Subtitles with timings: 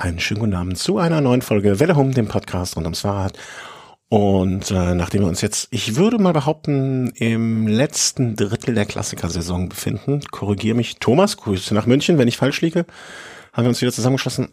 [0.00, 3.36] Einen schönen guten Abend zu einer neuen Folge Welle Home, dem Podcast rund ums Fahrrad.
[4.08, 9.68] Und äh, nachdem wir uns jetzt, ich würde mal behaupten, im letzten Drittel der Klassikersaison
[9.68, 12.86] befinden, korrigiere mich Thomas, Grüße nach München, wenn ich falsch liege,
[13.52, 14.48] haben wir uns wieder zusammengeschlossen.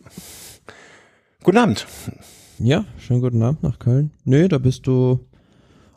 [1.43, 1.87] Guten Abend.
[2.59, 4.11] Ja, schönen guten Abend nach Köln.
[4.25, 5.25] Nö, da bist du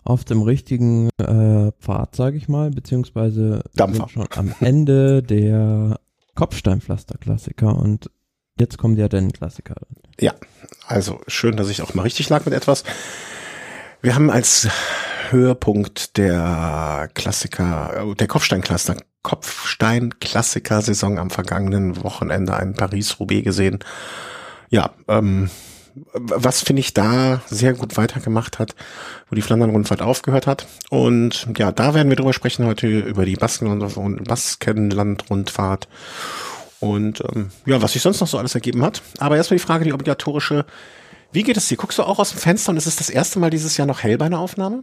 [0.05, 4.09] auf dem richtigen äh, Pfad, sage ich mal, beziehungsweise Dampfer.
[4.09, 5.99] schon am Ende der
[6.37, 8.11] Kopfsteinpflaster-Klassiker und
[8.61, 9.77] Jetzt kommt ja der Klassiker.
[10.21, 10.35] Ja,
[10.87, 12.85] also schön, dass ich auch mal richtig lag mit etwas.
[14.03, 14.69] Wir haben als
[15.31, 23.79] Höhepunkt der Klassiker, der Kopfstein-Klassiker, Kopfstein-Klassiker-Saison am vergangenen Wochenende ein Paris-Roubaix gesehen.
[24.69, 25.49] Ja, ähm,
[26.13, 28.75] was finde ich da sehr gut weitergemacht hat,
[29.31, 30.67] wo die Flandern-Rundfahrt aufgehört hat.
[30.91, 35.89] Und ja, da werden wir drüber sprechen heute über die Baskenland-Rundfahrt
[36.81, 39.03] und ähm, ja, was sich sonst noch so alles ergeben hat.
[39.19, 40.65] Aber erstmal die Frage, die obligatorische,
[41.33, 41.77] wie geht es dir?
[41.77, 44.03] Guckst du auch aus dem Fenster und ist es das erste Mal dieses Jahr noch
[44.03, 44.83] hell bei einer Aufnahme?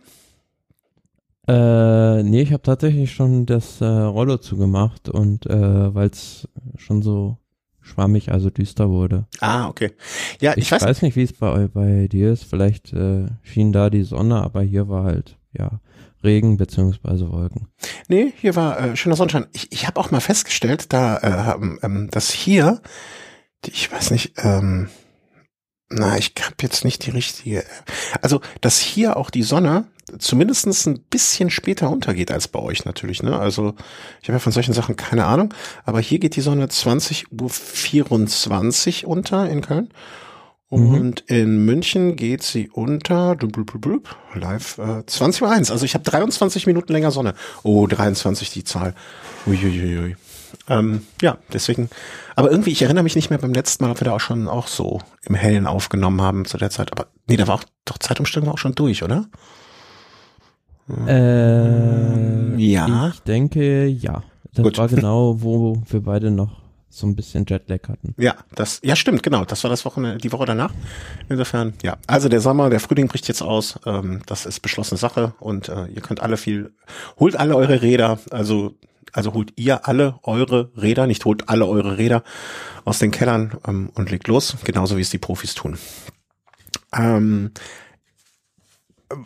[1.47, 7.01] Äh, nee, ich habe tatsächlich schon das äh, Rollo zugemacht und äh, weil es schon
[7.01, 7.37] so
[7.81, 9.25] schwammig, also düster wurde.
[9.39, 9.91] Ah, okay.
[10.41, 12.43] Ja, ich, ich weiß, weiß, nicht, wie es bei, bei dir ist.
[12.43, 15.79] Vielleicht äh, schien da die Sonne, aber hier war halt, ja,
[16.23, 17.67] Regen beziehungsweise Wolken.
[18.07, 19.47] Nee, hier war äh, schöner Sonnenschein.
[19.53, 22.81] Ich, ich habe auch mal festgestellt, da äh, ähm, ähm dass hier,
[23.65, 24.89] ich weiß nicht, ähm,
[25.89, 27.63] na, ich habe jetzt nicht die richtige,
[28.21, 29.87] also dass hier auch die Sonne
[30.19, 33.23] zumindestens ein bisschen später untergeht als bei euch natürlich.
[33.23, 33.37] Ne?
[33.37, 33.75] Also
[34.21, 35.53] ich habe ja von solchen Sachen keine Ahnung,
[35.85, 39.89] aber hier geht die Sonne 20 Uhr 24 unter in Köln.
[40.69, 41.35] Und mhm.
[41.35, 43.37] in München geht sie unter
[44.35, 45.71] live äh, 20 Uhr 1.
[45.71, 47.35] Also ich habe 23 Minuten länger Sonne.
[47.63, 48.93] Oh, 23 die Zahl.
[49.45, 50.17] Uiuiui.
[50.67, 51.89] Ähm, ja, deswegen.
[52.35, 54.49] Aber irgendwie, ich erinnere mich nicht mehr beim letzten Mal, ob wir da auch schon
[54.49, 56.91] auch so im Hellen aufgenommen haben zu der Zeit.
[56.91, 59.25] Aber nee, da war auch doch Zeitumstellung auch schon durch, oder?
[61.07, 63.09] Äh, ja.
[63.13, 64.23] Ich denke, ja.
[64.53, 64.77] Das Gut.
[64.77, 66.66] war genau, wo wir beide noch
[66.97, 68.13] so ein bisschen Jetlag hatten.
[68.17, 69.45] Ja, das, ja stimmt, genau.
[69.45, 70.73] Das war das Wochenende, die Woche danach.
[71.29, 71.97] Insofern, ja.
[72.07, 73.79] Also der Sommer, der Frühling bricht jetzt aus.
[73.85, 76.73] Ähm, das ist beschlossene Sache und äh, ihr könnt alle viel,
[77.19, 78.75] holt alle eure Räder, also
[79.13, 82.23] also holt ihr alle eure Räder, nicht holt alle eure Räder
[82.83, 85.77] aus den Kellern ähm, und legt los, genauso wie es die Profis tun.
[86.93, 87.51] Ähm,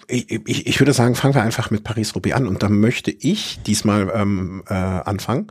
[0.07, 3.59] ich, ich, ich würde sagen, fangen wir einfach mit Paris-Roubaix an und da möchte ich
[3.63, 5.47] diesmal ähm, äh, anfangen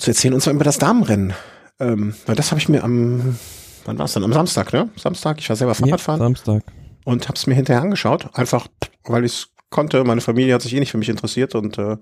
[0.00, 1.34] zu erzählen, und zwar über das Damenrennen.
[1.78, 3.38] Ähm, weil das habe ich mir am,
[3.84, 4.24] wann war es dann?
[4.24, 4.90] Am Samstag, ne?
[4.96, 6.20] Samstag, ich war selber Fahrradfahren.
[6.20, 6.62] Ja, Samstag.
[7.04, 8.66] Und habe es mir hinterher angeschaut, einfach
[9.04, 10.04] weil ich es konnte.
[10.04, 11.96] Meine Familie hat sich eh nicht für mich interessiert und äh,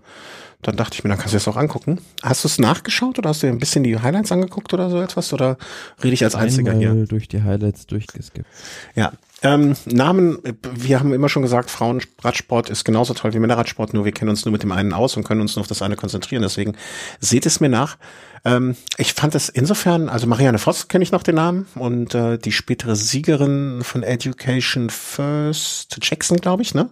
[0.62, 2.00] dann dachte ich mir, dann kannst du es auch angucken.
[2.22, 5.00] Hast du es nachgeschaut oder hast du dir ein bisschen die Highlights angeguckt oder so
[5.00, 5.32] etwas?
[5.32, 5.56] Oder
[6.02, 7.06] rede ich als Einziger Einmal hier?
[7.06, 8.48] durch die Highlights durchgeskippt.
[8.96, 9.12] Ja,
[9.42, 10.38] ähm, Namen,
[10.74, 14.44] wir haben immer schon gesagt, Frauenradsport ist genauso toll wie Männerradsport, nur wir kennen uns
[14.44, 16.42] nur mit dem einen aus und können uns nur auf das eine konzentrieren.
[16.42, 16.74] Deswegen
[17.20, 17.98] seht es mir nach.
[18.44, 22.38] Ähm, ich fand es insofern, also Marianne Voss kenne ich noch den Namen und äh,
[22.38, 26.90] die spätere Siegerin von Education First, Jackson, glaube ich, ne?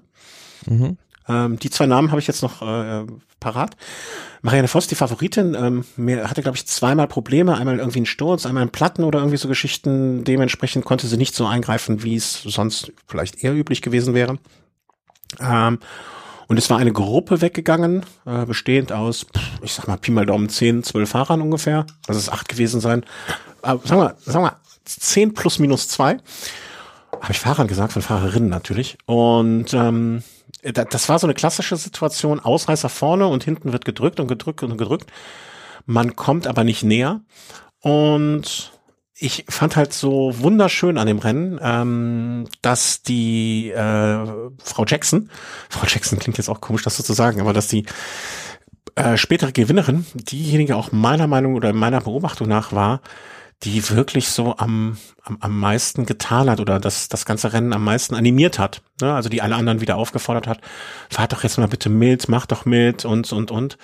[0.66, 0.98] Mhm.
[1.28, 3.04] Ähm, die zwei Namen habe ich jetzt noch äh,
[3.40, 3.76] parat.
[4.42, 7.56] Marianne Voss, die Favoritin, ähm, mir hatte, glaube ich, zweimal Probleme.
[7.56, 10.24] Einmal irgendwie einen Sturz, einmal einen Platten oder irgendwie so Geschichten.
[10.24, 14.38] Dementsprechend konnte sie nicht so eingreifen, wie es sonst vielleicht eher üblich gewesen wäre.
[15.40, 15.78] Ähm,
[16.48, 19.26] und es war eine Gruppe weggegangen, äh, bestehend aus,
[19.62, 21.86] ich sag mal, Pi mal Daumen, 10, 12 Fahrern ungefähr.
[22.06, 23.04] Lass es acht gewesen sein.
[23.62, 26.18] Aber sagen wir, sagen wir, 10 plus minus zwei.
[27.20, 28.98] Habe ich Fahrern gesagt, von Fahrerinnen natürlich.
[29.06, 30.22] Und ähm,
[30.72, 34.76] das war so eine klassische Situation, Ausreißer vorne und hinten wird gedrückt und gedrückt und
[34.76, 35.10] gedrückt.
[35.84, 37.20] Man kommt aber nicht näher.
[37.80, 38.72] Und
[39.18, 44.26] ich fand halt so wunderschön an dem Rennen, ähm, dass die äh,
[44.62, 45.30] Frau Jackson,
[45.70, 47.86] Frau Jackson klingt jetzt auch komisch, das so zu sagen, aber dass die
[48.94, 53.00] äh, spätere Gewinnerin, diejenige auch meiner Meinung oder meiner Beobachtung nach war,
[53.62, 57.84] die wirklich so am, am, am meisten getan hat oder das, das ganze Rennen am
[57.84, 58.82] meisten animiert hat.
[59.00, 59.14] Ne?
[59.14, 60.60] Also die alle anderen wieder aufgefordert hat,
[61.10, 63.78] fahrt doch jetzt mal bitte mit, macht doch mit und, und, und.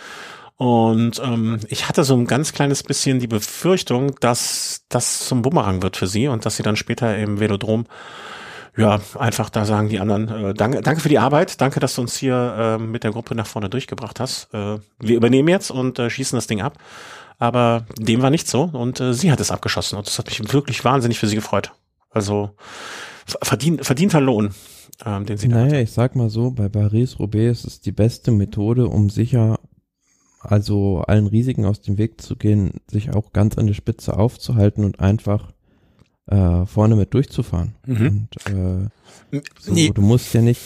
[0.56, 5.82] Und ähm, ich hatte so ein ganz kleines bisschen die Befürchtung, dass das zum Bumerang
[5.82, 7.87] wird für sie und dass sie dann später im Velodrom
[8.76, 12.00] ja, einfach da sagen die anderen, äh, danke, danke für die Arbeit, danke, dass du
[12.00, 14.52] uns hier äh, mit der Gruppe nach vorne durchgebracht hast.
[14.55, 16.79] Äh, wir übernehmen jetzt und äh, schießen das Ding ab.
[17.43, 20.53] Aber dem war nicht so und äh, sie hat es abgeschossen und das hat mich
[20.53, 21.73] wirklich wahnsinnig für sie gefreut.
[22.09, 22.50] Also
[23.27, 24.55] verdient, verdienter Lohn,
[25.05, 27.91] ähm, den sie naja, da Naja, ich sag mal so, bei Paris-Roubaix ist es die
[27.91, 29.59] beste Methode, um sicher,
[30.39, 34.85] also allen Risiken aus dem Weg zu gehen, sich auch ganz an der Spitze aufzuhalten
[34.85, 35.53] und einfach
[36.27, 37.75] äh, vorne mit durchzufahren.
[37.87, 38.06] Mhm.
[38.06, 39.91] Und äh, so, Nee.
[39.93, 40.61] du musst ja nicht,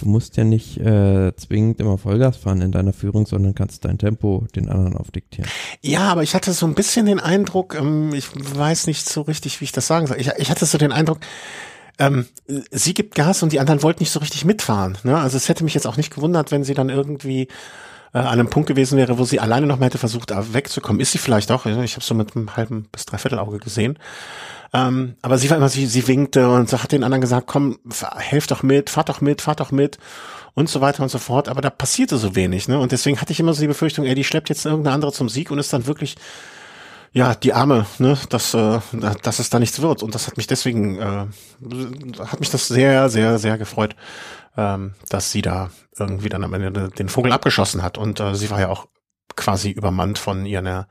[0.00, 3.98] du musst ja nicht äh, zwingend immer Vollgas fahren in deiner Führung, sondern kannst dein
[3.98, 5.50] Tempo den anderen aufdiktieren.
[5.82, 9.60] Ja, aber ich hatte so ein bisschen den Eindruck, ähm, ich weiß nicht so richtig,
[9.60, 10.20] wie ich das sagen soll.
[10.20, 11.18] Ich, ich hatte so den Eindruck,
[11.98, 12.26] ähm,
[12.70, 14.98] sie gibt Gas und die anderen wollten nicht so richtig mitfahren.
[15.02, 15.16] Ne?
[15.16, 17.48] Also es hätte mich jetzt auch nicht gewundert, wenn sie dann irgendwie
[18.12, 21.00] äh, an einem Punkt gewesen wäre, wo sie alleine noch mal hätte versucht, wegzukommen.
[21.00, 21.66] Ist sie vielleicht auch.
[21.66, 23.98] Ich habe so mit einem halben bis dreiviertel Auge gesehen.
[24.76, 27.78] Ähm, aber sie war immer, sie, sie winkte und so hat den anderen gesagt, komm,
[28.16, 29.96] helft doch mit, fahrt doch mit, fahrt doch mit
[30.52, 31.48] und so weiter und so fort.
[31.48, 32.78] Aber da passierte so wenig, ne?
[32.78, 35.30] Und deswegen hatte ich immer so die Befürchtung, ey, die schleppt jetzt irgendeine andere zum
[35.30, 36.16] Sieg und ist dann wirklich,
[37.12, 38.80] ja, die Arme, ne, dass, äh,
[39.22, 40.02] dass es da nichts wird.
[40.02, 41.26] Und das hat mich deswegen, äh,
[42.26, 43.96] hat mich das sehr, sehr, sehr gefreut,
[44.58, 47.96] ähm, dass sie da irgendwie dann am Ende den Vogel abgeschossen hat.
[47.96, 48.86] Und äh, sie war ja auch
[49.36, 50.84] quasi übermannt von ihren äh,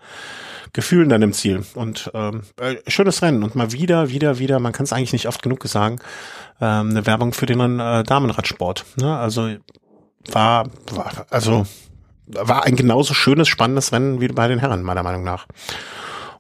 [0.74, 1.66] Gefühlen dann im Ziel.
[1.74, 3.44] Und ähm, äh, schönes Rennen.
[3.44, 6.00] Und mal wieder, wieder, wieder, man kann es eigentlich nicht oft genug sagen,
[6.62, 8.86] ähm, eine Werbung für den äh, Damenradsport.
[8.98, 9.18] Ne?
[9.18, 9.56] Also
[10.32, 11.66] war, war, also
[12.28, 15.48] war ein genauso schönes, spannendes Rennen wie bei den Herren, meiner Meinung nach.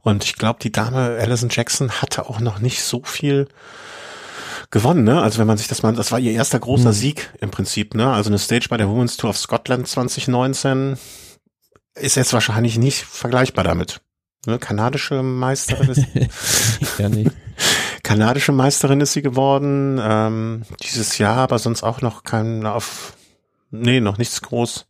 [0.01, 3.48] Und ich glaube, die Dame Alison Jackson hatte auch noch nicht so viel
[4.72, 5.22] gewonnen, ne?
[5.22, 6.94] Also wenn man sich das mal, das war ihr erster großer Hm.
[6.94, 8.12] Sieg im Prinzip, ne?
[8.12, 10.98] Also eine Stage bei der Women's Tour of Scotland 2019
[11.95, 14.01] ist jetzt wahrscheinlich nicht vergleichbar damit.
[14.45, 14.59] Ne?
[14.59, 16.06] Kanadische Meisterin ist,
[17.00, 17.31] ja, nicht.
[18.03, 23.13] kanadische Meisterin ist sie geworden, ähm, dieses Jahr, aber sonst auch noch kein auf,
[23.71, 24.88] nee, noch nichts groß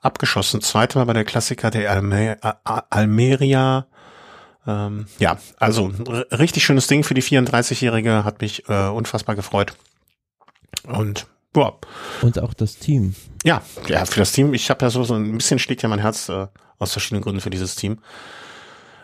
[0.00, 0.62] abgeschossen.
[0.62, 3.86] Zweite Mal bei der Klassiker der Alme Almeria.
[4.66, 5.92] Ähm, ja, also
[6.32, 9.74] richtig schönes Ding für die 34-Jährige, hat mich äh, unfassbar gefreut.
[10.84, 11.78] Und boah,
[12.22, 13.14] Und auch das Team.
[13.44, 15.98] ja, ja, für das Team, ich habe ja so, so ein bisschen schlägt ja mein
[16.00, 16.46] Herz äh,
[16.78, 17.98] aus verschiedenen Gründen für dieses Team.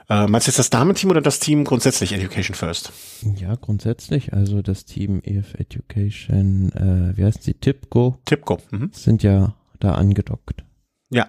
[0.08, 2.93] Äh, meinst du jetzt das Damenteam oder das Team grundsätzlich Education First?
[3.37, 4.32] Ja, grundsätzlich.
[4.32, 7.54] Also das Team EF Education, äh, wie heißt sie?
[7.54, 8.58] Tipco, Tipco.
[8.70, 8.90] Mhm.
[8.93, 10.64] sind ja da angedockt.
[11.10, 11.28] Ja.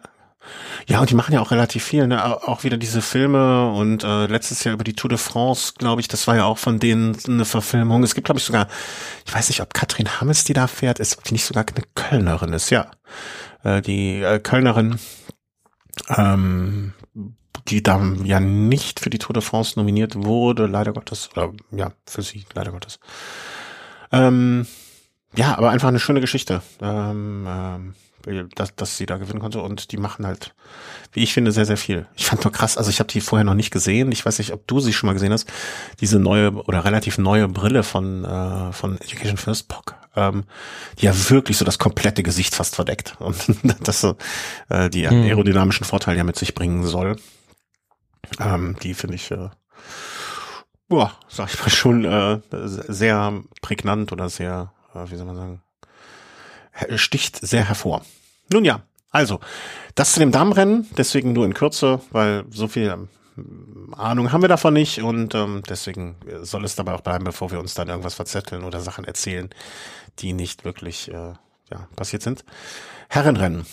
[0.87, 2.23] Ja, und die machen ja auch relativ viel, ne?
[2.23, 6.01] Au- Auch wieder diese Filme und äh, letztes Jahr über die Tour de France, glaube
[6.01, 8.03] ich, das war ja auch von denen eine Verfilmung.
[8.03, 8.67] Es gibt, glaube ich, sogar,
[9.25, 11.83] ich weiß nicht, ob Katrin Hammes die da fährt, ist, ob die nicht sogar eine
[11.95, 12.91] Kölnerin ist, ja.
[13.63, 14.99] Äh, die äh, Kölnerin,
[16.15, 16.93] ähm,
[17.67, 21.91] die da ja nicht für die Tour de France nominiert wurde, leider Gottes, oder ja,
[22.05, 22.99] für sie, leider Gottes.
[24.11, 24.65] Ähm,
[25.35, 26.61] ja, aber einfach eine schöne Geschichte.
[26.81, 27.95] Ähm, ähm,
[28.55, 30.53] dass, dass sie da gewinnen konnte und die machen halt,
[31.13, 32.07] wie ich finde, sehr, sehr viel.
[32.15, 34.11] Ich fand nur krass, also ich habe die vorher noch nicht gesehen.
[34.11, 35.47] Ich weiß nicht, ob du sie schon mal gesehen hast.
[35.99, 40.43] Diese neue oder relativ neue Brille von, äh, von Education First POC, ähm,
[40.99, 43.37] die ja wirklich so das komplette Gesicht fast verdeckt und
[43.87, 44.15] das so
[44.69, 45.23] äh, die Mhm.
[45.23, 47.15] aerodynamischen Vorteile ja mit sich bringen soll.
[48.39, 49.49] Ähm, die finde ich, äh,
[50.89, 55.61] boah, sag ich mal schon äh, sehr prägnant oder sehr, äh, wie soll man sagen,
[56.95, 58.03] sticht sehr hervor.
[58.51, 58.81] Nun ja,
[59.11, 59.39] also,
[59.95, 64.49] das zu dem Damenrennen, deswegen nur in Kürze, weil so viel ähm, Ahnung haben wir
[64.49, 68.15] davon nicht und ähm, deswegen soll es dabei auch bleiben, bevor wir uns dann irgendwas
[68.15, 69.49] verzetteln oder Sachen erzählen,
[70.19, 71.33] die nicht wirklich äh,
[71.71, 72.43] ja, passiert sind.
[73.09, 73.65] Herrenrennen.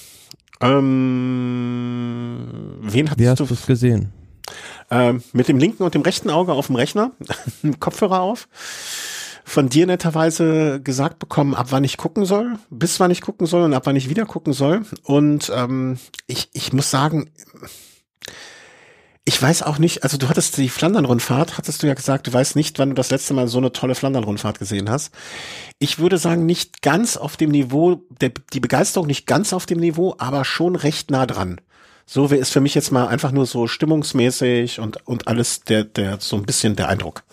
[0.61, 2.49] Ähm,
[2.81, 4.13] wen Wie hattest hast du du es gesehen?
[4.91, 7.13] ähm, mit dem linken und dem rechten Auge auf dem Rechner,
[7.81, 8.49] Kopfhörer auf,
[9.45, 13.63] von dir netterweise gesagt bekommen, ab wann ich gucken soll, bis wann ich gucken soll
[13.63, 14.85] und ab wann ich wieder gucken soll.
[15.03, 17.31] Und ähm, ich, ich muss sagen,
[19.27, 22.57] ich weiß auch nicht, also du hattest die Flandern-Rundfahrt, hattest du ja gesagt, du weißt
[22.57, 25.15] nicht, wann du das letzte Mal so eine tolle Flandern-Rundfahrt gesehen hast.
[25.79, 29.79] Ich würde sagen, nicht ganz auf dem Niveau, der, die Begeisterung nicht ganz auf dem
[29.79, 31.61] Niveau, aber schon recht nah dran.
[32.07, 36.21] So es für mich jetzt mal einfach nur so stimmungsmäßig und, und alles der, der,
[36.21, 37.25] so ein bisschen der Eindruck.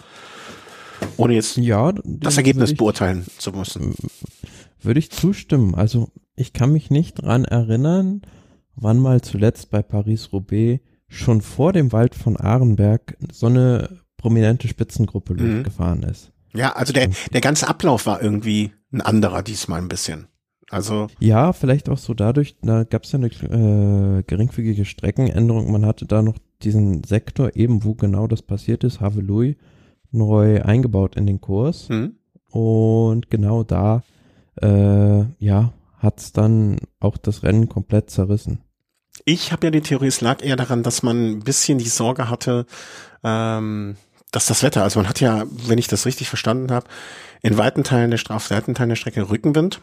[1.18, 3.96] Ohne jetzt Ja, das Ergebnis ich, beurteilen zu müssen.
[4.82, 5.76] würde ich zustimmen.
[5.76, 8.22] Also ich kann mich nicht dran erinnern,
[8.76, 15.34] wann mal zuletzt bei Paris-Roubaix schon vor dem Wald von Arenberg so eine prominente Spitzengruppe
[15.34, 15.58] Mhm.
[15.58, 16.32] losgefahren ist.
[16.54, 20.28] Ja, also der, der ganze Ablauf war irgendwie ein anderer diesmal ein bisschen.
[20.70, 25.70] Also, Ja, vielleicht auch so dadurch, da gab es ja eine äh, geringfügige Streckenänderung.
[25.72, 29.58] Man hatte da noch diesen Sektor, eben wo genau das passiert ist, Havelui,
[30.12, 31.88] neu eingebaut in den Kurs.
[31.90, 32.16] hm,
[32.52, 34.04] Und genau da,
[34.62, 38.60] äh, ja, hat's dann auch das Rennen komplett zerrissen.
[39.26, 42.30] ich habe ja die Theorie, es lag eher daran, dass man ein bisschen die Sorge
[42.30, 42.66] hatte,
[43.24, 43.96] ähm,
[44.32, 46.88] dass das Wetter, also man hat ja, wenn ich das richtig verstanden habe,
[47.42, 49.80] in weiten Teilen der Stra- auf weiten Teilen der Strecke Rückenwind.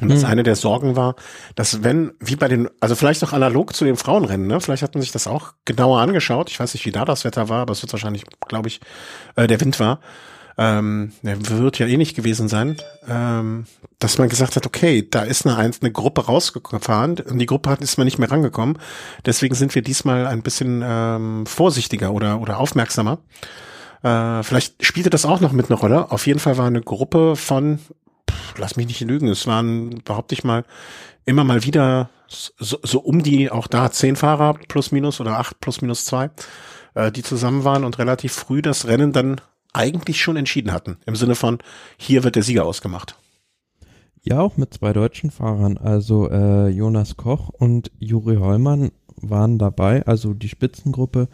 [0.00, 1.14] Und das eine der Sorgen war,
[1.54, 4.94] dass wenn, wie bei den, also vielleicht auch analog zu den Frauenrennen, ne, vielleicht hat
[4.94, 6.50] man sich das auch genauer angeschaut.
[6.50, 8.80] Ich weiß nicht, wie da das Wetter war, aber es wird wahrscheinlich, glaube ich,
[9.36, 10.00] äh, der Wind war.
[10.58, 12.76] Ähm, der wird ja eh nicht gewesen sein,
[13.08, 13.64] ähm,
[13.98, 17.80] dass man gesagt hat, okay, da ist eine, eine Gruppe rausgefahren und die Gruppe hat,
[17.80, 18.78] ist mal nicht mehr rangekommen.
[19.24, 23.20] Deswegen sind wir diesmal ein bisschen ähm, vorsichtiger oder, oder aufmerksamer.
[24.02, 26.10] Äh, vielleicht spielte das auch noch mit einer Rolle.
[26.10, 27.78] Auf jeden Fall war eine Gruppe von
[28.56, 30.64] lass mich nicht lügen, es waren, behaupte ich mal,
[31.24, 35.60] immer mal wieder so, so um die, auch da zehn Fahrer plus minus oder acht
[35.60, 36.30] plus minus zwei,
[36.94, 39.40] äh, die zusammen waren und relativ früh das Rennen dann
[39.72, 40.98] eigentlich schon entschieden hatten.
[41.06, 41.58] Im Sinne von,
[41.96, 43.16] hier wird der Sieger ausgemacht.
[44.22, 50.04] Ja, auch mit zwei deutschen Fahrern, also äh, Jonas Koch und Juri Heumann waren dabei,
[50.06, 51.28] also die Spitzengruppe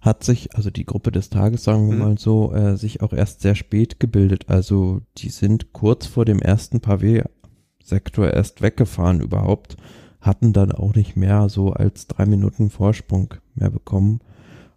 [0.00, 2.02] hat sich, also die Gruppe des Tages, sagen wir mhm.
[2.02, 4.48] mal so, äh, sich auch erst sehr spät gebildet.
[4.48, 9.76] Also die sind kurz vor dem ersten Pavé-Sektor erst weggefahren überhaupt,
[10.20, 14.20] hatten dann auch nicht mehr so als drei Minuten Vorsprung mehr bekommen.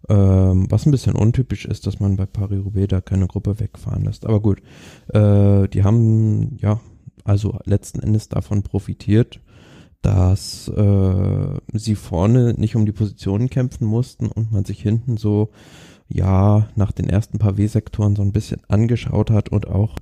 [0.08, 4.26] Ähm, was ein bisschen untypisch ist, dass man bei Paris-Roubaix da keine Gruppe wegfahren lässt.
[4.26, 4.60] Aber gut,
[5.08, 6.80] äh, die haben ja
[7.24, 9.40] also letzten Endes davon profitiert
[10.02, 15.50] dass äh, sie vorne nicht um die Positionen kämpfen mussten und man sich hinten so
[16.08, 19.96] ja nach den ersten paar W-Sektoren so ein bisschen angeschaut hat und auch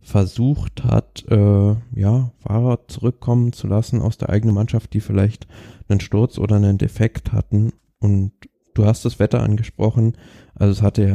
[0.00, 5.46] versucht hat, äh, ja, Fahrer zurückkommen zu lassen aus der eigenen Mannschaft, die vielleicht
[5.88, 7.72] einen Sturz oder einen Defekt hatten.
[7.98, 8.32] Und
[8.74, 10.16] du hast das Wetter angesprochen.
[10.54, 11.14] Also es hatte ja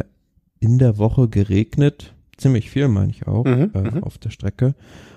[0.59, 4.03] in der Woche geregnet, ziemlich viel meine ich auch, mhm, äh, mhm.
[4.03, 4.75] auf der Strecke.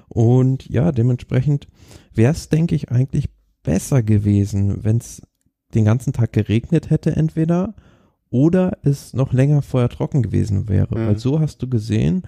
[0.08, 1.68] Und ja, dementsprechend
[2.14, 3.28] wäre es, denke ich, eigentlich
[3.62, 5.22] besser gewesen, wenn es
[5.74, 7.74] den ganzen Tag geregnet hätte entweder
[8.30, 10.98] oder es noch länger vorher trocken gewesen wäre.
[10.98, 11.06] Mhm.
[11.06, 12.22] Weil so hast du gesehen,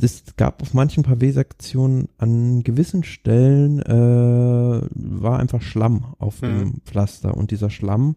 [0.00, 6.46] es gab auf manchen Pavé-Sektionen an gewissen Stellen äh, war einfach Schlamm auf mhm.
[6.46, 8.16] dem Pflaster und dieser Schlamm,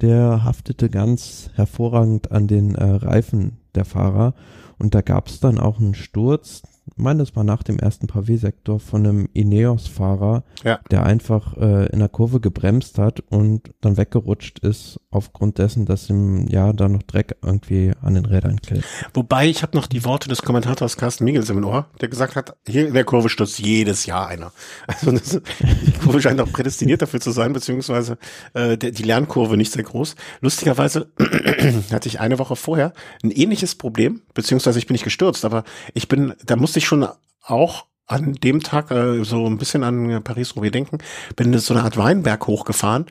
[0.00, 4.34] der haftete ganz hervorragend an den äh, Reifen der Fahrer
[4.78, 6.62] und da gab es dann auch einen Sturz,
[6.96, 10.80] meine, das war nach dem ersten Pavé-Sektor von einem Ineos-Fahrer, ja.
[10.90, 16.10] der einfach äh, in der Kurve gebremst hat und dann weggerutscht ist aufgrund dessen, dass
[16.10, 18.84] ihm ja da noch Dreck irgendwie an den Rädern klebt.
[19.14, 22.56] Wobei ich habe noch die Worte des Kommentators Carsten Miegels im Ohr, der gesagt hat,
[22.66, 24.52] hier in der Kurve stürzt jedes Jahr einer.
[24.86, 28.16] Also das, die Kurve scheint auch prädestiniert dafür zu sein, beziehungsweise
[28.52, 30.14] äh, der, die Lernkurve nicht sehr groß.
[30.40, 31.08] Lustigerweise
[31.90, 35.64] hatte ich eine Woche vorher ein ähnliches Problem, beziehungsweise ich bin nicht gestürzt, aber
[35.94, 37.06] ich bin, da musste ich schon
[37.40, 40.98] auch an dem Tag äh, so ein bisschen an Paris-Roubaix denken,
[41.36, 43.06] bin so eine Art Weinberg hochgefahren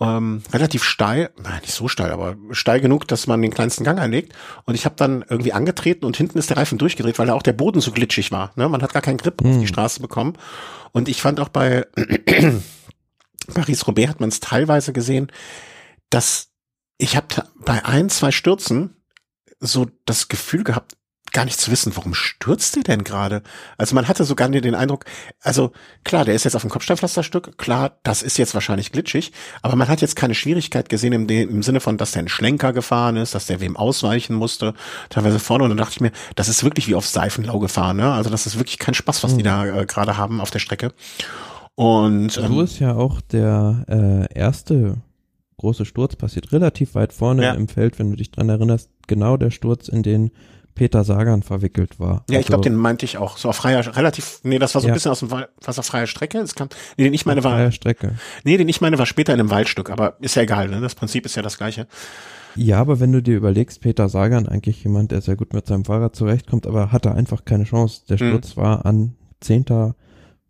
[0.00, 4.00] ähm, relativ steil, nein, nicht so steil, aber steil genug, dass man den kleinsten Gang
[4.00, 4.32] einlegt.
[4.64, 7.44] Und ich habe dann irgendwie angetreten und hinten ist der Reifen durchgedreht, weil da auch
[7.44, 8.50] der Boden so glitschig war.
[8.56, 8.68] Ne?
[8.68, 9.46] Man hat gar keinen Grip mhm.
[9.46, 9.68] auf die hm.
[9.68, 10.36] Straße bekommen.
[10.90, 11.86] Und ich fand auch bei
[13.54, 15.30] Paris-Roubaix hat man es teilweise gesehen,
[16.10, 16.48] dass
[16.98, 17.28] ich habe
[17.64, 18.96] bei ein, zwei Stürzen
[19.60, 20.96] so das Gefühl gehabt,
[21.34, 23.42] gar nicht zu wissen, warum stürzt der denn gerade?
[23.76, 25.04] Also man hatte sogar den Eindruck,
[25.42, 25.72] also
[26.04, 29.88] klar, der ist jetzt auf dem Kopfsteinpflasterstück, klar, das ist jetzt wahrscheinlich glitschig, aber man
[29.88, 33.34] hat jetzt keine Schwierigkeit gesehen im, im Sinne von, dass der ein Schlenker gefahren ist,
[33.34, 34.72] dass der wem ausweichen musste,
[35.10, 38.12] teilweise vorne und dann dachte ich mir, das ist wirklich wie auf Seifenlau gefahren, ne?
[38.12, 40.92] Also das ist wirklich kein Spaß, was die da äh, gerade haben auf der Strecke.
[41.74, 43.84] Und ähm, so ist ja auch der
[44.32, 45.02] äh, erste
[45.56, 47.54] große Sturz passiert relativ weit vorne ja.
[47.54, 50.30] im Feld, wenn du dich dran erinnerst, genau der Sturz, in den
[50.74, 52.24] Peter Sagan verwickelt war.
[52.28, 53.36] Ja, ich glaube, also den meinte ich auch.
[53.36, 55.86] So auf freier, relativ, nee, das war so ein bisschen aus dem Wald, was auf
[55.86, 56.38] freier Strecke?
[56.38, 57.70] Das kam, nee, den ich meine war.
[57.70, 58.16] Strecke.
[58.42, 60.80] Nee, den ich meine war später in einem Waldstück, aber ist ja egal, ne?
[60.80, 61.86] Das Prinzip ist ja das gleiche.
[62.56, 65.84] Ja, aber wenn du dir überlegst, Peter Sagan eigentlich jemand, der sehr gut mit seinem
[65.84, 68.02] Fahrrad zurechtkommt, aber hatte einfach keine Chance.
[68.08, 68.28] Der hm.
[68.28, 68.60] Sturz mhm.
[68.60, 69.94] war an 10.,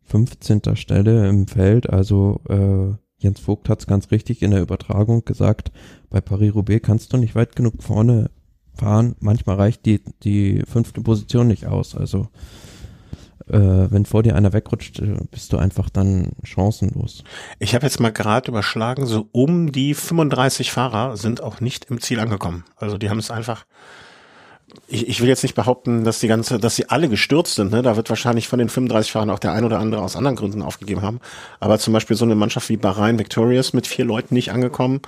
[0.06, 0.76] 15.
[0.76, 5.72] Stelle im Feld, also äh, Jens Vogt hat es ganz richtig in der Übertragung gesagt,
[6.10, 8.30] bei Paris-Roubaix kannst du nicht weit genug vorne
[8.76, 9.16] fahren.
[9.20, 11.94] Manchmal reicht die, die fünfte Position nicht aus.
[11.94, 12.28] Also
[13.48, 13.58] äh,
[13.90, 17.24] wenn vor dir einer wegrutscht, äh, bist du einfach dann chancenlos.
[17.58, 22.00] Ich habe jetzt mal gerade überschlagen, so um die 35 Fahrer sind auch nicht im
[22.00, 22.64] Ziel angekommen.
[22.76, 23.66] Also die haben es einfach.
[24.88, 27.70] Ich, ich will jetzt nicht behaupten, dass die ganze, dass sie alle gestürzt sind.
[27.70, 27.82] Ne?
[27.82, 30.62] Da wird wahrscheinlich von den 35 Fahrern auch der ein oder andere aus anderen Gründen
[30.62, 31.20] aufgegeben haben.
[31.60, 35.02] Aber zum Beispiel so eine Mannschaft wie Bahrain Victorious mit vier Leuten nicht angekommen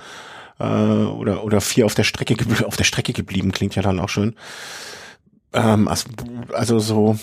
[0.59, 4.09] äh, oder oder vier auf der Strecke auf der Strecke geblieben klingt ja dann auch
[4.09, 4.35] schön.
[5.53, 6.09] Ähm, also,
[6.53, 7.17] also so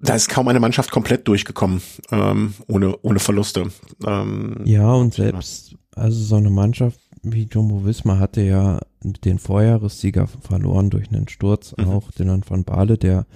[0.00, 3.70] da ist kaum eine Mannschaft komplett durchgekommen ähm, ohne ohne Verluste.
[4.06, 10.26] Ähm, ja und selbst also so eine Mannschaft wie Jumbo Visma hatte ja den Vorjahressieger
[10.26, 11.88] verloren durch einen Sturz, mhm.
[11.88, 13.26] auch den von Bale, der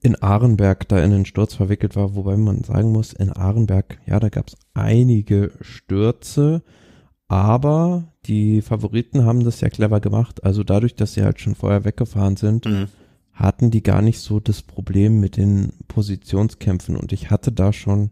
[0.00, 4.20] in Ahrenberg da in den Sturz verwickelt war, wobei man sagen muss, in Ahrenberg, ja,
[4.20, 6.62] da gab es einige Stürze,
[7.28, 10.44] aber die Favoriten haben das ja clever gemacht.
[10.44, 12.88] Also dadurch, dass sie halt schon vorher weggefahren sind, mhm.
[13.34, 16.96] hatten die gar nicht so das Problem mit den Positionskämpfen.
[16.96, 18.10] Und ich hatte da schon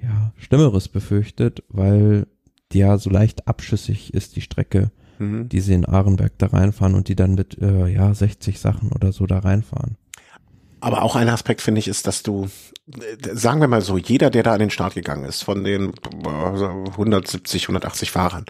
[0.00, 2.26] ja Schlimmeres befürchtet, weil
[2.70, 5.48] die ja so leicht abschüssig ist, die Strecke, mhm.
[5.48, 9.12] die sie in Ahrenberg da reinfahren und die dann mit äh, ja 60 Sachen oder
[9.12, 9.96] so da reinfahren.
[10.82, 12.48] Aber auch ein Aspekt finde ich ist, dass du,
[13.32, 15.92] sagen wir mal so, jeder, der da an den Start gegangen ist, von den
[16.24, 18.44] 170, 180 Fahrern,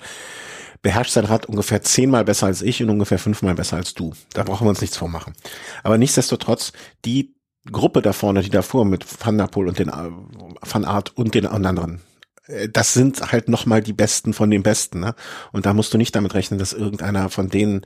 [0.81, 4.15] beherrscht sein Rad ungefähr zehnmal besser als ich und ungefähr fünfmal besser als du.
[4.33, 5.35] Da brauchen wir uns nichts vormachen.
[5.83, 6.73] Aber nichtsdestotrotz,
[7.05, 7.35] die
[7.71, 11.35] Gruppe da vorne, die da fuhr mit Van der Poel und den Van Art und
[11.35, 12.01] den anderen,
[12.47, 15.01] äh, das sind halt nochmal die Besten von den Besten.
[15.01, 15.15] Ne?
[15.53, 17.85] Und da musst du nicht damit rechnen, dass irgendeiner von denen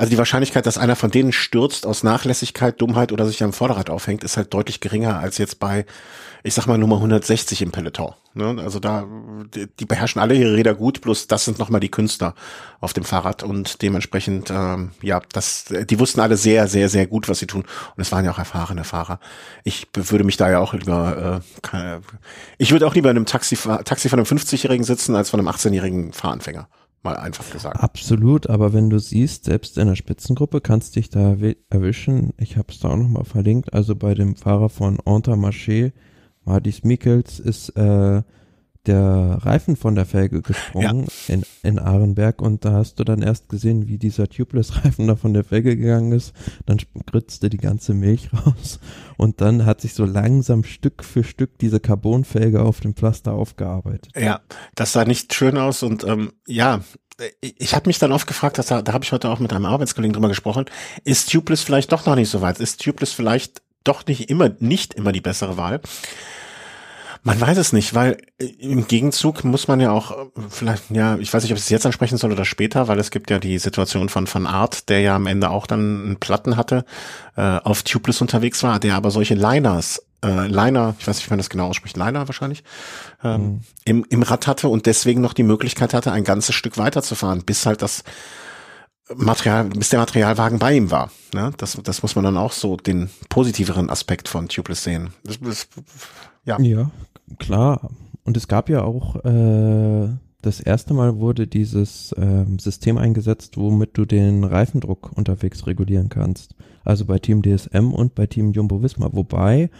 [0.00, 3.90] also die Wahrscheinlichkeit, dass einer von denen stürzt aus Nachlässigkeit, Dummheit oder sich am Vorderrad
[3.90, 5.84] aufhängt, ist halt deutlich geringer als jetzt bei,
[6.42, 8.14] ich sag mal, Nummer 160 im Peloton.
[8.32, 8.56] Ne?
[8.62, 9.06] Also da,
[9.54, 12.34] die, beherrschen alle ihre Räder gut, bloß das sind nochmal die Künstler
[12.80, 17.28] auf dem Fahrrad und dementsprechend, ähm, ja, das, die wussten alle sehr, sehr, sehr gut,
[17.28, 19.20] was sie tun und es waren ja auch erfahrene Fahrer.
[19.64, 22.00] Ich würde mich da ja auch lieber, äh, keine,
[22.56, 23.54] ich würde auch lieber in einem Taxi,
[23.84, 26.68] Taxi von einem 50-Jährigen sitzen als von einem 18-jährigen Fahranfänger.
[27.02, 27.80] Mal einfach gesagt.
[27.80, 31.36] Absolut, aber wenn du siehst, selbst in der Spitzengruppe kannst dich da
[31.70, 32.34] erwischen.
[32.36, 33.72] Ich habe es da auch nochmal verlinkt.
[33.72, 35.92] Also bei dem Fahrer von Entermarché,
[36.44, 38.22] Mardis Mikkels, ist äh,
[38.86, 41.34] der Reifen von der Felge gesprungen ja.
[41.34, 45.34] in, in Ahrenberg und da hast du dann erst gesehen, wie dieser Tubeless-Reifen da von
[45.34, 46.32] der Felge gegangen ist.
[46.66, 48.80] Dann spritzte die ganze Milch raus
[49.16, 54.12] und dann hat sich so langsam Stück für Stück diese Carbonfelge auf dem Pflaster aufgearbeitet.
[54.16, 54.40] Ja,
[54.74, 56.80] das sah nicht schön aus und ähm, ja,
[57.40, 59.66] ich habe mich dann oft gefragt, dass da, da habe ich heute auch mit einem
[59.66, 60.64] Arbeitskollegen drüber gesprochen,
[61.04, 62.60] ist Tubeless vielleicht doch noch nicht so weit?
[62.60, 65.80] Ist Tubeless vielleicht doch nicht immer, nicht immer die bessere Wahl?
[67.22, 71.16] Man weiß es nicht, weil äh, im Gegenzug muss man ja auch äh, vielleicht, ja,
[71.18, 73.38] ich weiß nicht, ob ich es jetzt ansprechen soll oder später, weil es gibt ja
[73.38, 76.84] die Situation von Van Art, der ja am Ende auch dann einen Platten hatte,
[77.36, 81.32] äh, auf Tubeless unterwegs war, der aber solche Liners, äh, Liner, ich weiß nicht, wie
[81.32, 82.64] man das genau ausspricht, Liner wahrscheinlich,
[83.22, 83.60] ähm, mhm.
[83.84, 87.66] im, im Rad hatte und deswegen noch die Möglichkeit hatte, ein ganzes Stück weiterzufahren, bis
[87.66, 88.02] halt das
[89.14, 91.10] Material, bis der Materialwagen bei ihm war.
[91.34, 91.52] Ne?
[91.56, 95.12] Das, das muss man dann auch so den positiveren Aspekt von Tubeless sehen.
[95.24, 95.68] Das, das,
[96.44, 96.58] ja.
[96.60, 96.90] ja,
[97.38, 97.90] klar.
[98.24, 100.08] Und es gab ja auch, äh,
[100.42, 106.54] das erste Mal wurde dieses äh, System eingesetzt, womit du den Reifendruck unterwegs regulieren kannst.
[106.82, 109.10] Also bei Team DSM und bei Team Jumbo Visma.
[109.12, 109.70] Wobei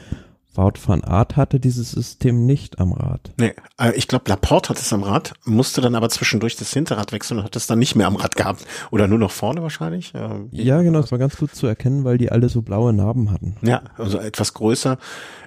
[0.55, 3.33] Wout van Art hatte dieses System nicht am Rad.
[3.39, 7.13] Nee, äh, ich glaube, Laporte hat es am Rad, musste dann aber zwischendurch das Hinterrad
[7.13, 8.67] wechseln und hat es dann nicht mehr am Rad gehabt.
[8.91, 10.13] Oder nur noch vorne wahrscheinlich.
[10.51, 13.57] Ja, genau, es war ganz gut zu erkennen, weil die alle so blaue Narben hatten.
[13.63, 14.99] Ja, also etwas größer.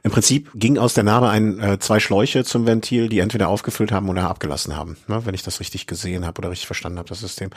[0.04, 3.92] Im Prinzip ging aus der Narbe ein, äh, zwei Schläuche zum Ventil, die entweder aufgefüllt
[3.92, 7.10] haben oder abgelassen haben, ne, wenn ich das richtig gesehen habe oder richtig verstanden habe,
[7.10, 7.50] das System.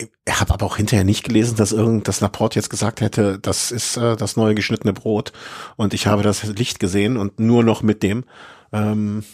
[0.00, 3.70] Ich habe aber auch hinterher nicht gelesen, dass irgend das Laporte jetzt gesagt hätte, das
[3.70, 5.32] ist äh, das neue geschnittene Brot
[5.76, 8.24] und ich habe das Licht gesehen und nur noch mit dem.
[8.72, 9.24] Ähm,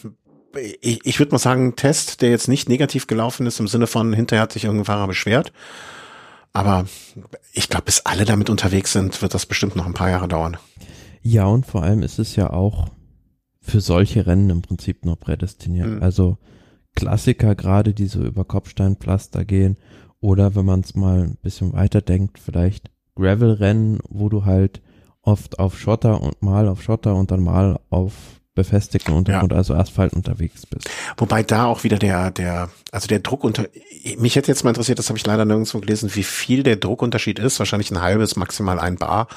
[0.81, 4.13] ich, ich würde mal sagen, Test, der jetzt nicht negativ gelaufen ist, im Sinne von
[4.13, 5.53] hinterher hat sich irgendein Fahrer beschwert.
[6.53, 6.87] Aber
[7.53, 10.57] ich glaube, bis alle damit unterwegs sind, wird das bestimmt noch ein paar Jahre dauern.
[11.21, 12.89] Ja, und vor allem ist es ja auch
[13.61, 15.89] für solche Rennen im Prinzip noch prädestiniert.
[15.89, 16.03] Mhm.
[16.03, 16.39] Also
[16.95, 19.77] Klassiker gerade, die so über Kopfsteinpflaster gehen
[20.21, 24.83] oder wenn man es mal ein bisschen weiter denkt, vielleicht Gravel-Rennen, wo du halt
[25.23, 28.13] oft auf Schotter und mal auf Schotter und dann mal auf
[28.57, 29.59] befestigten Untergrund, ja.
[29.59, 30.89] also Asphalt unterwegs bist.
[31.19, 33.67] Wobei da auch wieder der, der, also der Druck unter,
[34.17, 37.39] mich hätte jetzt mal interessiert, das habe ich leider nirgendwo gelesen, wie viel der Druckunterschied
[37.39, 39.29] ist, wahrscheinlich ein halbes, maximal ein Bar,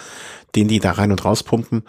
[0.56, 1.84] den die da rein und raus pumpen.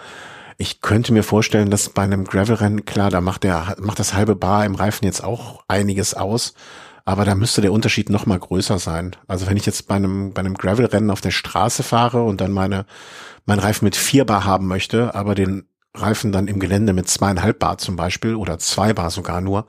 [0.59, 4.35] Ich könnte mir vorstellen, dass bei einem Gravel-Rennen, klar, da macht der, macht das halbe
[4.35, 6.55] Bar im Reifen jetzt auch einiges aus.
[7.10, 9.16] Aber da müsste der Unterschied noch mal größer sein.
[9.26, 12.52] Also wenn ich jetzt bei einem, bei einem Gravel-Rennen auf der Straße fahre und dann
[12.52, 12.86] meine,
[13.46, 17.58] mein Reifen mit vier Bar haben möchte, aber den Reifen dann im Gelände mit zweieinhalb
[17.58, 19.66] Bar zum Beispiel oder zwei Bar sogar nur,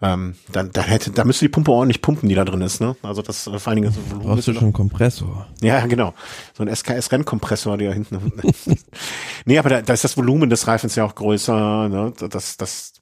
[0.00, 2.96] ähm, dann, dann hätte, da müsste die Pumpe ordentlich pumpen, die da drin ist, ne?
[3.02, 4.26] Also das vor allen Dingen so Volumen.
[4.26, 5.46] Brauchst du schon einen Kompressor?
[5.60, 6.14] Ja, genau.
[6.52, 8.32] So ein SKS-Rennkompressor, der da hinten.
[9.44, 12.12] nee, aber da, da ist das Volumen des Reifens ja auch größer, ne?
[12.28, 12.94] Das, das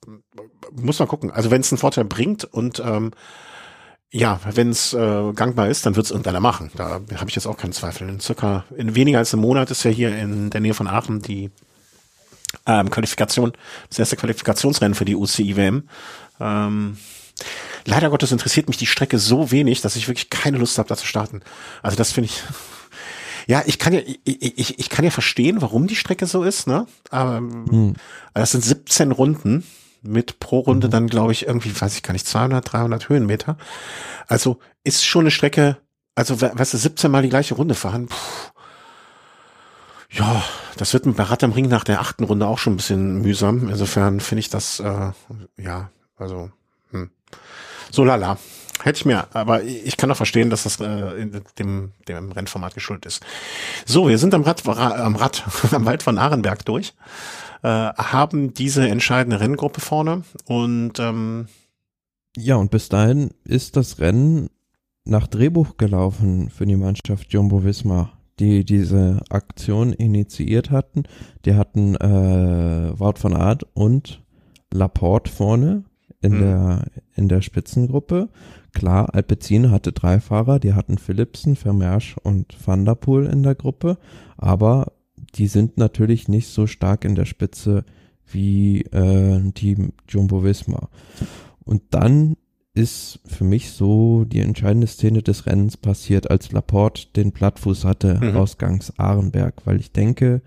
[0.71, 1.31] muss man gucken.
[1.31, 3.13] Also wenn es einen Vorteil bringt und ähm,
[4.13, 6.71] ja, wenn es äh, gangbar ist, dann wird es irgendeiner machen.
[6.75, 8.09] Da habe ich jetzt auch keinen Zweifel.
[8.09, 11.23] In circa in weniger als einem Monat ist ja hier in der Nähe von Aachen
[11.23, 11.51] die
[12.67, 13.53] ähm, Qualifikation,
[13.89, 15.89] das erste Qualifikationsrennen für die UCI-WM.
[16.41, 16.97] Ähm,
[17.85, 20.97] leider Gottes interessiert mich die Strecke so wenig, dass ich wirklich keine Lust habe, da
[20.97, 21.43] zu starten.
[21.83, 22.43] Also das finde ich
[23.47, 26.67] Ja, ich kann ja, ich, ich, ich kann ja verstehen, warum die Strecke so ist,
[26.67, 26.87] ne?
[27.11, 27.95] Aber hm.
[28.35, 29.65] das sind 17 Runden
[30.03, 30.93] mit pro Runde mhm.
[30.93, 33.57] dann, glaube ich, irgendwie, weiß ich gar nicht, 200, 300 Höhenmeter.
[34.27, 35.79] Also ist schon eine Strecke,
[36.15, 38.17] also weißt du, 17 Mal die gleiche Runde fahren, puh,
[40.11, 40.43] ja,
[40.77, 43.69] das wird mit Rad am Ring nach der achten Runde auch schon ein bisschen mühsam.
[43.69, 45.13] Insofern finde ich das, äh,
[45.57, 46.51] ja, also,
[46.91, 47.11] hm.
[47.91, 48.39] so lala.
[48.83, 53.07] Hätte ich mir, aber ich kann auch verstehen, dass das äh, dem, dem Rennformat geschuldet
[53.07, 53.25] ist.
[53.85, 56.95] So, wir sind am Rad, am Rad, am Wald von Arenberg durch,
[57.63, 61.49] äh, haben diese entscheidende Renngruppe vorne und ähm,
[62.37, 64.51] ja, und bis dahin ist das Rennen
[65.05, 71.05] nach Drehbuch gelaufen für die Mannschaft Jumbo Visma die diese Aktion initiiert hatten.
[71.45, 74.23] Die hatten äh, Wout van Aert und
[74.73, 75.85] Laporte vorne
[76.23, 76.41] in mhm.
[76.41, 78.29] der in der Spitzengruppe.
[78.73, 83.55] Klar, Alpecin hatte drei Fahrer, die hatten Philipsen, Vermersch und Van der Poel in der
[83.55, 83.99] Gruppe,
[84.37, 84.93] aber
[85.35, 87.85] die sind natürlich nicht so stark in der Spitze
[88.27, 90.89] wie äh, Team Jumbo Visma.
[91.65, 92.37] Und dann
[92.75, 98.19] ist für mich so die entscheidende Szene des Rennens passiert, als Laporte den Plattfuß hatte,
[98.21, 98.37] mhm.
[98.37, 100.43] ausgangs Ahrenberg, weil ich denke,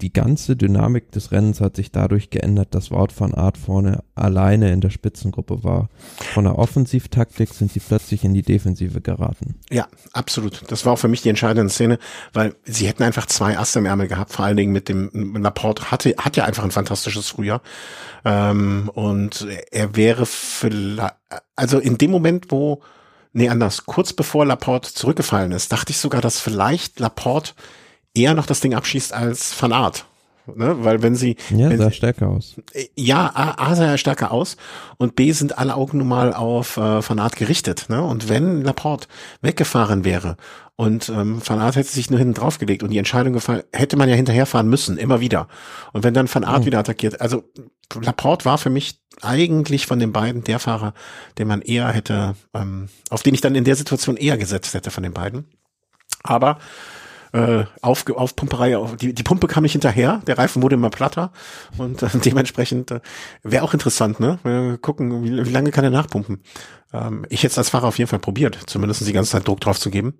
[0.00, 4.72] die ganze Dynamik des Rennens hat sich dadurch geändert, dass Wout van Art vorne alleine
[4.72, 5.88] in der Spitzengruppe war.
[6.34, 9.56] Von der Offensivtaktik sind sie plötzlich in die Defensive geraten.
[9.70, 10.62] Ja, absolut.
[10.70, 11.98] Das war auch für mich die entscheidende Szene,
[12.32, 15.90] weil sie hätten einfach zwei Asse im Ärmel gehabt, vor allen Dingen mit dem Laporte
[15.90, 17.60] hatte, hat ja einfach ein fantastisches Frühjahr.
[18.24, 21.12] Ähm, und er wäre vielleicht,
[21.56, 22.82] also in dem Moment, wo,
[23.32, 27.54] nee, anders, kurz bevor Laporte zurückgefallen ist, dachte ich sogar, dass vielleicht Laporte
[28.18, 30.06] eher noch das Ding abschießt als Van Art.
[30.54, 30.84] Ne?
[30.84, 31.36] Weil wenn sie.
[31.50, 32.56] Ja, wenn sah stärker aus.
[32.96, 34.56] Ja, A, A sah er stärker aus
[34.96, 37.86] und B sind alle Augen nun mal auf äh, Van Art gerichtet.
[37.88, 38.02] Ne?
[38.02, 39.08] Und wenn Laporte
[39.42, 40.36] weggefahren wäre
[40.76, 44.08] und ähm, Van Art hätte sich nur hinten draufgelegt und die Entscheidung gefallen, hätte man
[44.08, 45.48] ja hinterherfahren müssen, immer wieder.
[45.92, 46.66] Und wenn dann Van Art mhm.
[46.66, 47.44] wieder attackiert, also
[48.00, 50.94] Laporte war für mich eigentlich von den beiden der Fahrer,
[51.38, 54.90] den man eher hätte, ähm, auf den ich dann in der Situation eher gesetzt hätte
[54.90, 55.46] von den beiden.
[56.22, 56.58] Aber
[57.32, 60.90] äh, auf, auf Pumperei, auf, die, die Pumpe kam nicht hinterher, der Reifen wurde immer
[60.90, 61.32] platter
[61.76, 63.00] und äh, dementsprechend äh,
[63.42, 64.38] wäre auch interessant, ne?
[64.42, 66.40] Wir gucken, wie, wie lange kann er nachpumpen.
[66.92, 69.60] Ähm, ich hätte es als Fahrer auf jeden Fall probiert, zumindest die ganze Zeit Druck
[69.60, 70.14] drauf zu geben.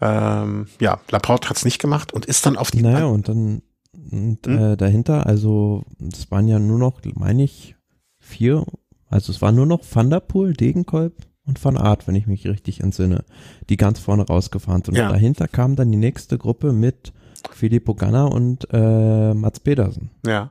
[0.00, 2.82] Ähm, ja, Laporte hat es nicht gemacht und ist dann auf die.
[2.82, 3.62] Naja, und dann
[4.10, 4.58] und, hm?
[4.58, 7.76] äh, dahinter, also es waren ja nur noch, meine ich,
[8.18, 8.64] vier,
[9.08, 11.14] also es war nur noch Van der Poel, Degenkolb,
[11.46, 13.24] und Van Art, wenn ich mich richtig entsinne,
[13.68, 14.96] die ganz vorne rausgefahren sind.
[14.96, 15.06] Ja.
[15.06, 17.12] Und dahinter kam dann die nächste Gruppe mit
[17.50, 20.10] Filippo Ganna und äh, Mats Pedersen.
[20.24, 20.50] Ja.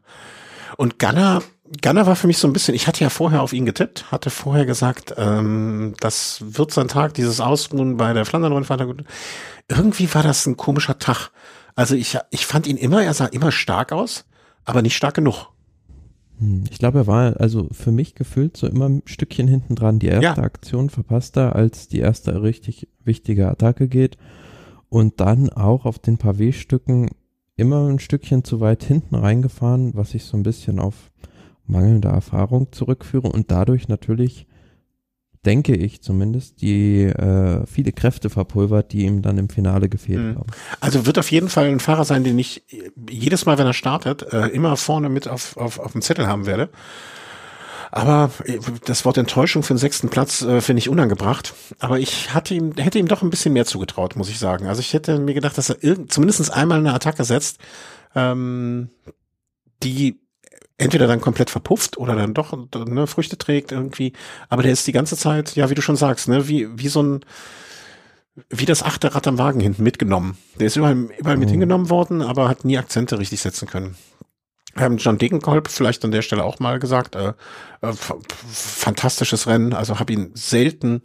[0.77, 1.41] Und Ganna,
[1.81, 4.29] Ganna war für mich so ein bisschen, ich hatte ja vorher auf ihn getippt, hatte
[4.29, 8.81] vorher gesagt, ähm, das wird sein Tag, dieses Ausruhen bei der Flandern-Rundfahrt.
[9.69, 11.29] Irgendwie war das ein komischer Tag.
[11.75, 14.25] Also ich, ich fand ihn immer, er sah immer stark aus,
[14.65, 15.47] aber nicht stark genug.
[16.41, 19.99] Hm, ich glaube, er war also für mich gefühlt so immer ein Stückchen hinten dran.
[19.99, 20.45] Die erste ja.
[20.45, 24.17] Aktion verpasst er, als die erste richtig wichtige Attacke geht.
[24.89, 27.09] Und dann auch auf den Pavé-Stücken
[27.55, 31.11] immer ein Stückchen zu weit hinten reingefahren, was ich so ein bisschen auf
[31.65, 34.47] mangelnde Erfahrung zurückführe und dadurch natürlich
[35.45, 40.35] denke ich zumindest, die äh, viele Kräfte verpulvert, die ihm dann im Finale gefehlt mhm.
[40.35, 40.47] haben.
[40.79, 42.63] Also wird auf jeden Fall ein Fahrer sein, den ich
[43.09, 46.45] jedes Mal, wenn er startet, äh, immer vorne mit auf, auf, auf dem Zettel haben
[46.45, 46.69] werde.
[47.91, 51.53] Aber äh, das Wort Enttäuschung für den sechsten Platz äh, finde ich unangebracht.
[51.79, 54.67] Aber ich hatte ihm, hätte ihm doch ein bisschen mehr zugetraut, muss ich sagen.
[54.67, 57.59] Also ich hätte mir gedacht, dass er irgend, zumindest einmal eine Attacke setzt,
[58.15, 58.89] ähm,
[59.83, 60.20] die
[60.81, 64.13] entweder dann komplett verpufft oder dann doch ne, Früchte trägt irgendwie.
[64.49, 67.03] Aber der ist die ganze Zeit, ja, wie du schon sagst, ne, wie, wie so
[67.03, 67.25] ein,
[68.49, 70.37] wie das achte Rad am Wagen hinten mitgenommen.
[70.59, 71.53] Der ist überall, überall mit mhm.
[71.53, 73.95] hingenommen worden, aber hat nie Akzente richtig setzen können.
[74.75, 77.33] Ähm, John Degenkolb vielleicht an der Stelle auch mal gesagt, äh,
[77.81, 77.93] äh,
[78.51, 81.01] fantastisches Rennen, also habe ihn selten,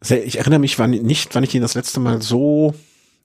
[0.00, 2.74] sel ich erinnere mich wann, nicht, wann ich ihn das letzte Mal so,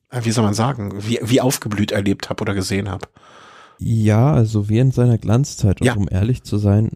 [0.09, 3.07] äh, wie soll man sagen, wie, wie aufgeblüht erlebt habe oder gesehen habe.
[3.83, 5.83] Ja, also in seiner Glanzzeit.
[5.83, 5.95] Ja.
[5.95, 6.91] um ehrlich zu sein,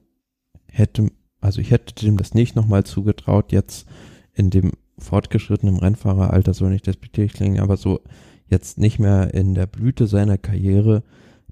[0.68, 1.10] hätte,
[1.42, 3.88] also ich hätte dem das nicht nochmal zugetraut, jetzt
[4.34, 8.02] in dem fortgeschrittenen Rennfahreralter, so nicht despektierlich klingen, aber so
[8.48, 11.02] jetzt nicht mehr in der Blüte seiner Karriere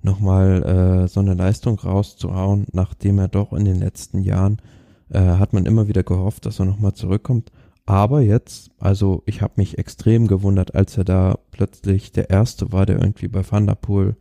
[0.03, 4.61] nochmal äh, so eine Leistung rauszuhauen, nachdem er doch in den letzten Jahren
[5.09, 7.51] äh, hat man immer wieder gehofft, dass er nochmal zurückkommt.
[7.87, 12.85] Aber jetzt, also ich habe mich extrem gewundert, als er da plötzlich der Erste war,
[12.85, 14.15] der irgendwie bei Van der Poel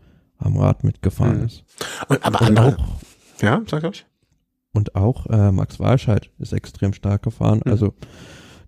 [0.45, 1.47] am Rad mitgefahren mhm.
[1.47, 1.65] ist.
[2.09, 4.07] Und, aber und andere, auch, ja, sag ich.
[4.73, 7.61] Und auch äh, Max Walscheid ist extrem stark gefahren.
[7.65, 7.73] Mhm.
[7.73, 7.95] Also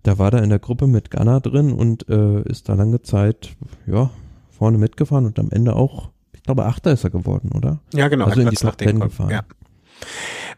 [0.05, 3.55] der war da in der Gruppe mit Ghana drin und äh, ist da lange Zeit,
[3.87, 4.11] ja,
[4.49, 7.79] vorne mitgefahren und am Ende auch, ich glaube, Achter ist er geworden, oder?
[7.93, 8.25] Ja, genau.
[8.25, 9.31] Also in die Top Ten gefahren.
[9.31, 9.43] Ja.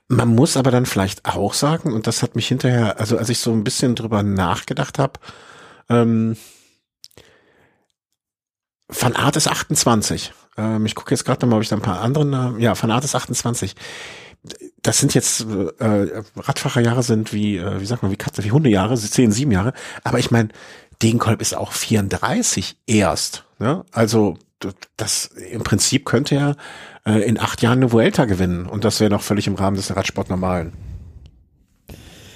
[0.10, 3.40] Man muss aber dann vielleicht auch sagen, und das hat mich hinterher, also als ich
[3.40, 5.20] so ein bisschen drüber nachgedacht habe,
[5.90, 6.36] ähm,
[8.88, 10.34] Van Art ist 28.
[10.58, 12.60] Ähm, ich gucke jetzt gerade nochmal, ob ich da ein paar andere Namen.
[12.60, 13.76] Ja, ist 28.
[14.82, 15.46] Das sind jetzt
[15.80, 19.74] äh, Radfahrerjahre sind wie, äh, wie sagt man, wie Katze, wie Hundejahre, zehn, sieben Jahre.
[20.04, 20.50] Aber ich meine,
[21.02, 23.46] Degenkolb ist auch 34 erst.
[23.60, 23.84] Ne?
[23.92, 24.38] Also
[24.96, 26.56] das im Prinzip könnte er
[27.06, 29.96] äh, in acht Jahren eine Vuelta gewinnen und das wäre noch völlig im Rahmen des
[29.96, 30.74] Radsportnormalen.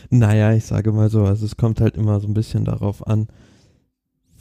[0.10, 3.28] Naja, ich sage mal so, also es kommt halt immer so ein bisschen darauf an,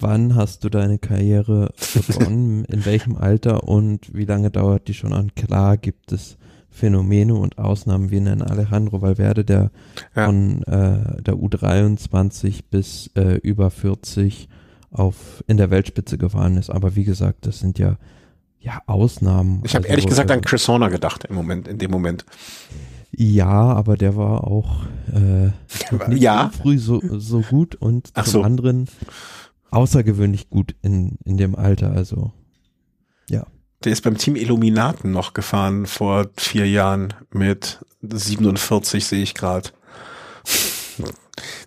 [0.00, 1.72] wann hast du deine Karriere
[2.06, 5.34] begonnen, in welchem Alter und wie lange dauert die schon an?
[5.34, 6.36] Klar gibt es
[6.70, 9.70] Phänomene und Ausnahmen wie einen Alejandro Valverde, der
[10.14, 10.26] ja.
[10.26, 14.48] von äh, der U23 bis äh, über 40
[14.92, 16.70] auf in der Weltspitze gefahren ist.
[16.70, 17.96] Aber wie gesagt, das sind ja
[18.60, 19.62] ja Ausnahmen.
[19.64, 22.24] Ich habe also, ehrlich gesagt an Chris Horner gedacht im Moment, in dem Moment.
[23.10, 25.50] Ja, aber der war auch äh,
[26.08, 26.50] nicht ja.
[26.52, 28.42] so früh so, so gut und Ach zum so.
[28.42, 28.88] anderen
[29.70, 31.92] außergewöhnlich gut in, in dem Alter.
[31.92, 32.32] Also
[33.28, 33.46] ja.
[33.84, 39.70] Der ist beim Team Illuminaten noch gefahren vor vier Jahren mit 47, sehe ich gerade.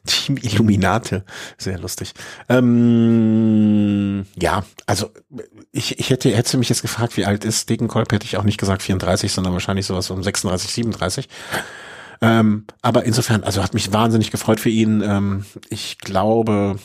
[0.06, 1.24] Team Illuminate,
[1.58, 2.14] sehr lustig.
[2.50, 5.10] Ähm, ja, also
[5.72, 8.60] ich, ich hätte, hätte mich jetzt gefragt, wie alt ist Degenkolb, hätte ich auch nicht
[8.60, 11.30] gesagt 34, sondern wahrscheinlich sowas um 36, 37.
[12.22, 15.02] Ähm, aber insofern, also hat mich wahnsinnig gefreut für ihn.
[15.02, 16.78] Ähm, ich glaube,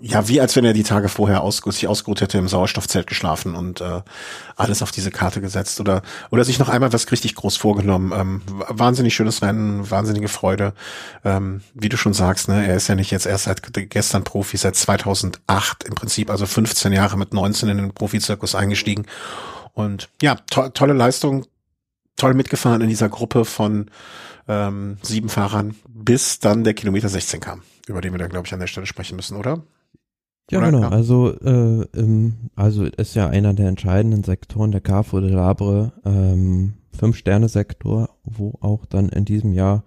[0.00, 3.54] ja, wie als wenn er die Tage vorher aus, sich ausgeruht hätte, im Sauerstoffzelt geschlafen
[3.54, 4.02] und äh,
[4.56, 8.12] alles auf diese Karte gesetzt oder oder sich noch einmal was richtig groß vorgenommen.
[8.14, 10.72] Ähm, wahnsinnig schönes Rennen, wahnsinnige Freude.
[11.24, 14.56] Ähm, wie du schon sagst, ne, er ist ja nicht jetzt erst seit gestern Profi,
[14.56, 19.06] seit 2008 im Prinzip, also 15 Jahre mit 19 in den Profizirkus eingestiegen.
[19.74, 21.46] Und ja, to tolle Leistung,
[22.16, 23.90] toll mitgefahren in dieser Gruppe von
[24.48, 28.52] ähm, sieben Fahrern, bis dann der Kilometer 16 kam über den wir dann, glaube ich,
[28.52, 29.62] an der Stelle sprechen müssen, oder?
[30.50, 30.70] Ja, oder?
[30.70, 30.82] genau.
[30.82, 30.88] Ja.
[30.90, 36.74] Also, äh, ähm, also ist ja einer der entscheidenden Sektoren der Carrefour de Labre, ähm,
[36.96, 39.84] Fünf-Sterne-Sektor, wo auch dann in diesem Jahr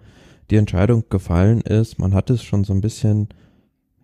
[0.50, 1.98] die Entscheidung gefallen ist.
[1.98, 3.28] Man hat es schon so ein bisschen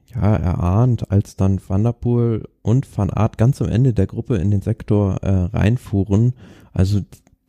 [0.06, 4.36] ja, erahnt, als dann Van der Poel und Van Aert ganz am Ende der Gruppe
[4.36, 6.34] in den Sektor äh, reinfuhren.
[6.72, 7.00] Also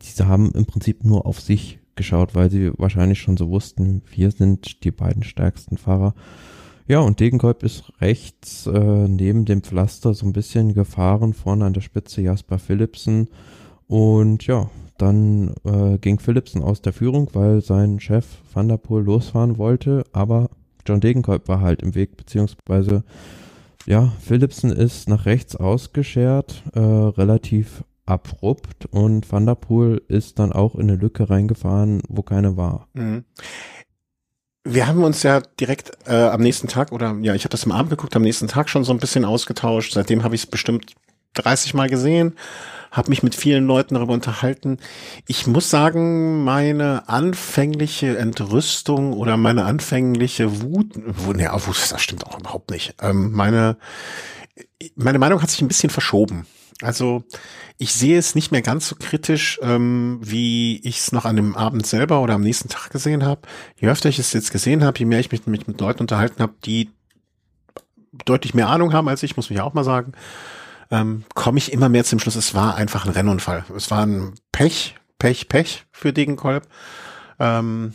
[0.02, 4.30] diese haben im Prinzip nur auf sich geschaut, weil sie wahrscheinlich schon so wussten, wir
[4.30, 6.14] sind die beiden stärksten Fahrer.
[6.88, 11.74] Ja, und Degenkolb ist rechts äh, neben dem Pflaster so ein bisschen gefahren, vorne an
[11.74, 13.28] der Spitze Jasper Philipsen.
[13.86, 19.04] Und ja, dann äh, ging Philipsen aus der Führung, weil sein Chef Van der Poel
[19.04, 20.48] losfahren wollte, aber
[20.86, 23.04] John Degenkolb war halt im Weg, beziehungsweise
[23.86, 30.52] ja, Philipsen ist nach rechts ausgeschert, äh, relativ abrupt und Van der Poel ist dann
[30.52, 32.88] auch in eine Lücke reingefahren, wo keine war.
[32.94, 33.24] Mhm.
[34.64, 37.72] Wir haben uns ja direkt äh, am nächsten Tag oder ja, ich habe das am
[37.72, 39.92] Abend geguckt, am nächsten Tag schon so ein bisschen ausgetauscht.
[39.94, 40.92] Seitdem habe ich es bestimmt
[41.34, 42.36] 30 Mal gesehen,
[42.90, 44.78] habe mich mit vielen Leuten darüber unterhalten.
[45.26, 52.26] Ich muss sagen, meine anfängliche Entrüstung oder meine anfängliche Wut, Wut, ja, Wut, das stimmt
[52.26, 52.96] auch überhaupt nicht.
[53.00, 53.76] Ähm, meine
[54.96, 56.46] meine Meinung hat sich ein bisschen verschoben.
[56.82, 57.24] Also
[57.78, 61.56] ich sehe es nicht mehr ganz so kritisch, ähm, wie ich es noch an dem
[61.56, 63.42] Abend selber oder am nächsten Tag gesehen habe.
[63.76, 66.42] Je öfter ich es jetzt gesehen habe, je mehr ich mich mit, mit Leuten unterhalten
[66.42, 66.90] habe, die
[68.24, 70.12] deutlich mehr Ahnung haben als ich, muss mich auch mal sagen,
[70.90, 73.64] ähm, komme ich immer mehr zum Schluss, es war einfach ein Rennunfall.
[73.76, 76.66] Es war ein Pech, Pech, Pech für Degenkolb.
[77.38, 77.94] Ähm,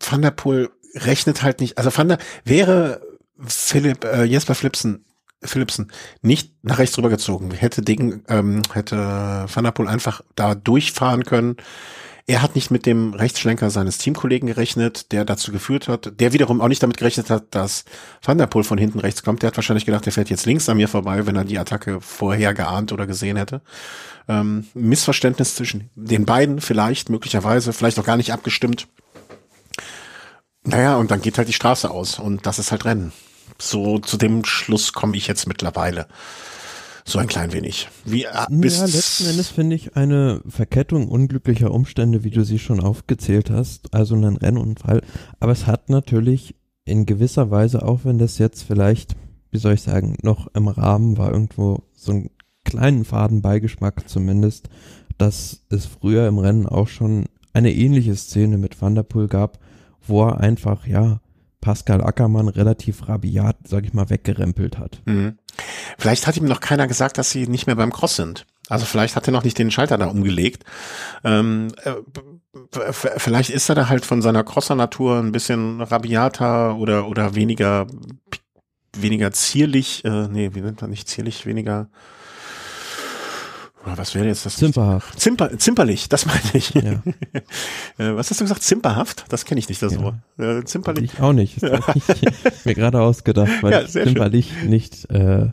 [0.00, 3.02] Van der Poel rechnet halt nicht, also Van der, wäre
[3.46, 5.04] Philipp, äh, Jesper Flipsen
[5.44, 7.50] Philipsen nicht nach rechts rübergezogen.
[7.52, 11.56] Hätte Ding, ähm, hätte Van der Poel einfach da durchfahren können.
[12.26, 16.62] Er hat nicht mit dem Rechtsschlenker seines Teamkollegen gerechnet, der dazu geführt hat, der wiederum
[16.62, 17.84] auch nicht damit gerechnet hat, dass
[18.22, 19.42] Van der Poel von hinten rechts kommt.
[19.42, 22.00] Der hat wahrscheinlich gedacht, der fährt jetzt links an mir vorbei, wenn er die Attacke
[22.00, 23.60] vorher geahnt oder gesehen hätte.
[24.26, 28.88] Ähm, Missverständnis zwischen den beiden vielleicht, möglicherweise, vielleicht auch gar nicht abgestimmt.
[30.62, 33.12] Naja, und dann geht halt die Straße aus und das ist halt Rennen.
[33.64, 36.06] So zu dem Schluss komme ich jetzt mittlerweile.
[37.06, 37.88] So ein klein wenig.
[38.04, 42.80] Wie, äh, ja, letzten Endes finde ich eine Verkettung unglücklicher Umstände, wie du sie schon
[42.80, 45.02] aufgezählt hast, also einen Rennunfall.
[45.38, 46.54] Aber es hat natürlich
[46.86, 49.16] in gewisser Weise, auch wenn das jetzt vielleicht,
[49.50, 52.30] wie soll ich sagen, noch im Rahmen war, irgendwo so einen
[52.64, 54.70] kleinen Fadenbeigeschmack zumindest,
[55.18, 59.58] dass es früher im Rennen auch schon eine ähnliche Szene mit Vanderpool gab,
[60.06, 61.20] wo er einfach, ja,
[61.64, 65.00] Pascal Ackermann relativ rabiat, sag ich mal, weggerempelt hat.
[65.06, 65.38] Mhm.
[65.98, 68.46] Vielleicht hat ihm noch keiner gesagt, dass sie nicht mehr beim Cross sind.
[68.68, 70.64] Also vielleicht hat er noch nicht den Schalter da umgelegt.
[71.24, 77.34] Ähm, äh, vielleicht ist er da halt von seiner Crosser-Natur ein bisschen rabiater oder oder
[77.34, 77.86] weniger
[78.96, 80.04] weniger zierlich.
[80.04, 81.46] Äh, nee, wie nennt man nicht zierlich?
[81.46, 81.88] Weniger
[83.84, 84.56] was wäre jetzt das?
[84.56, 85.20] Zimperhaft.
[85.20, 86.70] Zimper, zimperlich, das meine ich.
[86.74, 87.02] Ja.
[87.96, 88.62] Äh, was hast du gesagt?
[88.62, 89.24] Zimperhaft?
[89.28, 90.02] Das kenne ich nicht, das ja.
[90.02, 90.14] Wort.
[90.36, 91.12] Äh, zimperlich.
[91.14, 91.62] Ich auch nicht.
[91.62, 94.70] Das ich mir gerade ausgedacht, weil ja, zimperlich schön.
[94.70, 95.50] nicht äh,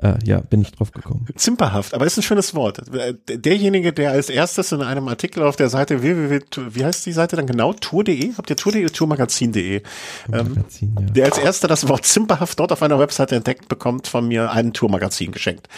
[0.00, 1.26] äh, ja, bin ich drauf gekommen.
[1.34, 2.82] Zimperhaft, aber ist ein schönes Wort.
[3.28, 7.34] Derjenige, der als erstes in einem Artikel auf der Seite www, wie heißt die Seite
[7.34, 7.72] dann genau?
[7.72, 8.34] Tour.de?
[8.36, 9.82] Habt ihr Tour.de Tourmagazin.de?
[10.26, 11.12] Tourmagazin, ähm, ja.
[11.12, 14.72] Der als erster das Wort zimperhaft dort auf einer Webseite entdeckt, bekommt von mir ein
[14.72, 15.68] Tourmagazin geschenkt.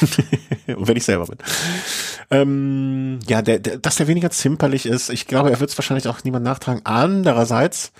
[0.66, 1.38] Und wenn ich selber bin.
[2.30, 6.08] Ähm, ja, der, der, dass der weniger zimperlich ist, ich glaube, er wird es wahrscheinlich
[6.08, 6.80] auch niemand nachtragen.
[6.84, 7.92] Andererseits,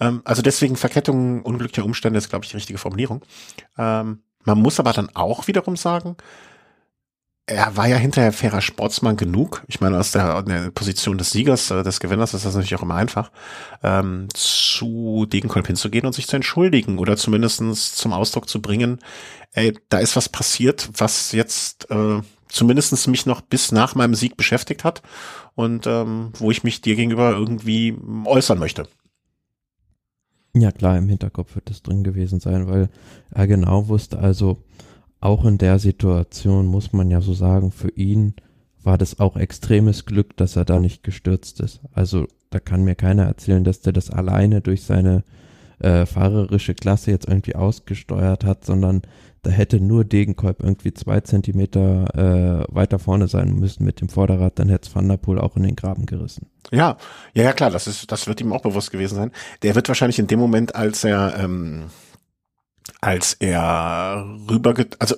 [0.00, 3.22] ähm, also deswegen Verkettung unglücklicher Umstände ist, glaube ich, die richtige Formulierung.
[3.78, 6.16] Ähm, man muss aber dann auch wiederum sagen,
[7.46, 9.64] er war ja hinterher fairer Sportsmann genug.
[9.66, 12.94] Ich meine, aus der, der Position des Siegers, des Gewinners ist das natürlich auch immer
[12.94, 13.32] einfach,
[13.82, 19.00] ähm, zu Degenkolb hinzugehen und sich zu entschuldigen oder zumindestens zum Ausdruck zu bringen,
[19.52, 24.36] ey, da ist was passiert, was jetzt äh, zumindestens mich noch bis nach meinem Sieg
[24.36, 25.02] beschäftigt hat
[25.54, 28.86] und ähm, wo ich mich dir gegenüber irgendwie äußern möchte.
[30.54, 32.90] Ja, klar, im Hinterkopf wird es drin gewesen sein, weil
[33.30, 34.62] er genau wusste, also
[35.18, 38.34] auch in der Situation muss man ja so sagen, für ihn
[38.82, 41.80] war das auch extremes Glück, dass er da nicht gestürzt ist.
[41.92, 45.24] Also da kann mir keiner erzählen, dass der das alleine durch seine
[45.82, 49.02] äh, fahrerische Klasse jetzt irgendwie ausgesteuert hat, sondern
[49.42, 54.58] da hätte nur Degenkolb irgendwie zwei Zentimeter äh, weiter vorne sein müssen mit dem Vorderrad,
[54.58, 56.46] dann hätte Van der Poel auch in den Graben gerissen.
[56.70, 56.96] Ja,
[57.34, 59.32] ja, ja, klar, das ist, das wird ihm auch bewusst gewesen sein.
[59.62, 61.86] Der wird wahrscheinlich in dem Moment, als er, ähm,
[63.00, 65.16] als er rüber, also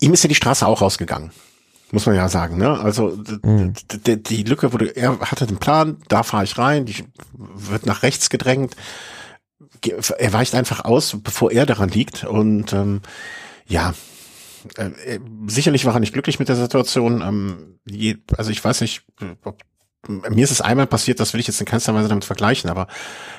[0.00, 1.30] ihm ist ja die Straße auch rausgegangen
[1.92, 2.80] muss man ja sagen, ne?
[2.80, 3.74] Also mhm.
[4.06, 8.30] die Lücke wurde, er hatte den Plan, da fahre ich rein, die wird nach rechts
[8.30, 8.74] gedrängt,
[9.86, 12.24] er weicht einfach aus, bevor er daran liegt.
[12.24, 13.00] Und ähm,
[13.66, 13.94] ja,
[14.76, 17.22] äh, sicherlich war er nicht glücklich mit der Situation.
[17.22, 19.02] Ähm, je, also ich weiß nicht,
[19.44, 19.58] ob,
[20.08, 22.88] mir ist es einmal passiert, das will ich jetzt in keinster Weise damit vergleichen, aber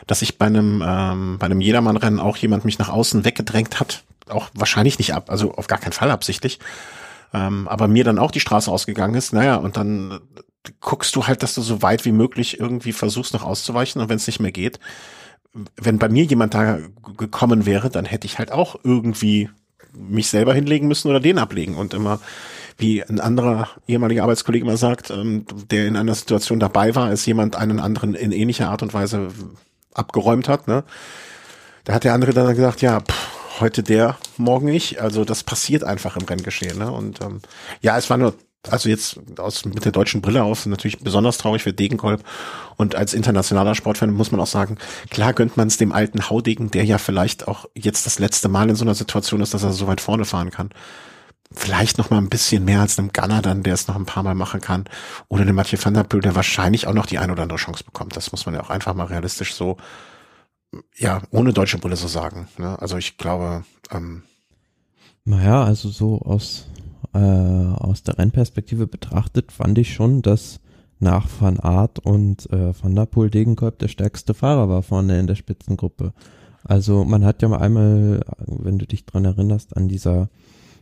[0.08, 4.03] dass ich bei einem ähm, bei einem Jedermannrennen auch jemand mich nach außen weggedrängt hat,
[4.29, 6.60] auch wahrscheinlich nicht ab, also auf gar keinen Fall absichtlich,
[7.34, 9.34] ähm, aber mir dann auch die Straße ausgegangen ist.
[9.34, 10.21] Naja, und dann
[10.79, 14.15] guckst du halt, dass du so weit wie möglich irgendwie versuchst noch auszuweichen und wenn
[14.15, 14.79] es nicht mehr geht,
[15.76, 16.80] wenn bei mir jemand da
[17.18, 19.50] gekommen wäre, dann hätte ich halt auch irgendwie
[19.94, 22.20] mich selber hinlegen müssen oder den ablegen und immer
[22.78, 27.26] wie ein anderer ehemaliger Arbeitskollege immer sagt, ähm, der in einer Situation dabei war, als
[27.26, 29.30] jemand einen anderen in ähnlicher Art und Weise
[29.94, 30.84] abgeräumt hat, ne?
[31.84, 35.02] Da hat der andere dann gesagt, ja, pff, heute der, morgen ich.
[35.02, 36.92] Also das passiert einfach im Renngeschehen, ne?
[36.92, 37.42] Und ähm,
[37.82, 38.34] ja, es war nur
[38.69, 42.23] also jetzt aus mit der deutschen Brille auf natürlich besonders traurig für Degenkolb
[42.78, 44.78] und als internationaler Sportfan muss man auch sagen,
[45.10, 48.69] klar gönnt man es dem alten Haudegen, der ja vielleicht auch jetzt das letzte Mal
[48.69, 50.69] in so einer Situation ist, dass er so weit vorne fahren kann.
[51.52, 54.23] Vielleicht noch mal ein bisschen mehr als einem Gunner dann, der es noch ein paar
[54.23, 54.86] Mal machen kann
[55.28, 57.84] oder dem Mathieu van der Poel, der wahrscheinlich auch noch die ein oder andere Chance
[57.84, 58.15] bekommt.
[58.15, 59.78] Das muss man ja auch einfach mal realistisch so
[60.95, 62.47] ja, ohne deutsche Brille so sagen.
[62.58, 62.80] Ne?
[62.80, 64.23] Also ich glaube, ähm,
[65.26, 66.65] naja, also so aus
[67.13, 70.60] äh, aus der Rennperspektive betrachtet, fand ich schon, dass
[70.99, 75.28] nach Van Aert und äh, Van der Poel Degenkolb der stärkste Fahrer war vorne in
[75.28, 76.13] der Spitzengruppe.
[76.63, 80.30] Also man hat ja mal einmal, wenn du dich dran erinnerst, an dieser,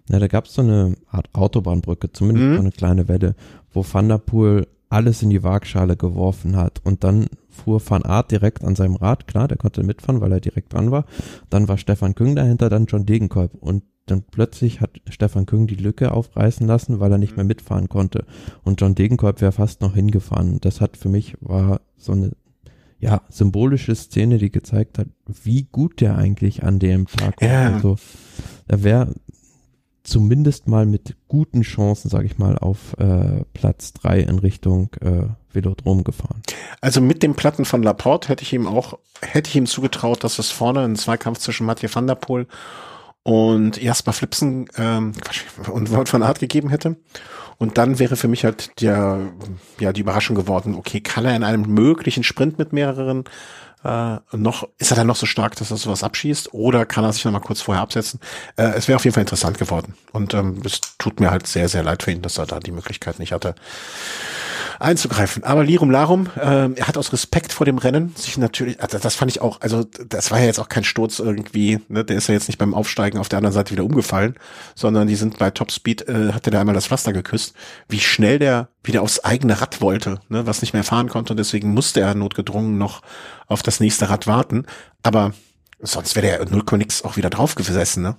[0.07, 2.55] na, da gab es so eine Art Autobahnbrücke, zumindest mhm.
[2.55, 3.35] so eine kleine Welle,
[3.73, 8.31] wo Van der Poel alles in die Waagschale geworfen hat und dann fuhr Van Aert
[8.31, 11.05] direkt an seinem Rad, klar, der konnte mitfahren, weil er direkt dran war.
[11.49, 15.75] Dann war Stefan Küng dahinter, dann John Degenkolb und dann plötzlich hat Stefan Küng die
[15.75, 18.25] Lücke aufreißen lassen, weil er nicht mehr mitfahren konnte.
[18.63, 20.59] Und John Degenkolb wäre fast noch hingefahren.
[20.61, 22.31] Das hat für mich war so eine
[22.99, 27.49] ja, symbolische Szene, die gezeigt hat, wie gut der eigentlich an dem Tag war.
[27.49, 27.73] Ja.
[27.73, 27.95] Also,
[28.67, 29.15] er wäre
[30.03, 35.23] zumindest mal mit guten Chancen, sage ich mal, auf äh, Platz drei in Richtung äh,
[35.51, 36.41] Velodrom gefahren.
[36.79, 40.39] Also mit dem Platten von Laporte hätte ich ihm auch, hätte ich ihm zugetraut, dass
[40.39, 42.47] es vorne einen Zweikampf zwischen Mathieu van der Poel
[43.23, 45.13] und Jasper Flipsen ähm,
[45.71, 46.97] und Wout van Art gegeben hätte.
[47.57, 49.19] Und dann wäre für mich halt der,
[49.79, 53.25] ja, die Überraschung geworden, okay, kann er in einem möglichen Sprint mit mehreren
[53.83, 57.13] äh, noch, ist er dann noch so stark, dass er sowas abschießt oder kann er
[57.13, 58.19] sich noch mal kurz vorher absetzen?
[58.55, 59.95] Äh, es wäre auf jeden Fall interessant geworden.
[60.11, 62.71] Und ähm, es tut mir halt sehr, sehr leid für ihn, dass er da die
[62.71, 63.55] Möglichkeit nicht hatte.
[64.81, 65.43] einzugreifen.
[65.43, 69.15] Aber Lirum Larum, äh, er hat aus Respekt vor dem Rennen sich natürlich, also das
[69.15, 72.27] fand ich auch, also das war ja jetzt auch kein Sturz irgendwie, ne, der ist
[72.27, 74.35] ja jetzt nicht beim Aufsteigen auf der anderen Seite wieder umgefallen,
[74.75, 77.53] sondern die sind bei Topspeed, äh, hat er da einmal das Pflaster geküsst,
[77.87, 81.37] wie schnell der wieder aufs eigene Rad wollte, ne, was nicht mehr fahren konnte und
[81.37, 83.01] deswegen musste er notgedrungen noch
[83.47, 84.65] auf das nächste Rad warten,
[85.03, 85.33] aber
[85.79, 88.17] sonst wäre 0, nix auch wieder drauf gesessen, ne?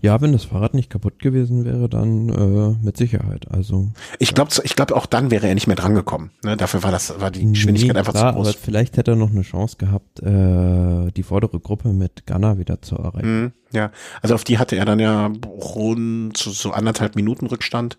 [0.00, 3.50] Ja, wenn das Fahrrad nicht kaputt gewesen wäre, dann äh, mit Sicherheit.
[3.50, 6.30] Also ich glaube, ich glaube auch dann wäre er nicht mehr drangekommen.
[6.44, 6.56] Ne?
[6.56, 8.48] Dafür war das war die Geschwindigkeit nee, einfach klar, zu groß.
[8.48, 12.80] Aber vielleicht hätte er noch eine Chance gehabt, äh, die vordere Gruppe mit Gunner wieder
[12.82, 13.44] zu erreichen.
[13.44, 13.90] Mm, ja,
[14.22, 17.98] also auf die hatte er dann ja rund so, so anderthalb Minuten Rückstand.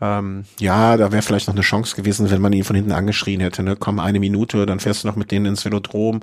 [0.00, 3.40] Ähm, ja, da wäre vielleicht noch eine Chance gewesen, wenn man ihn von hinten angeschrien
[3.40, 3.62] hätte.
[3.62, 3.76] Ne?
[3.76, 6.20] Komm, eine Minute, dann fährst du noch mit denen ins Velodrom.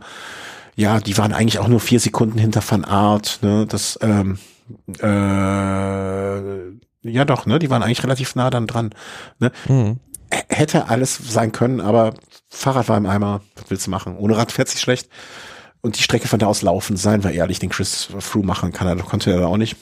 [0.75, 3.39] Ja, die waren eigentlich auch nur vier Sekunden hinter Van Art.
[3.41, 3.65] Ne?
[3.67, 4.37] Das ähm,
[5.01, 6.69] äh,
[7.01, 7.59] ja doch, ne?
[7.59, 8.91] Die waren eigentlich relativ nah dann dran.
[9.39, 9.51] Ne?
[9.67, 9.99] Mhm.
[10.49, 12.13] Hätte alles sein können, aber
[12.49, 13.41] Fahrrad war im Eimer.
[13.55, 14.17] Was willst du machen?
[14.17, 15.09] Ohne Rad fährt sich schlecht.
[15.81, 18.87] Und die Strecke von da aus laufen, seien wir ehrlich, den Chris Froome machen kann
[18.87, 19.77] er, konnte er da auch nicht.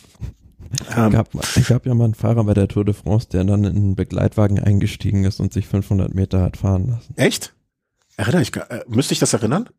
[0.96, 3.64] Ähm, gab, ich habe ja mal einen Fahrer bei der Tour de France, der dann
[3.64, 7.14] in einen Begleitwagen eingestiegen ist und sich 500 Meter hat fahren lassen.
[7.16, 7.56] Echt?
[8.16, 9.70] Erinnere ich, äh, müsste ich das erinnern?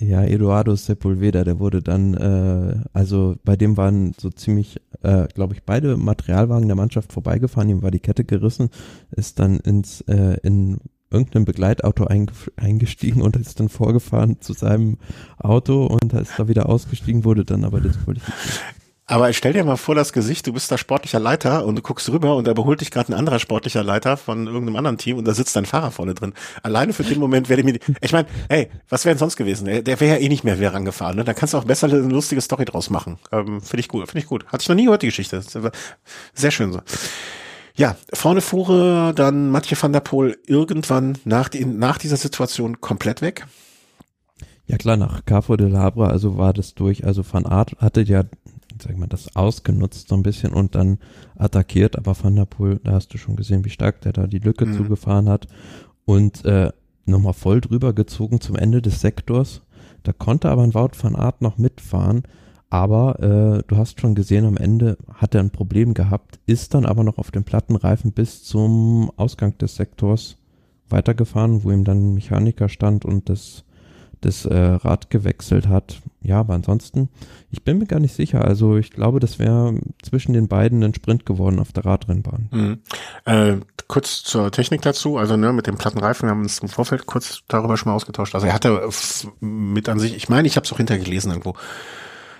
[0.00, 5.52] Ja, Eduardo Sepulveda, der wurde dann, äh, also bei dem waren so ziemlich, äh, glaube
[5.52, 8.70] ich, beide Materialwagen der Mannschaft vorbeigefahren, ihm war die Kette gerissen,
[9.10, 10.78] ist dann ins, äh, in
[11.10, 12.06] irgendeinem Begleitauto
[12.56, 14.96] eingestiegen und ist dann vorgefahren zu seinem
[15.36, 18.64] Auto und ist da wieder ausgestiegen, wurde dann aber disqualifiziert.
[19.10, 22.08] Aber stell dir mal vor das Gesicht, du bist da sportlicher Leiter und du guckst
[22.10, 25.24] rüber und da überholt dich gerade ein anderer sportlicher Leiter von irgendeinem anderen Team und
[25.24, 26.32] da sitzt dein Fahrer vorne drin.
[26.62, 29.64] Alleine für den Moment werde ich mir, ich meine, hey, was wäre denn sonst gewesen?
[29.66, 31.16] Der wäre ja eh nicht mehr wieder rangefahren.
[31.16, 31.24] Ne?
[31.24, 33.18] Da kannst du auch besser eine lustige Story draus machen.
[33.32, 34.46] Ähm, finde ich gut, finde ich gut.
[34.46, 35.42] Hatte ich noch nie gehört, die Geschichte.
[36.32, 36.80] Sehr schön so.
[37.74, 43.22] Ja, vorne fuhre dann Mathieu van der Poel irgendwann nach, die, nach dieser Situation komplett
[43.22, 43.44] weg.
[44.68, 47.04] Ja klar, nach Carrefour de Labre, also war das durch.
[47.04, 48.22] Also Van Art hatte ja
[48.82, 50.98] sag ich mal, das ausgenutzt so ein bisschen und dann
[51.36, 54.38] attackiert, aber Van der Poel, da hast du schon gesehen, wie stark der da die
[54.38, 54.76] Lücke mhm.
[54.76, 55.46] zugefahren hat
[56.04, 56.72] und äh,
[57.06, 59.62] nochmal voll drüber gezogen zum Ende des Sektors.
[60.02, 62.22] Da konnte aber ein Wout van Art noch mitfahren,
[62.70, 66.86] aber äh, du hast schon gesehen, am Ende hat er ein Problem gehabt, ist dann
[66.86, 70.36] aber noch auf dem Plattenreifen bis zum Ausgang des Sektors
[70.88, 73.64] weitergefahren, wo ihm dann ein Mechaniker stand und das
[74.20, 76.00] das äh, Rad gewechselt hat.
[76.22, 77.08] Ja, aber ansonsten,
[77.50, 78.44] ich bin mir gar nicht sicher.
[78.44, 82.48] Also ich glaube, das wäre zwischen den beiden ein Sprint geworden auf der Radrennbahn.
[82.50, 82.78] Mhm.
[83.24, 83.56] Äh,
[83.88, 87.42] kurz zur Technik dazu, also ne, mit dem Plattenreifen, wir haben uns im Vorfeld kurz
[87.48, 88.34] darüber schon mal ausgetauscht.
[88.34, 88.88] Also er hatte
[89.40, 91.54] mit an sich, ich meine, ich habe es auch hintergelesen irgendwo,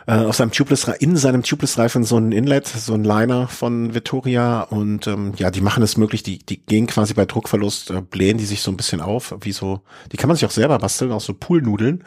[0.07, 4.63] äh, auf seinem Tubeless, in seinem Tubeless-Reifen so ein Inlet, so ein Liner von Vittoria
[4.63, 8.39] und ähm, ja, die machen es möglich, die, die gehen quasi bei Druckverlust, äh, blähen
[8.39, 9.81] die sich so ein bisschen auf, wie so,
[10.13, 12.05] die kann man sich auch selber basteln, auch so Poolnudeln,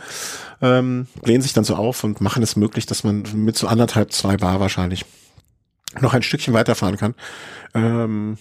[0.61, 4.11] ähm, blähen sich dann so auf und machen es möglich, dass man mit so anderthalb,
[4.11, 5.05] zwei Bar wahrscheinlich
[6.01, 7.15] noch ein Stückchen weiterfahren kann.
[7.73, 8.37] Ähm,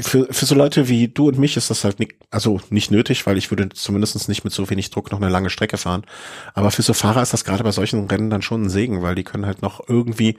[0.00, 3.26] für, für so Leute wie du und mich ist das halt nicht, also nicht nötig,
[3.26, 6.04] weil ich würde zumindest nicht mit so wenig Druck noch eine lange Strecke fahren.
[6.54, 9.14] Aber für so Fahrer ist das gerade bei solchen Rennen dann schon ein Segen, weil
[9.14, 10.36] die können halt noch irgendwie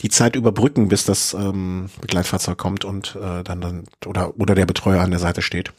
[0.00, 4.66] die Zeit überbrücken, bis das ähm, Begleitfahrzeug kommt und äh, dann dann oder oder der
[4.66, 5.72] Betreuer an der Seite steht.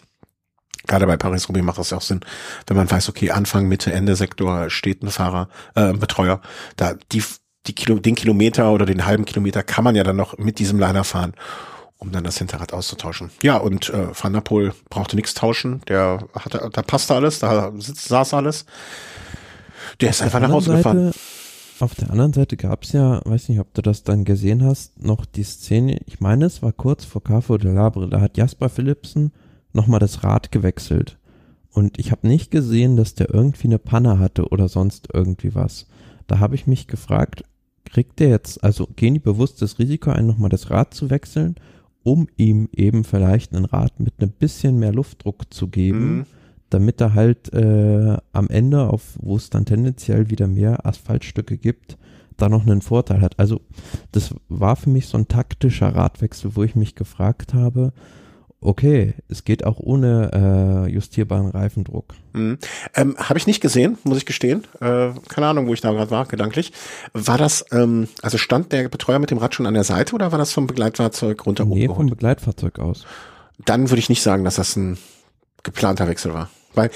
[0.86, 2.22] Gerade bei Paris-Roubaix macht das ja auch Sinn,
[2.68, 6.42] wenn man weiß, okay, Anfang, Mitte, Ende Sektor steht ein Fahrer, äh, Betreuer,
[6.76, 7.24] da die
[7.68, 10.80] die Kilo, den Kilometer oder den halben Kilometer kann man ja dann noch mit diesem
[10.80, 11.34] Liner fahren
[12.04, 13.32] um dann das Hinterrad auszutauschen.
[13.42, 15.82] Ja, und äh, Van der Poel brauchte nichts tauschen.
[15.88, 18.66] Der hatte, da passte alles, da sitzt, saß alles.
[20.02, 21.12] Der ist einfach nach Hause Seite, gefahren.
[21.80, 25.02] Auf der anderen Seite gab es ja, weiß nicht, ob du das dann gesehen hast,
[25.02, 28.70] noch die Szene, ich meine, es war kurz vor Carrefour de Labre, da hat Jasper
[28.70, 29.32] Philipsen
[29.72, 31.18] nochmal das Rad gewechselt.
[31.72, 35.88] Und ich habe nicht gesehen, dass der irgendwie eine Panne hatte oder sonst irgendwie was.
[36.28, 37.44] Da habe ich mich gefragt,
[37.86, 41.56] kriegt der jetzt, also gehen die bewusst das Risiko ein, nochmal das Rad zu wechseln
[42.04, 46.26] um ihm eben vielleicht einen Rad mit einem bisschen mehr Luftdruck zu geben, mhm.
[46.70, 51.98] damit er halt äh, am Ende, auf wo es dann tendenziell wieder mehr Asphaltstücke gibt,
[52.38, 53.40] da noch einen Vorteil hat.
[53.40, 53.62] Also
[54.12, 57.94] das war für mich so ein taktischer Radwechsel, wo ich mich gefragt habe,
[58.66, 62.14] okay, es geht auch ohne äh, justierbaren Reifendruck.
[62.34, 62.58] Mhm.
[62.96, 64.64] Ähm, Habe ich nicht gesehen, muss ich gestehen.
[64.80, 66.72] Äh, keine Ahnung, wo ich da gerade war, gedanklich.
[67.14, 70.32] War das, ähm, also stand der Betreuer mit dem Rad schon an der Seite oder
[70.32, 73.06] war das vom Begleitfahrzeug runter Nee, vom Begleitfahrzeug aus.
[73.66, 74.98] Dann würde ich nicht sagen, dass das ein
[75.64, 76.50] geplanter Wechsel war.
[76.74, 76.90] Weil,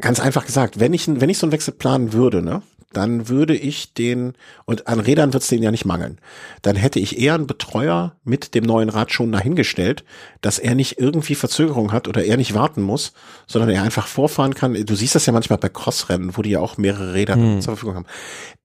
[0.00, 2.62] ganz einfach gesagt, wenn ich, wenn ich so einen Wechsel planen würde, ne,
[2.92, 4.34] dann würde ich den,
[4.64, 6.18] und an Rädern wird es denen ja nicht mangeln,
[6.62, 10.04] dann hätte ich eher einen Betreuer mit dem neuen Rad schon dahingestellt,
[10.40, 13.12] dass er nicht irgendwie Verzögerung hat oder er nicht warten muss,
[13.46, 14.74] sondern er einfach vorfahren kann.
[14.74, 17.60] Du siehst das ja manchmal bei Crossrennen, wo die ja auch mehrere Räder hm.
[17.60, 18.06] zur Verfügung haben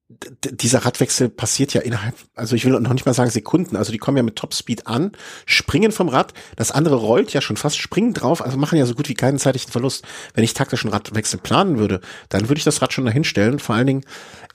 [0.09, 3.97] dieser Radwechsel passiert ja innerhalb, also ich will noch nicht mal sagen Sekunden, also die
[3.97, 5.11] kommen ja mit Topspeed an,
[5.45, 8.95] springen vom Rad, das andere rollt ja schon fast, springen drauf, also machen ja so
[8.95, 10.05] gut wie keinen zeitlichen Verlust.
[10.33, 13.59] Wenn ich taktischen Radwechsel planen würde, dann würde ich das Rad schon dahinstellen.
[13.59, 14.05] Vor allen Dingen,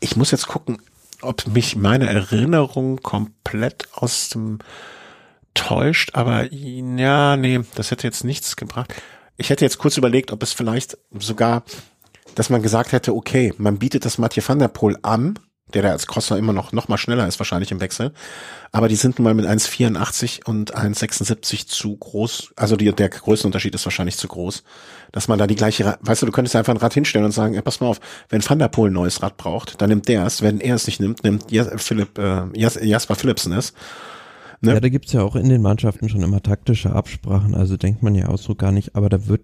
[0.01, 0.79] ich muss jetzt gucken,
[1.23, 4.59] ob mich meine Erinnerung komplett aus dem
[5.55, 8.95] täuscht, aber ja, nee, das hätte jetzt nichts gebracht.
[9.37, 11.65] Ich hätte jetzt kurz überlegt, ob es vielleicht sogar
[12.39, 15.41] dass man gesagt hätte, okay, man bietet das Mathieu van der Poel an,
[15.75, 18.13] der da als Crosser immer noch, noch mal schneller ist wahrscheinlich im Wechsel.
[18.71, 22.53] Aber die sind nun mal mit 1,84 und 1,76 zu groß.
[22.55, 24.63] Also die, der Größenunterschied ist wahrscheinlich zu groß.
[25.11, 27.55] Dass man da die gleiche, weißt du, du könntest einfach ein Rad hinstellen und sagen,
[27.55, 30.25] ja, pass mal auf, wenn Van der Poel ein neues Rad braucht, dann nimmt der
[30.25, 30.41] es.
[30.41, 33.73] Wenn er es nicht nimmt, nimmt Philipp, äh, Jasper Philipsen es.
[34.61, 34.75] Ne?
[34.75, 38.15] Ja, da gibt's ja auch in den Mannschaften schon immer taktische Absprachen, also denkt man
[38.15, 39.43] ja auch so gar nicht, aber da wird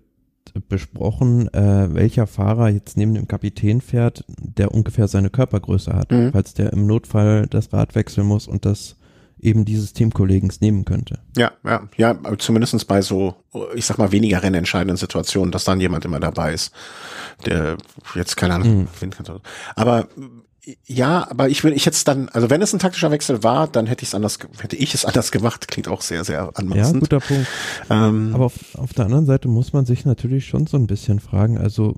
[0.69, 6.33] besprochen, äh, welcher Fahrer jetzt neben dem Kapitän fährt, der ungefähr seine Körpergröße hat, mhm.
[6.33, 8.97] falls der im Notfall das Rad wechseln muss und das
[9.41, 11.19] eben dieses Teamkollegens nehmen könnte.
[11.37, 13.35] Ja, ja, ja, zumindestens bei so,
[13.75, 16.73] ich sag mal, weniger rennentscheidenden Situationen, dass dann jemand immer dabei ist,
[17.45, 17.77] der
[18.15, 18.89] jetzt keine Ahnung mhm.
[19.77, 20.09] Aber
[20.87, 23.87] ja, aber ich will ich jetzt dann, also wenn es ein taktischer Wechsel war, dann
[23.87, 25.69] hätte ich es anders, hätte ich es anders gemacht.
[25.69, 26.95] Klingt auch sehr, sehr anmaßend.
[26.95, 27.47] Ja, guter Punkt.
[27.91, 31.21] Ähm, aber auf, auf der anderen Seite muss man sich natürlich schon so ein bisschen
[31.21, 31.59] fragen.
[31.59, 31.97] Also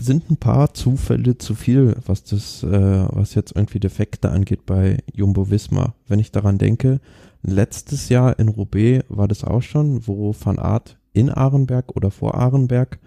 [0.00, 4.98] sind ein paar Zufälle zu viel, was das, äh, was jetzt irgendwie Defekte angeht bei
[5.12, 5.94] Jumbo Visma.
[6.06, 7.00] Wenn ich daran denke,
[7.42, 12.34] letztes Jahr in Roubaix war das auch schon, wo Van Art in Arenberg oder vor
[12.36, 12.98] Arenberg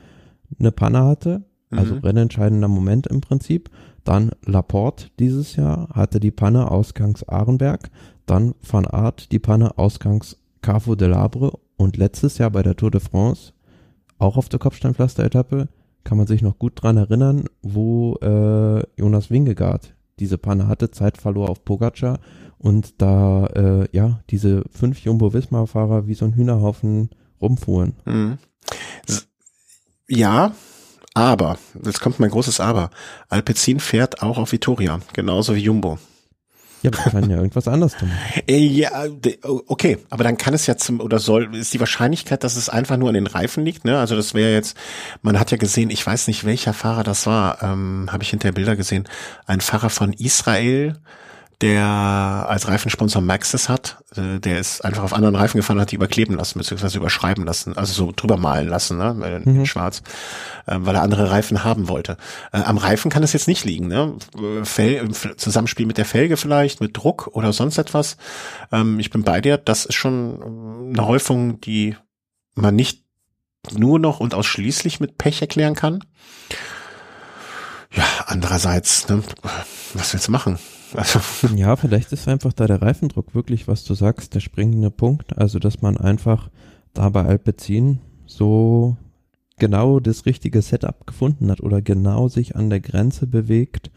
[0.60, 1.44] eine Panne hatte.
[1.72, 2.02] Also mhm.
[2.02, 3.70] rennentscheidender Moment im Prinzip.
[4.06, 7.90] Dann Laporte dieses Jahr hatte die Panne ausgangs Arenberg,
[8.26, 12.92] dann Van Aert die Panne ausgangs Carrefour de Labre und letztes Jahr bei der Tour
[12.92, 13.52] de France,
[14.18, 15.68] auch auf der Kopfsteinpflaster-Etappe,
[16.04, 21.18] kann man sich noch gut dran erinnern, wo äh, Jonas Wingegaard diese Panne hatte, Zeit
[21.18, 22.20] verlor auf Pogacar.
[22.58, 27.10] Und da äh, ja diese fünf Jumbo-Visma-Fahrer wie so ein Hühnerhaufen
[27.42, 27.94] rumfuhren.
[28.06, 28.38] Mhm.
[30.08, 30.54] Ja,
[31.16, 32.90] aber, jetzt kommt mein großes Aber.
[33.30, 35.98] Alpecin fährt auch auf Vitoria, genauso wie Jumbo.
[36.84, 38.12] Ja, wir können ja irgendwas anderes tun.
[38.48, 39.06] Äh, ja,
[39.66, 42.98] okay, aber dann kann es ja zum, oder soll, ist die Wahrscheinlichkeit, dass es einfach
[42.98, 43.98] nur an den Reifen liegt, ne?
[43.98, 44.78] Also das wäre jetzt,
[45.24, 48.54] man hat ja gesehen, ich weiß nicht, welcher Fahrer das war, ähm, habe ich hinterher
[48.54, 49.08] Bilder gesehen,
[49.48, 50.98] ein Fahrer von Israel,
[51.62, 53.98] der als Reifensponsor Maxis hat.
[54.16, 57.78] Äh, der ist einfach auf anderen Reifen gefahren, hat die überkleben lassen, beziehungsweise überschreiben lassen,
[57.78, 59.66] also so drüber malen lassen, ne, in, mhm.
[59.66, 60.04] schwarz,
[60.66, 62.18] äh, weil er andere Reifen haben wollte.
[62.52, 64.16] Äh, am Reifen kann es jetzt nicht liegen, ne?
[64.64, 68.18] Fel Zusammenspiel mit der Felge vielleicht, mit Druck oder sonst etwas.
[68.72, 71.96] Ähm, ich bin bei dir, das ist schon eine Häufung, die
[72.56, 73.04] man nicht
[73.72, 76.04] nur noch und ausschließlich mit Pech erklären kann.
[77.92, 79.24] Ja, andererseits, ne,
[79.94, 80.60] was willst du machen?
[80.98, 81.20] Also.
[81.56, 85.38] Ja, vielleicht ist einfach da der Reifendruck wirklich, was du sagst, der springende Punkt.
[85.38, 86.50] Also, dass man einfach
[86.94, 88.98] da bei Alpecin so
[89.58, 93.92] genau das richtige Setup gefunden hat oder genau sich an der Grenze bewegt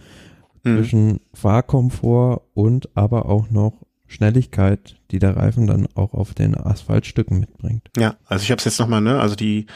[0.62, 0.76] mhm.
[0.76, 3.72] zwischen Fahrkomfort und aber auch noch
[4.06, 7.90] Schnelligkeit, die der Reifen dann auch auf den Asphaltstücken mitbringt.
[7.96, 9.66] Ja, also ich habe es jetzt nochmal, ne, also die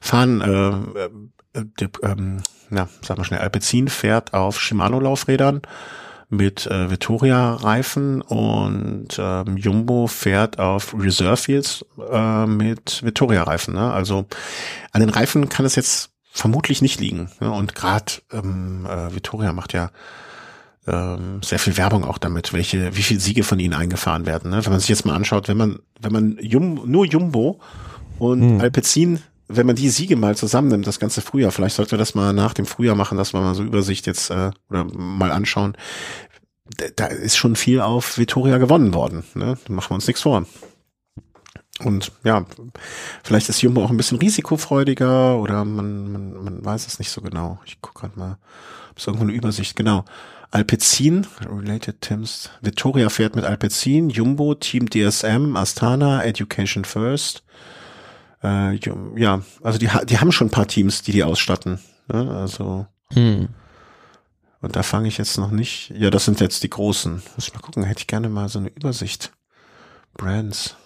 [0.00, 1.08] fahren, äh,
[1.58, 5.60] äh, die, ähm, na, sag mal schnell, Alpecin fährt auf Shimano-Laufrädern
[6.36, 13.74] mit äh, Vittoria-Reifen und ähm, Jumbo fährt auf Reserve Fields äh, mit Vittoria-Reifen.
[13.74, 13.92] Ne?
[13.92, 14.26] Also
[14.92, 17.30] an den Reifen kann es jetzt vermutlich nicht liegen.
[17.40, 17.50] Ne?
[17.50, 19.90] Und gerade ähm, äh, Vittoria macht ja
[20.86, 24.50] ähm, sehr viel Werbung auch damit, welche, wie viele Siege von ihnen eingefahren werden.
[24.50, 24.64] Ne?
[24.64, 27.60] Wenn man sich jetzt mal anschaut, wenn man, wenn man Jum nur Jumbo
[28.18, 28.60] und hm.
[28.60, 29.20] Alpecin
[29.56, 32.54] wenn man die Siege mal zusammennimmt, das ganze Frühjahr, vielleicht sollten wir das mal nach
[32.54, 35.76] dem Frühjahr machen, dass wir mal so Übersicht jetzt äh, oder mal anschauen.
[36.96, 39.24] Da, ist schon viel auf Vitoria gewonnen worden.
[39.34, 39.58] Ne?
[39.66, 40.46] Da machen wir uns nichts vor.
[41.80, 42.46] Und ja,
[43.24, 47.20] vielleicht ist Jumbo auch ein bisschen risikofreudiger oder man, man, man weiß es nicht so
[47.20, 47.60] genau.
[47.66, 48.38] Ich gucke gerade mal,
[48.90, 50.04] ob es irgendwo eine Übersicht, genau.
[50.52, 57.42] Alpecin, Related Teams, Vittoria fährt mit Alpecin, Jumbo, Team DSM, Astana, Education First,
[58.44, 58.78] äh,
[59.16, 61.80] ja, also die, die haben schon ein paar Teams, die die ausstatten.
[62.12, 62.30] Ne?
[62.30, 63.48] Also hm.
[64.60, 65.90] und da fange ich jetzt noch nicht.
[65.96, 67.14] Ja, das sind jetzt die großen.
[67.14, 67.84] Muss ich mal gucken.
[67.84, 69.32] Hätte ich gerne mal so eine Übersicht.
[70.16, 70.76] Brands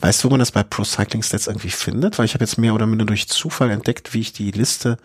[0.00, 2.18] Weißt du, wo man das bei Pro Cycling Stats irgendwie findet?
[2.18, 4.96] Weil ich habe jetzt mehr oder minder durch Zufall entdeckt, wie ich die Liste.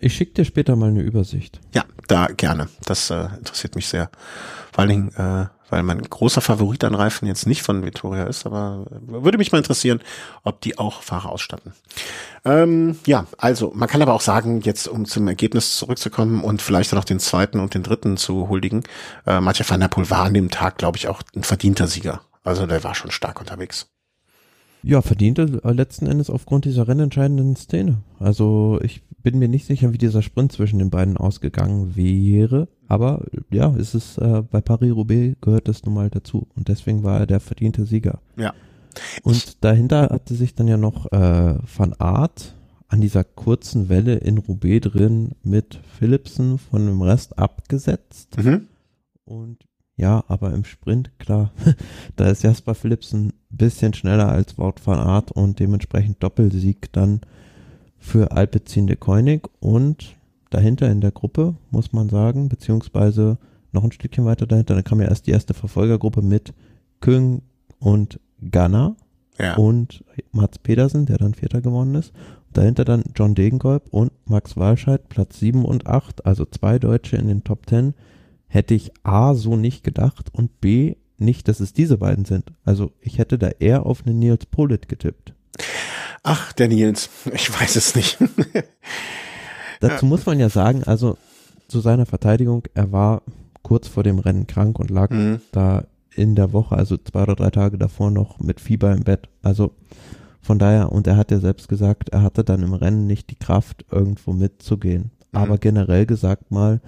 [0.00, 1.60] Ich schicke dir später mal eine Übersicht.
[1.74, 2.68] Ja, da gerne.
[2.84, 4.10] Das äh, interessiert mich sehr.
[4.72, 8.46] Vor allen Dingen, äh, weil mein großer Favorit an Reifen jetzt nicht von Vittoria ist,
[8.46, 10.00] aber würde mich mal interessieren,
[10.42, 11.72] ob die auch Fahrer ausstatten.
[12.44, 16.92] Ähm, ja, also man kann aber auch sagen, jetzt um zum Ergebnis zurückzukommen und vielleicht
[16.92, 18.84] dann noch den zweiten und den dritten zu huldigen,
[19.26, 22.20] äh, Mathieu van der Poel war an dem Tag, glaube ich, auch ein verdienter Sieger.
[22.44, 23.88] Also der war schon stark unterwegs.
[24.82, 28.02] Ja, verdiente letzten Endes aufgrund dieser rennentscheidenden Szene.
[28.18, 32.68] Also ich bin mir nicht sicher, wie dieser Sprint zwischen den beiden ausgegangen wäre.
[32.86, 36.46] Aber ja, es ist äh, bei Paris-Roubaix gehört das nun mal dazu.
[36.54, 38.20] Und deswegen war er der verdiente Sieger.
[38.36, 38.52] Ja.
[39.22, 42.54] Und dahinter hatte sich dann ja noch äh, Van Art
[42.88, 48.36] an dieser kurzen Welle in Roubaix drin mit Philipsen von dem Rest abgesetzt.
[48.36, 48.68] Mhm.
[49.24, 49.64] Und
[49.96, 51.52] ja, aber im Sprint, klar,
[52.16, 57.20] da ist Jasper Philipsen ein bisschen schneller als Wout van Aert und dementsprechend Doppelsieg dann
[57.98, 60.16] für Alpecin de Koenig und
[60.50, 63.38] dahinter in der Gruppe, muss man sagen, beziehungsweise
[63.72, 66.52] noch ein Stückchen weiter dahinter, da kam ja erst die erste Verfolgergruppe mit
[67.00, 67.42] Küng
[67.80, 68.94] und Ghana
[69.38, 69.56] Ja.
[69.56, 72.12] und Mats Pedersen, der dann Vierter geworden ist.
[72.52, 77.26] Dahinter dann John Degenkolb und Max Walscheid, Platz 7 und 8, also zwei Deutsche in
[77.26, 77.94] den Top 10.
[78.54, 82.52] Hätte ich A so nicht gedacht und B nicht, dass es diese beiden sind.
[82.64, 85.34] Also ich hätte da eher auf einen Nils Polit getippt.
[86.22, 88.16] Ach, der Nils, ich weiß es nicht.
[89.80, 91.18] Dazu muss man ja sagen, also
[91.66, 93.22] zu seiner Verteidigung, er war
[93.62, 95.40] kurz vor dem Rennen krank und lag Mhm.
[95.50, 95.82] da
[96.14, 99.28] in der Woche, also zwei oder drei Tage davor noch mit Fieber im Bett.
[99.42, 99.72] Also
[100.40, 103.36] von daher, und er hat ja selbst gesagt, er hatte dann im Rennen nicht die
[103.36, 105.10] Kraft, irgendwo mitzugehen.
[105.32, 105.38] Mhm.
[105.38, 106.80] Aber generell gesagt mal,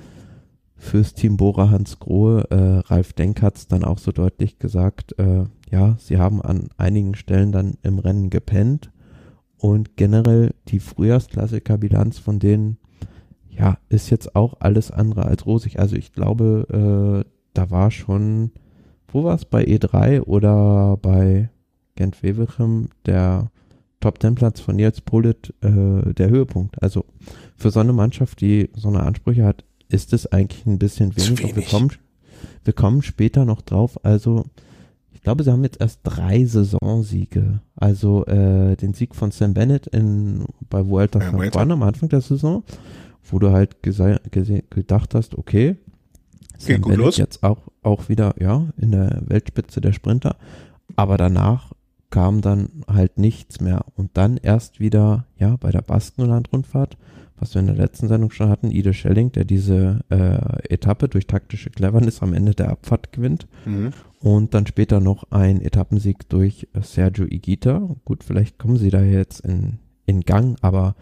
[0.76, 5.44] fürs Team Bora Hans Grohe, äh, Ralf Denk hat's dann auch so deutlich gesagt, äh,
[5.70, 8.90] ja, sie haben an einigen Stellen dann im Rennen gepennt
[9.58, 12.78] und generell die Frühjahrsklassiker-Bilanz von denen,
[13.48, 15.78] ja, ist jetzt auch alles andere als rosig.
[15.78, 18.50] Also ich glaube, äh, da war schon,
[19.08, 21.48] wo war es, bei E3 oder bei
[21.94, 23.50] Gent Wevelgem der
[24.00, 26.82] Top Ten Platz von Nils Polit äh, der Höhepunkt.
[26.82, 27.06] Also
[27.56, 31.30] für so eine Mannschaft, die so eine Ansprüche hat, ist es eigentlich ein bisschen wenig.
[31.30, 31.68] Und Wir wenig.
[31.70, 31.92] kommen,
[32.64, 34.04] wir kommen später noch drauf.
[34.04, 34.44] Also
[35.12, 37.60] ich glaube, sie haben jetzt erst drei Saisonsiege.
[37.74, 41.54] Also äh, den Sieg von Sam Bennett in, bei Vuelta Ja, San.
[41.54, 42.62] Juan am Anfang der Saison,
[43.30, 45.76] wo du halt gedacht hast, okay,
[46.58, 47.16] Sam gut Bennett los.
[47.16, 50.36] jetzt auch, auch wieder, ja, in der Weltspitze der Sprinter.
[50.94, 51.72] Aber danach
[52.10, 53.84] kam dann halt nichts mehr.
[53.96, 56.96] Und dann erst wieder, ja, bei der Baskenland-Rundfahrt,
[57.38, 61.26] was wir in der letzten Sendung schon hatten, Ide Schelling, der diese äh, Etappe durch
[61.26, 63.46] taktische Cleverness am Ende der Abfahrt gewinnt.
[63.64, 63.92] Mhm.
[64.20, 67.88] Und dann später noch ein Etappensieg durch Sergio Igita.
[68.04, 70.96] Gut, vielleicht kommen sie da jetzt in, in Gang, aber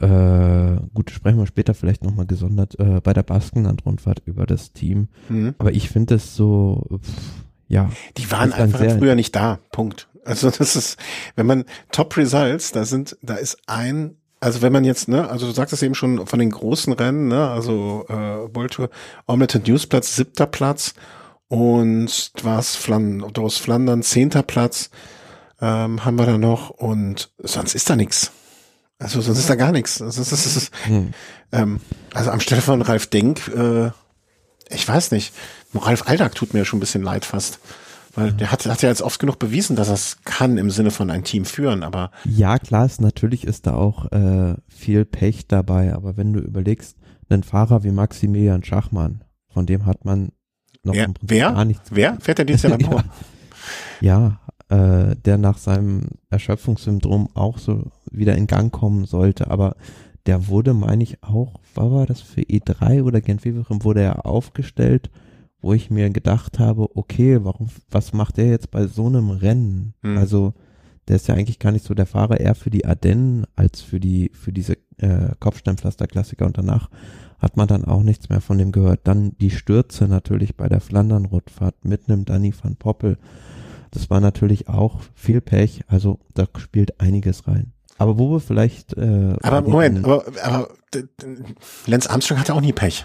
[0.00, 5.08] äh, gut, sprechen wir später vielleicht nochmal gesondert äh, bei der Baskenland-Rundfahrt über das Team.
[5.28, 5.54] Mhm.
[5.58, 9.58] Aber ich finde es so, pff, ja, Die waren einfach früher nicht da.
[9.72, 10.08] Punkt.
[10.24, 10.98] Also das ist,
[11.34, 15.46] wenn man Top Results, da sind, da ist ein, also wenn man jetzt, ne, also
[15.46, 18.14] du sagtest eben schon von den großen Rennen, ne, also äh,
[18.54, 18.90] World Tour,
[19.26, 20.94] Omelette Newsplatz, siebter Platz
[21.48, 24.90] und was Flandern, aus Flandern, zehnter Platz
[25.60, 28.32] ähm, haben wir da noch und sonst ist da nichts.
[28.98, 30.00] Also sonst ist da gar nichts.
[30.00, 31.12] Also, das ist, das ist, hm.
[31.52, 31.80] ähm,
[32.14, 33.90] also am Stelle von Ralf Denk, äh,
[34.68, 35.32] ich weiß nicht,
[35.74, 37.58] Ralf Aldag tut mir schon ein bisschen leid fast.
[38.16, 40.90] Weil der hat, hat ja jetzt oft genug bewiesen, dass er es kann im Sinne
[40.90, 45.46] von ein Team führen, aber Ja, klar, ist, natürlich ist da auch äh, viel Pech
[45.46, 46.96] dabei, aber wenn du überlegst,
[47.28, 50.30] einen Fahrer wie Maximilian Schachmann, von dem hat man
[50.82, 51.90] noch wer, wer, gar nichts.
[51.92, 53.04] wer fährt der dieses Jahr nach Power?
[54.00, 59.76] Ja, äh, der nach seinem Erschöpfungssyndrom auch so wieder in Gang kommen sollte, aber
[60.26, 65.10] der wurde, meine ich, auch, war war das für E3 oder Gent wurde er aufgestellt,
[65.66, 69.94] wo ich mir gedacht habe, okay, warum, was macht der jetzt bei so einem Rennen?
[70.02, 70.16] Hm.
[70.16, 70.54] Also,
[71.08, 73.98] der ist ja eigentlich gar nicht so der Fahrer, eher für die Ardennen als für
[73.98, 76.88] die, für diese äh, Kopfsteinpflaster-Klassiker und danach
[77.40, 79.00] hat man dann auch nichts mehr von dem gehört.
[79.04, 83.18] Dann die Stürze natürlich bei der Flandern-Rundfahrt mit einem Danny van Poppel.
[83.90, 87.72] Das war natürlich auch viel Pech, also da spielt einiges rein.
[87.98, 90.68] Aber wo wir vielleicht äh, Aber Moment, aber, aber
[91.86, 93.04] Lance Armstrong hatte auch nie Pech.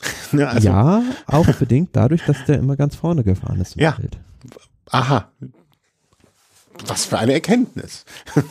[0.32, 3.92] ne, also, ja, auch bedingt dadurch, dass der immer ganz vorne gefahren ist Ja.
[3.92, 4.18] Feld.
[4.90, 5.28] aha.
[6.86, 8.04] was für eine Erkenntnis.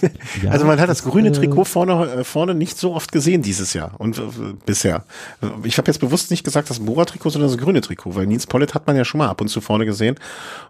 [0.43, 3.41] Ja, also man hat das grüne äh, Trikot vorne, äh, vorne nicht so oft gesehen
[3.41, 4.21] dieses Jahr und äh,
[4.65, 5.03] bisher.
[5.63, 8.75] Ich habe jetzt bewusst nicht gesagt das Bora-Trikot, sondern das grüne Trikot, weil Nils Pollitt
[8.75, 10.15] hat man ja schon mal ab und zu vorne gesehen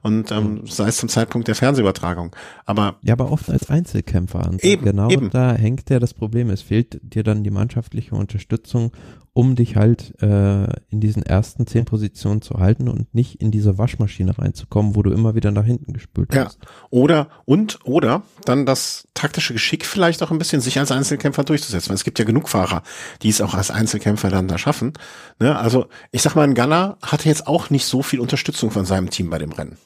[0.04, 2.34] und ähm, sei es zum Zeitpunkt der Fernsehübertragung.
[2.66, 4.48] Aber ja, aber oft als Einzelkämpfer.
[4.48, 5.30] Und eben, genau eben.
[5.32, 6.50] da hängt ja das Problem.
[6.50, 8.92] Es fehlt dir dann die mannschaftliche Unterstützung,
[9.38, 13.78] um dich halt äh, in diesen ersten zehn Positionen zu halten und nicht in diese
[13.78, 16.46] Waschmaschine reinzukommen, wo du immer wieder nach hinten gespült ja.
[16.46, 16.58] wirst.
[16.90, 21.90] Oder und oder dann das taktische Geschick vielleicht auch ein bisschen sich als Einzelkämpfer durchzusetzen.
[21.90, 22.82] Weil es gibt ja genug Fahrer,
[23.22, 24.94] die es auch als Einzelkämpfer dann da schaffen.
[25.40, 25.56] Ne?
[25.56, 29.12] Also ich sag mal, ein Gunner hatte jetzt auch nicht so viel Unterstützung von seinem
[29.12, 29.78] Team bei dem Rennen.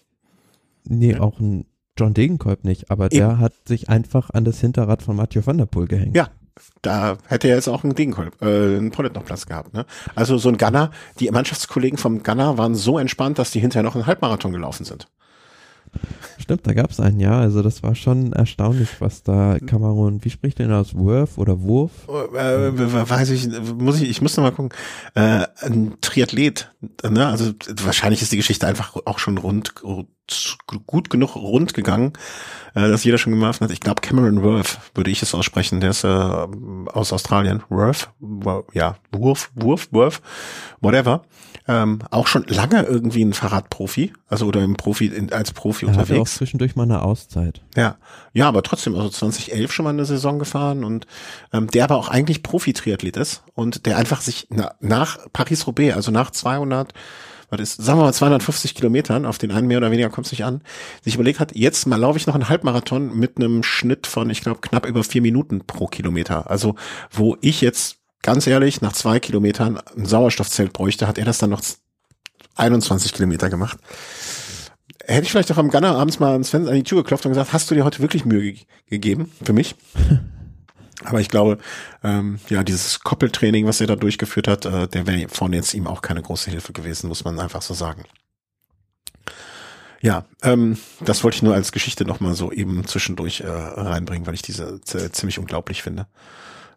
[0.85, 1.65] Nee, auch ein
[1.97, 3.17] John Degenkolb nicht, aber Eben.
[3.17, 6.15] der hat sich einfach an das Hinterrad von Mathieu van der Poel gehängt.
[6.15, 6.29] Ja,
[6.81, 9.73] da hätte er jetzt auch einen Degenkolb, äh, einen Pollet noch Platz gehabt.
[9.73, 9.85] Ne?
[10.15, 13.95] Also so ein Gunner, die Mannschaftskollegen vom Gunner waren so entspannt, dass die hinterher noch
[13.95, 15.07] einen Halbmarathon gelaufen sind.
[16.37, 20.29] Stimmt, da gab es ein Jahr, also das war schon erstaunlich, was da Kamerun, wie
[20.29, 21.91] spricht denn aus, Wurf oder Wurf?
[22.07, 24.71] Äh, äh, weiß ich, muss ich, ich muss noch mal gucken.
[25.13, 26.71] Äh, ein Triathlet,
[27.07, 27.27] ne?
[27.27, 27.51] also
[27.83, 29.75] wahrscheinlich ist die Geschichte einfach auch schon rund,
[30.87, 32.13] gut genug rund gegangen,
[32.73, 33.71] äh, dass jeder schon gemacht hat.
[33.71, 37.63] Ich glaube Cameron Worth würde ich es aussprechen, der ist äh, aus Australien.
[37.69, 38.09] Worth,
[38.73, 40.21] ja, Wurf, Wurf, Worth,
[40.79, 41.23] whatever
[41.67, 45.89] ähm, auch schon lange irgendwie ein Fahrradprofi, also oder im Profi in, als Profi er
[45.89, 46.09] unterwegs.
[46.09, 47.61] Hatte auch zwischendurch mal eine Auszeit.
[47.75, 47.97] Ja,
[48.33, 51.05] ja, aber trotzdem, also 2011 schon mal eine Saison gefahren und
[51.53, 56.11] ähm, der aber auch eigentlich Profi-Triathlet ist und der einfach sich na, nach Paris-Roubaix, also
[56.11, 56.93] nach 200
[57.51, 60.31] was ist, sagen wir mal 250 Kilometern, auf den einen mehr oder weniger kommt es
[60.31, 60.61] nicht an,
[61.03, 64.41] sich überlegt hat, jetzt mal laufe ich noch einen Halbmarathon mit einem Schnitt von, ich
[64.41, 66.49] glaube, knapp über vier Minuten pro Kilometer.
[66.49, 66.75] Also
[67.11, 71.49] wo ich jetzt ganz ehrlich, nach zwei Kilometern ein Sauerstoffzelt bräuchte, hat er das dann
[71.49, 71.61] noch
[72.55, 73.77] 21 Kilometer gemacht.
[75.05, 77.69] Hätte ich vielleicht auch am Gunner abends mal an die Tür geklopft und gesagt, hast
[77.69, 79.75] du dir heute wirklich Mühe ge gegeben für mich?
[81.03, 81.57] Aber ich glaube,
[82.03, 85.87] ähm, ja, dieses Koppeltraining, was er da durchgeführt hat, äh, der wäre vorne jetzt ihm
[85.87, 88.03] auch keine große Hilfe gewesen, muss man einfach so sagen.
[90.01, 94.33] Ja, ähm, das wollte ich nur als Geschichte nochmal so eben zwischendurch äh, reinbringen, weil
[94.33, 96.07] ich diese ziemlich unglaublich finde.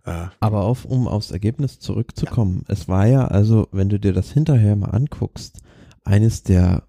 [0.05, 2.75] Äh, Aber auf, um aufs Ergebnis zurückzukommen, ja.
[2.75, 5.61] es war ja also, wenn du dir das hinterher mal anguckst,
[6.05, 6.85] eines der,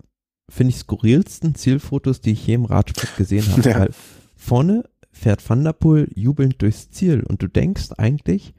[0.50, 3.62] finde ich, skurrilsten Zielfotos, die ich je im Radsport gesehen habe.
[3.70, 3.80] Ja.
[3.80, 3.90] Weil
[4.36, 4.84] vorne
[5.16, 8.54] fährt Van der Poel jubelnd durchs Ziel und du denkst eigentlich,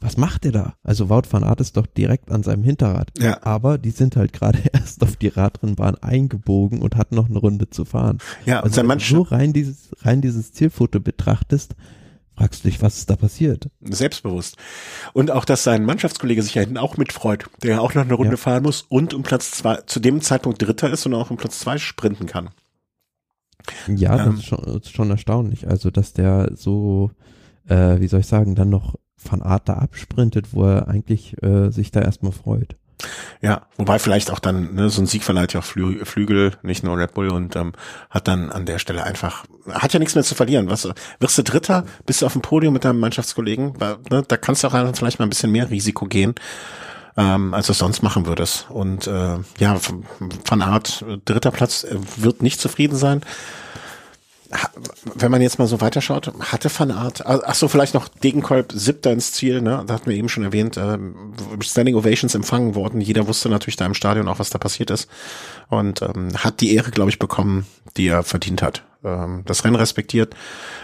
[0.00, 0.74] was macht der da?
[0.82, 3.10] Also Wout van Aert ist doch direkt an seinem Hinterrad.
[3.18, 3.42] Ja.
[3.42, 7.68] Aber die sind halt gerade erst auf die Radrennbahn eingebogen und hatten noch eine Runde
[7.68, 8.18] zu fahren.
[8.46, 11.74] Ja, und also, wenn du so rein dieses, rein dieses Zielfoto betrachtest,
[12.34, 13.68] fragst du dich, was ist da passiert?
[13.82, 14.56] Selbstbewusst.
[15.12, 18.32] Und auch, dass sein Mannschaftskollege sich ja hinten auch mitfreut, der auch noch eine Runde
[18.32, 18.38] ja.
[18.38, 21.58] fahren muss und um Platz zwei, zu dem Zeitpunkt Dritter ist und auch um Platz
[21.58, 22.48] zwei sprinten kann.
[23.88, 25.68] Ja, das, ähm, ist schon, das ist schon erstaunlich.
[25.68, 27.10] Also, dass der so,
[27.68, 31.70] äh, wie soll ich sagen, dann noch von Art da absprintet, wo er eigentlich äh,
[31.70, 32.76] sich da erstmal freut.
[33.40, 36.84] Ja, wobei vielleicht auch dann, ne, so ein Sieg verleiht ja auch Flü Flügel, nicht
[36.84, 37.72] nur Red Bull und ähm,
[38.10, 40.68] hat dann an der Stelle einfach, hat ja nichts mehr zu verlieren.
[40.68, 40.88] Was,
[41.18, 44.62] wirst du Dritter, bist du auf dem Podium mit deinem Mannschaftskollegen, weil, ne, da kannst
[44.62, 46.34] du auch vielleicht mal ein bisschen mehr Risiko gehen,
[47.20, 48.66] ähm, als du es sonst machen würdest.
[48.70, 49.78] Und äh, ja,
[50.44, 53.22] von Art, dritter Platz äh, wird nicht zufrieden sein
[55.14, 59.12] wenn man jetzt mal so weiterschaut, hatte Van Art, ach so, vielleicht noch Degenkolb siebter
[59.12, 59.84] ins Ziel, ne?
[59.86, 60.98] Da hatten wir eben schon erwähnt, äh,
[61.60, 63.00] Standing Ovations empfangen worden.
[63.00, 65.08] Jeder wusste natürlich da im Stadion auch, was da passiert ist.
[65.68, 67.66] Und ähm, hat die Ehre, glaube ich, bekommen,
[67.96, 68.82] die er verdient hat.
[69.04, 70.34] Ähm, das Rennen respektiert,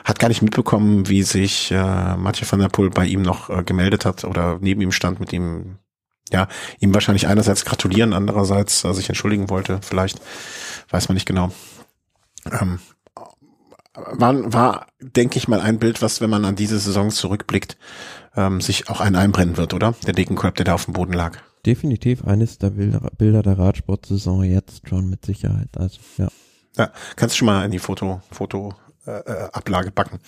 [0.04, 3.64] hat gar nicht mitbekommen, wie sich äh, Mathieu van der Poel bei ihm noch äh,
[3.64, 5.78] gemeldet hat oder neben ihm stand mit ihm
[6.32, 6.48] ja,
[6.80, 10.20] ihm wahrscheinlich einerseits gratulieren, andererseits äh, sich entschuldigen wollte, vielleicht,
[10.90, 11.52] weiß man nicht genau.
[12.50, 12.78] Ähm,
[13.94, 17.78] war, war denke ich mal, ein Bild, was, wenn man an diese Saison zurückblickt,
[18.36, 19.94] ähm, sich auch ein einbrennen wird, oder?
[20.06, 21.38] Der Degenkolb, der da auf dem Boden lag.
[21.64, 25.70] Definitiv eines der Bilder, Bilder der Radsportsaison jetzt schon mit Sicherheit.
[25.76, 26.28] Also, ja.
[26.76, 28.74] Ja, kannst du schon mal in die Foto, Foto
[29.06, 30.18] äh, äh Ablage backen.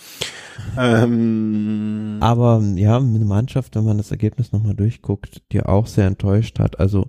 [0.77, 6.59] Ähm, Aber ja, eine Mannschaft, wenn man das Ergebnis nochmal durchguckt, die auch sehr enttäuscht
[6.59, 6.79] hat.
[6.81, 7.07] Also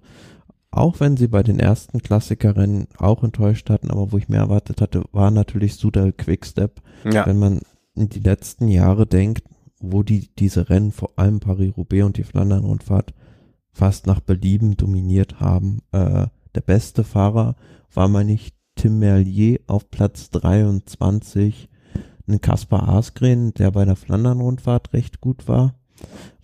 [0.71, 4.81] auch wenn sie bei den ersten Klassikerinnen auch enttäuscht hatten, aber wo ich mehr erwartet
[4.81, 6.81] hatte, war natürlich Sudal Quickstep.
[7.05, 7.25] Ja.
[7.25, 7.61] Wenn man
[7.95, 9.43] in die letzten Jahre denkt,
[9.79, 13.13] wo die diese Rennen, vor allem Paris-Roubaix und die Flandern-Rundfahrt,
[13.71, 15.79] fast nach Belieben dominiert haben.
[15.91, 17.55] Äh, der beste Fahrer
[17.93, 21.67] war, meine ich, Tim Merlier auf Platz 23.
[22.29, 25.75] Ein Kaspar Asgren, der bei der Flandern-Rundfahrt recht gut war,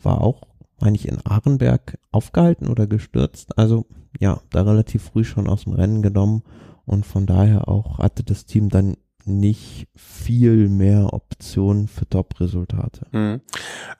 [0.03, 0.41] war auch,
[0.81, 3.57] meine ich, in Arenberg aufgehalten oder gestürzt.
[3.57, 3.86] Also
[4.19, 6.43] ja, da relativ früh schon aus dem Rennen genommen
[6.86, 13.07] und von daher auch hatte das Team dann nicht viel mehr Optionen für Top-Resultate.
[13.11, 13.41] Mhm.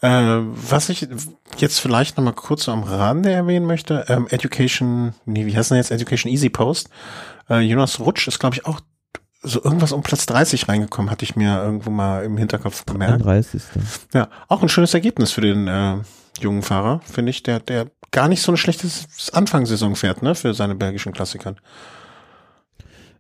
[0.02, 1.08] Äh, was ich
[1.58, 5.78] jetzt vielleicht nochmal kurz so am Rande erwähnen möchte, ähm, Education, nee, wie heißt denn
[5.78, 6.90] jetzt Education Easy Post?
[7.50, 8.82] Äh, Jonas Rutsch ist, glaube ich, auch
[9.42, 13.24] so irgendwas um Platz 30 reingekommen, hatte ich mir irgendwo mal im Hinterkopf gemerkt.
[13.24, 13.62] 30.
[14.14, 15.98] Ja, auch ein schönes Ergebnis für den äh,
[16.40, 20.54] jungen Fahrer, finde ich, der, der gar nicht so ein schlechtes Anfangssaison fährt, ne, für
[20.54, 21.60] seine belgischen Klassikern.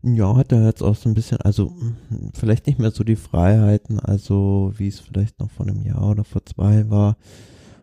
[0.07, 1.73] Ja, hat er jetzt auch so ein bisschen, also
[2.35, 6.23] vielleicht nicht mehr so die Freiheiten, also wie es vielleicht noch vor einem Jahr oder
[6.23, 7.17] vor zwei war,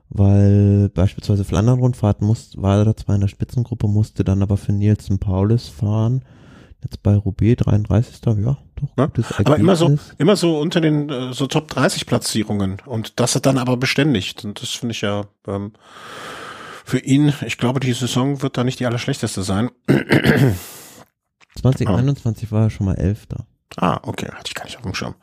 [0.08, 4.72] weil beispielsweise Flandern-Rundfahrt muss, war er da zwar in der Spitzengruppe, musste dann aber für
[4.72, 6.24] Nielsen Paulus fahren.
[6.84, 8.20] Jetzt bei Roubaix 33.
[8.24, 8.88] Ja, doch.
[8.96, 9.08] Ja,
[9.44, 13.46] aber immer so, immer so unter den äh, so Top 30 Platzierungen und das hat
[13.46, 15.72] dann aber beständigt und das finde ich ja ähm,
[16.84, 19.70] für ihn, ich glaube, die Saison wird da nicht die allerschlechteste sein.
[21.60, 22.54] 2021 oh.
[22.54, 23.46] war er schon mal Elfter.
[23.76, 25.14] Ah, okay, hatte ich gar nicht auf dem Schirm.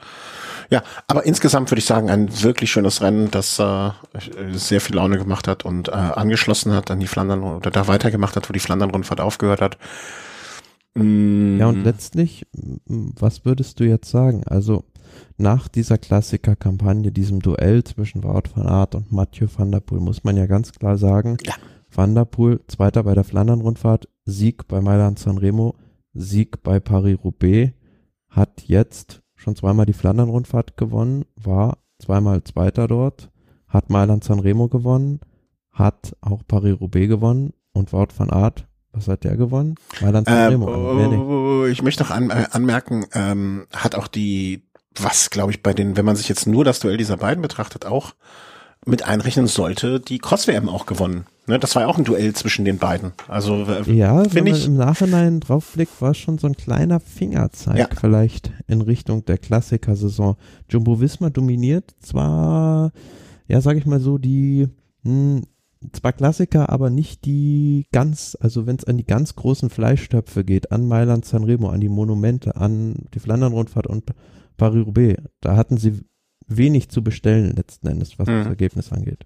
[0.72, 3.92] Ja, aber insgesamt würde ich sagen, ein wirklich schönes Rennen, das äh,
[4.52, 8.36] sehr viel Laune gemacht hat und äh, angeschlossen hat an die Flandern oder da weitergemacht
[8.36, 9.78] hat, wo die Flandern-Rundfahrt aufgehört hat.
[10.96, 11.58] Mm.
[11.60, 12.46] Ja, und letztlich,
[12.86, 14.44] was würdest du jetzt sagen?
[14.46, 14.86] Also
[15.38, 20.24] nach dieser Klassiker-Kampagne, diesem Duell zwischen Wout van Aert und Mathieu van der Poel, muss
[20.24, 21.54] man ja ganz klar sagen, ja.
[21.92, 25.76] Van der Poel, Zweiter bei der Flandern-Rundfahrt, Sieg bei Mailand Sanremo,
[26.14, 27.74] Sieg bei Paris-Roubaix,
[28.30, 33.30] hat jetzt schon zweimal die Flandern-Rundfahrt gewonnen, war zweimal Zweiter dort,
[33.68, 35.20] hat Mailand Sanremo gewonnen,
[35.72, 39.76] hat auch Paris-Roubaix gewonnen und Wout van Aert, was hat der gewonnen?
[40.02, 41.00] Mailand Sanremo.
[41.00, 44.64] Ähm, oh, ich möchte noch an, äh, anmerken, ähm, hat auch die,
[44.96, 47.86] was glaube ich bei den, wenn man sich jetzt nur das Duell dieser beiden betrachtet,
[47.86, 48.14] auch
[48.90, 51.26] mit einrechnen sollte, die Cross-WM auch gewonnen.
[51.48, 53.14] Ne, das war ja auch ein Duell zwischen den beiden.
[53.28, 57.78] Also äh, ja, wenn ich im Nachhinein draufblickt, war es schon so ein kleiner Fingerzeig
[57.78, 57.88] ja.
[58.00, 60.36] vielleicht in Richtung der Klassiker-Saison.
[60.70, 62.92] Jumbo Visma dominiert zwar,
[63.48, 64.68] ja, sag ich mal so, die
[65.04, 65.44] mh, hm,
[65.94, 70.72] zwar Klassiker, aber nicht die ganz, also wenn es an die ganz großen Fleischtöpfe geht,
[70.72, 74.04] an Mailand Sanremo, an die Monumente, an die Flandern-Rundfahrt und
[74.58, 76.02] Paris-Roubaix, da hatten sie
[76.50, 78.40] wenig zu bestellen letzten Endes, was mhm.
[78.40, 79.26] das Ergebnis angeht.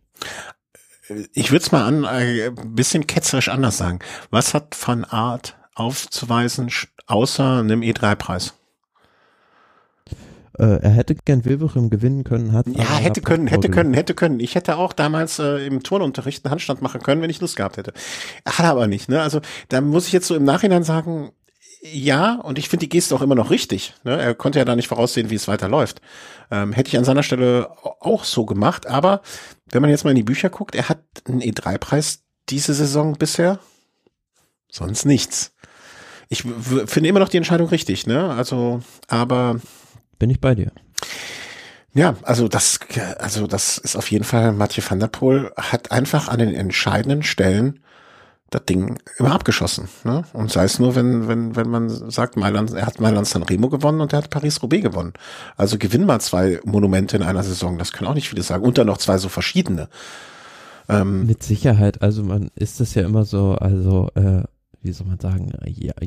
[1.33, 3.99] Ich würde es mal an, äh, ein bisschen ketzerisch anders sagen.
[4.29, 6.69] Was hat Van Art aufzuweisen,
[7.07, 8.53] außer einem E3-Preis?
[10.57, 12.67] Äh, er hätte gern Wilbechem gewinnen können, hat.
[12.67, 14.39] Ja, hätte können, hätte können, hätte können.
[14.39, 17.77] Ich hätte auch damals äh, im Turnunterricht einen Handstand machen können, wenn ich Lust gehabt
[17.77, 17.93] hätte.
[18.45, 19.09] Hat er aber nicht.
[19.09, 19.21] Ne?
[19.21, 21.31] Also da muss ich jetzt so im Nachhinein sagen,
[21.85, 23.93] ja, und ich finde die Geste auch immer noch richtig.
[24.05, 24.17] Ne?
[24.17, 26.01] Er konnte ja da nicht voraussehen, wie es weiterläuft.
[26.49, 29.21] Ähm, hätte ich an seiner Stelle auch so gemacht, aber
[29.69, 33.59] wenn man jetzt mal in die Bücher guckt, er hat einen E3-Preis diese Saison bisher.
[34.71, 35.53] Sonst nichts.
[36.29, 38.29] Ich finde immer noch die Entscheidung richtig, ne?
[38.29, 39.59] Also, aber.
[40.19, 40.71] Bin ich bei dir.
[41.93, 42.79] Ja, also das,
[43.19, 47.21] also das ist auf jeden Fall, Mathieu van der Poel hat einfach an den entscheidenden
[47.23, 47.82] Stellen
[48.53, 49.87] das Ding immer abgeschossen.
[50.03, 50.23] Ne?
[50.33, 54.01] Und sei es nur, wenn, wenn, wenn man sagt, Mailand, er hat Mailand Sanremo gewonnen
[54.01, 55.13] und er hat Paris-Roubaix gewonnen.
[55.57, 58.63] Also gewinn mal zwei Monumente in einer Saison, das können auch nicht viele sagen.
[58.63, 59.89] Und dann noch zwei so verschiedene.
[60.89, 64.43] Ähm, Mit Sicherheit, also man ist das ja immer so, also äh,
[64.83, 65.53] wie soll man sagen,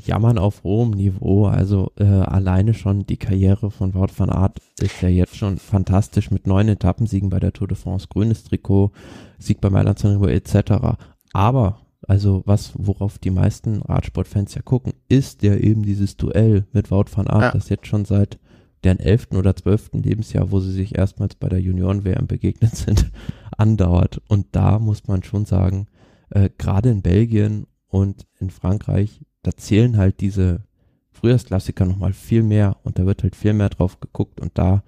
[0.05, 1.47] jammern auf hohem Niveau.
[1.47, 6.31] Also äh, alleine schon die Karriere von Wout van Aert ist ja jetzt schon fantastisch
[6.31, 8.93] mit neun Etappensiegen bei der Tour de France, grünes Trikot,
[9.39, 10.99] Sieg bei Mailand Sanremo etc.
[11.33, 16.91] Aber also was, worauf die meisten Radsportfans ja gucken, ist ja eben dieses Duell mit
[16.91, 17.51] Wout van Aert, ja.
[17.53, 18.39] das jetzt schon seit
[18.85, 23.11] deren elften oder zwölften Lebensjahr, wo sie sich erstmals bei der Junioren-WM begegnet sind,
[23.57, 24.21] andauert.
[24.29, 25.87] Und da muss man schon sagen,
[26.31, 30.65] äh, gerade in Belgien und in Frankreich, da zählen halt diese
[31.11, 34.83] Frühjahrsklassiker nochmal viel mehr und da wird halt viel mehr drauf geguckt und da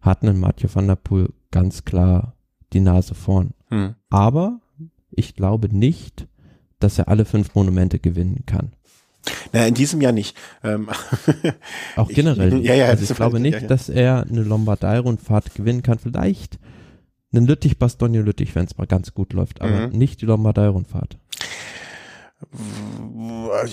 [0.00, 2.34] hat ein Mathieu van der Poel ganz klar
[2.72, 3.50] die Nase vorn.
[3.68, 3.94] Hm.
[4.08, 4.60] Aber
[5.10, 6.28] ich glaube nicht,
[6.80, 8.72] dass er alle fünf Monumente gewinnen kann.
[9.52, 10.36] Na, in diesem Jahr nicht.
[10.64, 10.88] Ähm,
[11.96, 12.60] Auch generell.
[12.60, 13.68] Ich, ja, ja, also ich glaube nicht, ja, ja.
[13.68, 15.98] dass er eine Lombardei-Rundfahrt gewinnen kann.
[15.98, 16.58] Vielleicht
[17.32, 19.98] einen Lüttich-Bastogne-Lüttich, wenn es mal ganz gut läuft, aber mhm.
[19.98, 21.18] nicht die Lombardei-Rundfahrt.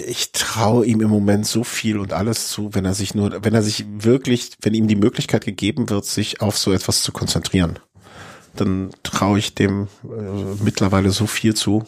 [0.05, 3.53] Ich traue ihm im Moment so viel und alles zu, wenn er sich nur, wenn
[3.53, 7.79] er sich wirklich, wenn ihm die Möglichkeit gegeben wird, sich auf so etwas zu konzentrieren,
[8.55, 11.85] dann traue ich dem äh, mittlerweile so viel zu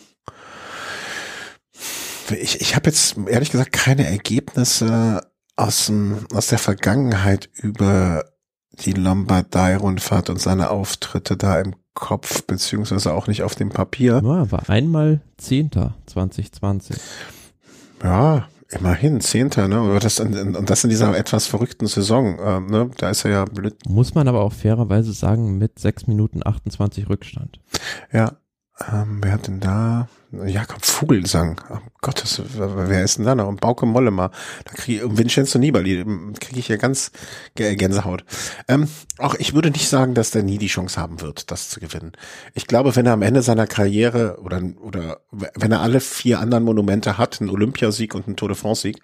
[2.32, 5.22] ich, ich habe jetzt ehrlich gesagt keine Ergebnisse
[5.56, 8.26] aus, dem, aus der Vergangenheit über
[8.72, 14.22] die Lombardei-Rundfahrt und seine Auftritte da im Kopf, beziehungsweise auch nicht auf dem Papier.
[14.24, 16.96] Ja, war einmal Zehnter 2020.
[18.04, 19.82] Ja, Immerhin, Zehnter, ne?
[19.82, 22.92] Und das, und das in dieser etwas verrückten Saison, äh, ne?
[22.98, 23.76] Da ist er ja blöd.
[23.88, 27.60] Muss man aber auch fairerweise sagen, mit sechs Minuten 28 Rückstand.
[28.14, 28.38] Ja.
[28.88, 30.08] Ähm, wer hat denn da?
[30.32, 31.60] Jakob Vogelsang.
[31.72, 33.48] Oh Gottes, wer ist denn da noch?
[33.48, 34.30] Und Bauke Mollema.
[34.64, 36.06] Da kriege ich, Vincenzo Nibali,
[36.40, 37.12] kriege ich ja ganz
[37.56, 38.24] Gänsehaut.
[38.68, 41.80] Ähm, auch ich würde nicht sagen, dass der nie die Chance haben wird, das zu
[41.80, 42.12] gewinnen.
[42.54, 46.64] Ich glaube, wenn er am Ende seiner Karriere oder, oder wenn er alle vier anderen
[46.64, 49.00] Monumente hat, einen Olympiasieg und einen Tour de France-Sieg,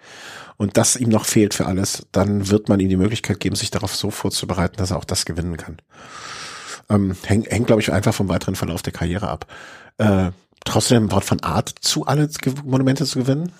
[0.58, 3.70] und das ihm noch fehlt für alles, dann wird man ihm die Möglichkeit geben, sich
[3.70, 5.76] darauf so vorzubereiten, dass er auch das gewinnen kann.
[6.88, 9.46] Ähm, hängt, hängt glaube ich, einfach vom weiteren Verlauf der Karriere ab.
[9.98, 10.30] Äh,
[10.64, 12.28] traust du dem Wort von Art zu, alle
[12.64, 13.52] Monumente zu gewinnen?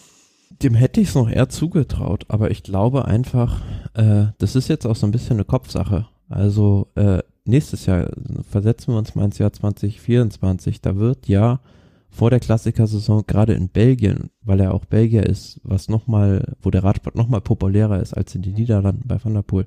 [0.63, 3.63] Dem hätte ich es noch eher zugetraut, aber ich glaube einfach,
[3.95, 6.07] äh, das ist jetzt auch so ein bisschen eine Kopfsache.
[6.29, 8.11] Also äh, nächstes Jahr
[8.49, 10.81] versetzen wir uns mal ins Jahr 2024.
[10.81, 11.61] Da wird ja
[12.09, 16.83] vor der Klassikersaison gerade in Belgien, weil er auch Belgier ist, was nochmal, wo der
[16.83, 19.67] Radsport nochmal populärer ist als in den Niederlanden bei Van der Poel,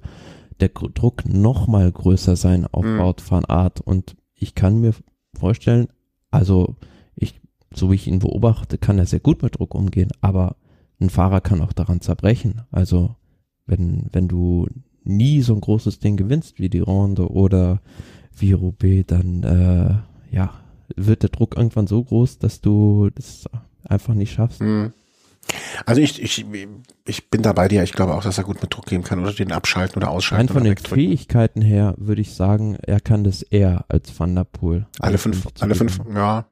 [0.61, 2.99] der Druck nochmal größer sein auf mhm.
[2.99, 3.81] Wout van Art.
[3.81, 4.93] Und ich kann mir
[5.33, 5.87] vorstellen,
[6.31, 6.75] also
[7.15, 7.41] ich,
[7.73, 10.55] so wie ich ihn beobachte, kann er sehr gut mit Druck umgehen, aber
[10.99, 12.61] ein Fahrer kann auch daran zerbrechen.
[12.71, 13.15] Also
[13.65, 14.67] wenn, wenn du
[15.03, 17.81] nie so ein großes Ding gewinnst wie die Ronde oder
[18.35, 20.53] wie Roubaix, dann äh, ja,
[20.95, 23.45] wird der Druck irgendwann so groß, dass du das
[23.83, 24.61] einfach nicht schaffst.
[24.61, 24.93] Mhm.
[25.85, 26.45] Also ich, ich,
[27.05, 27.83] ich bin da bei dir.
[27.83, 30.47] Ich glaube auch, dass er gut mit Druck geben kann oder den abschalten oder ausschalten.
[30.47, 34.43] Rein von den Fähigkeiten her würde ich sagen, er kann das eher als Van der
[34.43, 34.85] Poel.
[34.99, 36.45] Alle fünf, alle fünf, ja.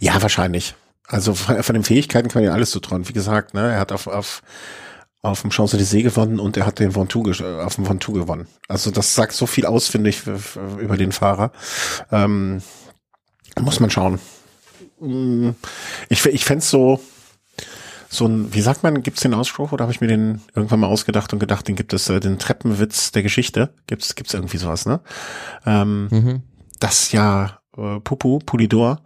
[0.00, 0.74] Ja, wahrscheinlich.
[1.06, 3.08] Also von, von den Fähigkeiten kann man ja alles zutrauen.
[3.08, 4.42] Wie gesagt, ne, er hat auf, auf,
[5.22, 8.46] auf dem Champs-Élysées gewonnen und er hat den Ventoux, auf dem Ventoux gewonnen.
[8.68, 10.22] Also das sagt so viel aus, finde ich,
[10.78, 11.52] über den Fahrer.
[12.12, 12.62] Ähm,
[13.58, 14.18] muss man schauen.
[15.00, 15.50] Mm,
[16.08, 17.00] ich, ich fände so,
[18.08, 20.86] so ein, wie sagt man, gibt's den Ausspruch oder habe ich mir den irgendwann mal
[20.86, 24.86] ausgedacht und gedacht, den gibt es, äh, den Treppenwitz der Geschichte, gibt's gibt's irgendwie sowas,
[24.86, 25.00] ne?
[25.66, 26.42] Ähm, mhm.
[26.80, 29.02] Das ja äh, Pupu, Pulidor,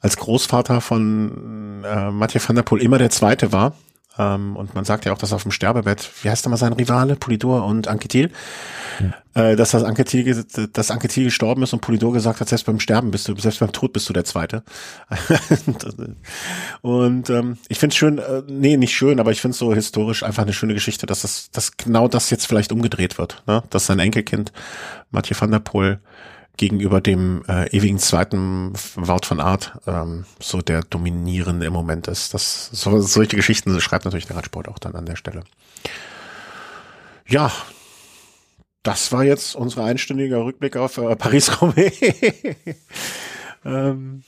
[0.00, 3.74] als Großvater von äh, Mathieu van der Poel immer der Zweite war.
[4.18, 6.74] Ähm, und man sagt ja auch, dass auf dem Sterbebett, wie heißt da mal sein
[6.74, 8.30] Rivale, Polidor und Anquetil,
[9.00, 9.42] ja.
[9.42, 13.10] äh, dass das Anquetil, dass Anquetil gestorben ist und Polidor gesagt hat, selbst beim Sterben
[13.10, 14.64] bist du, selbst beim Tod bist du der Zweite.
[16.82, 19.72] und ähm, ich finde es schön, äh, nee, nicht schön, aber ich finde es so
[19.72, 23.62] historisch einfach eine schöne Geschichte, dass das, dass genau das jetzt vielleicht umgedreht wird, ne?
[23.70, 24.52] dass sein Enkelkind
[25.10, 26.00] Mathieu van der Poel
[26.56, 32.34] gegenüber dem äh, ewigen zweiten Wout von Art ähm, so der dominierende im Moment ist.
[32.34, 35.44] Das so, solche Geschichten schreibt natürlich der Radsport auch dann an der Stelle.
[37.26, 37.50] Ja,
[38.82, 41.96] das war jetzt unser einstündiger Rückblick auf äh, Paris-Roubaix.
[43.64, 44.22] ähm,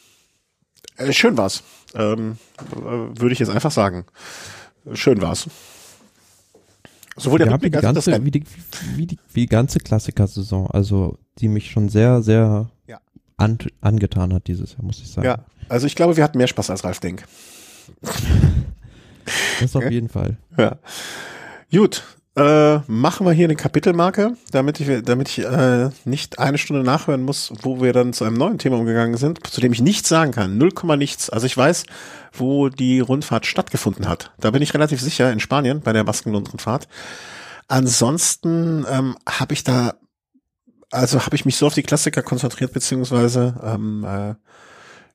[0.96, 1.62] äh, schön war's.
[1.94, 2.38] Ähm,
[2.72, 2.74] äh,
[3.20, 4.06] Würde ich jetzt einfach sagen.
[4.92, 5.48] Schön war's.
[7.16, 8.44] Sowohl der ja, Rückblick als auch wie die,
[8.96, 10.70] wie die, wie die ganze Klassiker-Saison.
[10.70, 13.00] Also die mich schon sehr, sehr ja.
[13.36, 15.26] an, angetan hat dieses Jahr, muss ich sagen.
[15.26, 17.24] Ja, also ich glaube, wir hatten mehr Spaß als Ralf Denk.
[19.60, 20.36] das auf jeden Fall.
[20.56, 20.78] Ja.
[21.70, 22.04] Gut,
[22.36, 27.22] äh, machen wir hier eine Kapitelmarke, damit ich, damit ich äh, nicht eine Stunde nachhören
[27.22, 30.32] muss, wo wir dann zu einem neuen Thema umgegangen sind, zu dem ich nichts sagen
[30.32, 30.58] kann.
[30.58, 31.30] Null Komma nichts.
[31.30, 31.84] Also ich weiß,
[32.32, 34.32] wo die Rundfahrt stattgefunden hat.
[34.40, 36.88] Da bin ich relativ sicher, in Spanien, bei der Baskenland-Rundfahrt.
[37.68, 39.94] Ansonsten ähm, habe ich da
[40.94, 44.34] also habe ich mich so auf die Klassiker konzentriert, beziehungsweise ähm, äh,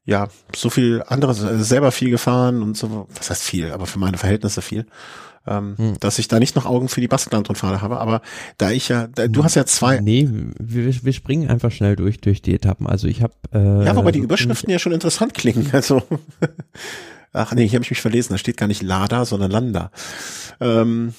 [0.06, 4.18] ja, so viel anderes, selber viel gefahren und so, was heißt viel, aber für meine
[4.18, 4.86] Verhältnisse viel,
[5.50, 6.00] ähm, hm.
[6.00, 8.22] dass ich da nicht noch Augen für die Baskenland-Rundfahrt habe, aber
[8.58, 10.00] da ich ja, da, du hast ja zwei.
[10.00, 10.30] Nee,
[10.60, 14.12] wir, wir springen einfach schnell durch, durch die Etappen, also ich habe äh, Ja, wobei
[14.12, 16.04] die Überschriften ja schon interessant klingen, also
[17.32, 19.91] Ach nee, hier habe ich mich verlesen, da steht gar nicht Lada, sondern Landa.
[20.60, 21.14] Ähm,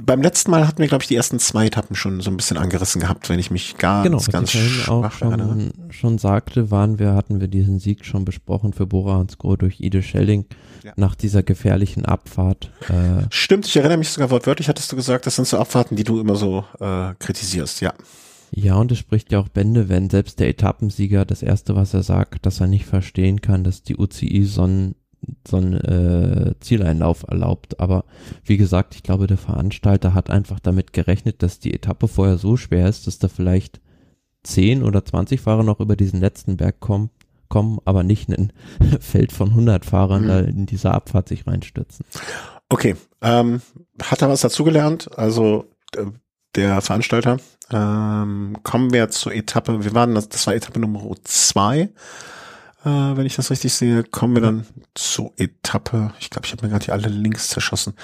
[0.00, 2.56] beim letzten Mal hatten wir, glaube ich, die ersten zwei Etappen schon so ein bisschen
[2.56, 7.14] angerissen gehabt, wenn ich mich ganz, genau, ganz ich auch schon, schon sagte, waren wir,
[7.14, 10.46] hatten wir diesen Sieg schon besprochen für Bora Hansgrohe durch Ide Schelling
[10.82, 10.92] ja.
[10.96, 12.70] nach dieser gefährlichen Abfahrt.
[12.88, 16.04] Äh, Stimmt, ich erinnere mich sogar wortwörtlich, hattest du gesagt, das sind so Abfahrten, die
[16.04, 17.92] du immer so äh, kritisierst, ja.
[18.54, 22.02] Ja, und es spricht ja auch Bände, wenn selbst der Etappensieger das erste, was er
[22.02, 24.94] sagt, dass er nicht verstehen kann, dass die UCI so ein
[25.46, 27.80] so ein äh, Zieleinlauf erlaubt.
[27.80, 28.04] Aber
[28.44, 32.56] wie gesagt, ich glaube, der Veranstalter hat einfach damit gerechnet, dass die Etappe vorher so
[32.56, 33.80] schwer ist, dass da vielleicht
[34.44, 37.10] 10 oder 20 Fahrer noch über diesen letzten Berg kommen,
[37.48, 38.52] kommen aber nicht ein
[39.00, 40.48] Feld von 100 Fahrern mhm.
[40.48, 42.04] in dieser Abfahrt sich reinstürzen.
[42.68, 43.60] Okay, ähm,
[44.02, 45.16] hat er was dazugelernt?
[45.18, 45.66] Also
[45.96, 46.06] äh,
[46.54, 47.38] der Veranstalter.
[47.70, 51.90] Ähm, kommen wir zur Etappe, wir waren, das war Etappe Nummer zwei
[52.84, 56.12] Äh, wenn ich das richtig sehe, kommen wir dann zur Etappe.
[56.18, 57.94] Ich glaube, ich habe mir gerade hier alle Links zerschossen.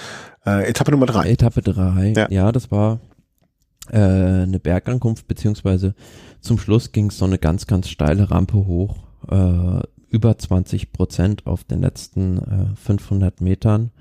[0.45, 1.29] Äh, Etappe Nummer drei.
[1.29, 2.13] Etappe drei.
[2.15, 2.99] Ja, ja das war
[3.91, 5.95] äh, eine Bergankunft, beziehungsweise
[6.41, 8.95] zum Schluss ging es so eine ganz, ganz steile Rampe hoch.
[9.29, 13.91] Äh, über 20 Prozent auf den letzten äh, 500 Metern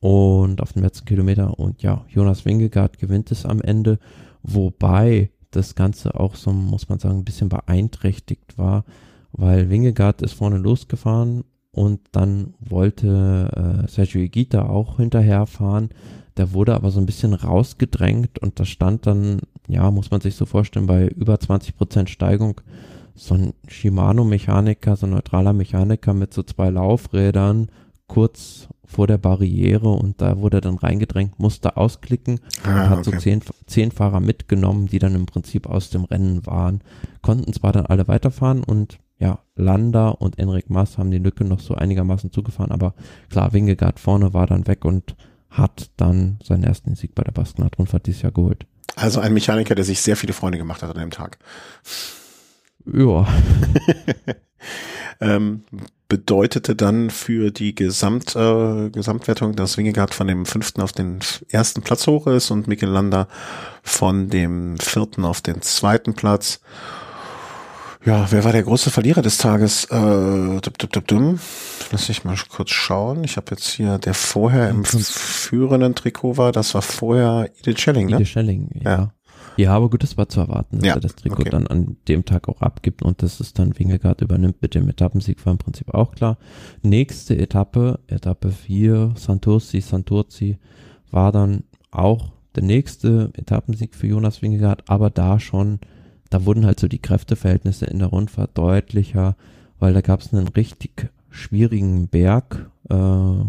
[0.00, 1.58] und auf dem letzten Kilometer.
[1.58, 3.98] Und ja, Jonas Wingegaard gewinnt es am Ende,
[4.42, 8.84] wobei das Ganze auch so, muss man sagen, ein bisschen beeinträchtigt war,
[9.32, 15.90] weil Wingegaard ist vorne losgefahren und dann wollte äh, Sergio Igita auch hinterherfahren.
[16.36, 20.34] Der wurde aber so ein bisschen rausgedrängt und da stand dann, ja, muss man sich
[20.34, 22.60] so vorstellen, bei über 20 Prozent Steigung
[23.14, 27.68] so ein Shimano-Mechaniker, so ein neutraler Mechaniker mit so zwei Laufrädern
[28.06, 32.98] kurz vor der Barriere und da wurde er dann reingedrängt, musste ausklicken ah, und hat
[32.98, 33.10] okay.
[33.10, 36.82] so zehn, zehn Fahrer mitgenommen, die dann im Prinzip aus dem Rennen waren,
[37.22, 41.60] konnten zwar dann alle weiterfahren und ja, Landa und Enric Maas haben die Lücke noch
[41.60, 42.92] so einigermaßen zugefahren, aber
[43.30, 45.14] klar, Wingegaard vorne war dann weg und
[45.48, 48.66] hat dann seinen ersten Sieg bei der Baskenrad-Rundfahrt dieses Jahr geholt.
[48.96, 51.38] Also ein Mechaniker, der sich sehr viele Freunde gemacht hat an dem Tag.
[52.92, 53.28] Ja.
[55.20, 55.62] ähm,
[56.08, 61.82] bedeutete dann für die Gesamt, äh, Gesamtwertung, dass Wingegaard von dem fünften auf den ersten
[61.82, 63.28] Platz hoch ist und Mikel Landa
[63.84, 66.60] von dem vierten auf den zweiten Platz.
[68.04, 69.84] Ja, wer war der große Verlierer des Tages?
[69.84, 69.90] Äh,
[70.60, 71.38] dup, dup, dup, dup.
[71.92, 73.22] Lass ich mal kurz schauen.
[73.22, 78.08] Ich habe jetzt hier, der vorher im führenden Trikot war, das war vorher Ide Schelling,
[78.08, 78.16] ne?
[78.16, 78.90] Ide Schelling, ja.
[78.90, 79.14] ja.
[79.56, 81.50] Ja, aber gut, das war zu erwarten, dass ja, er das Trikot okay.
[81.50, 85.44] dann an dem Tag auch abgibt und dass es dann Wingegaard übernimmt mit dem Etappensieg
[85.44, 86.38] war im Prinzip auch klar.
[86.82, 90.58] Nächste Etappe, Etappe 4, Santurci, Santurci,
[91.10, 95.80] war dann auch der nächste Etappensieg für Jonas Wingegaard, aber da schon,
[96.32, 99.36] da wurden halt so die Kräfteverhältnisse in der Rundfahrt deutlicher,
[99.78, 103.44] weil da gab es einen richtig schwierigen Berg äh,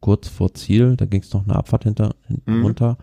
[0.00, 2.62] kurz vor Ziel, da ging es noch eine Abfahrt hinter, hinten mhm.
[2.64, 2.98] runter.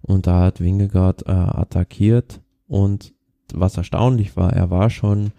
[0.00, 2.40] Und da hat Wingegaard äh, attackiert.
[2.66, 3.12] Und
[3.52, 5.32] was erstaunlich war, er war schon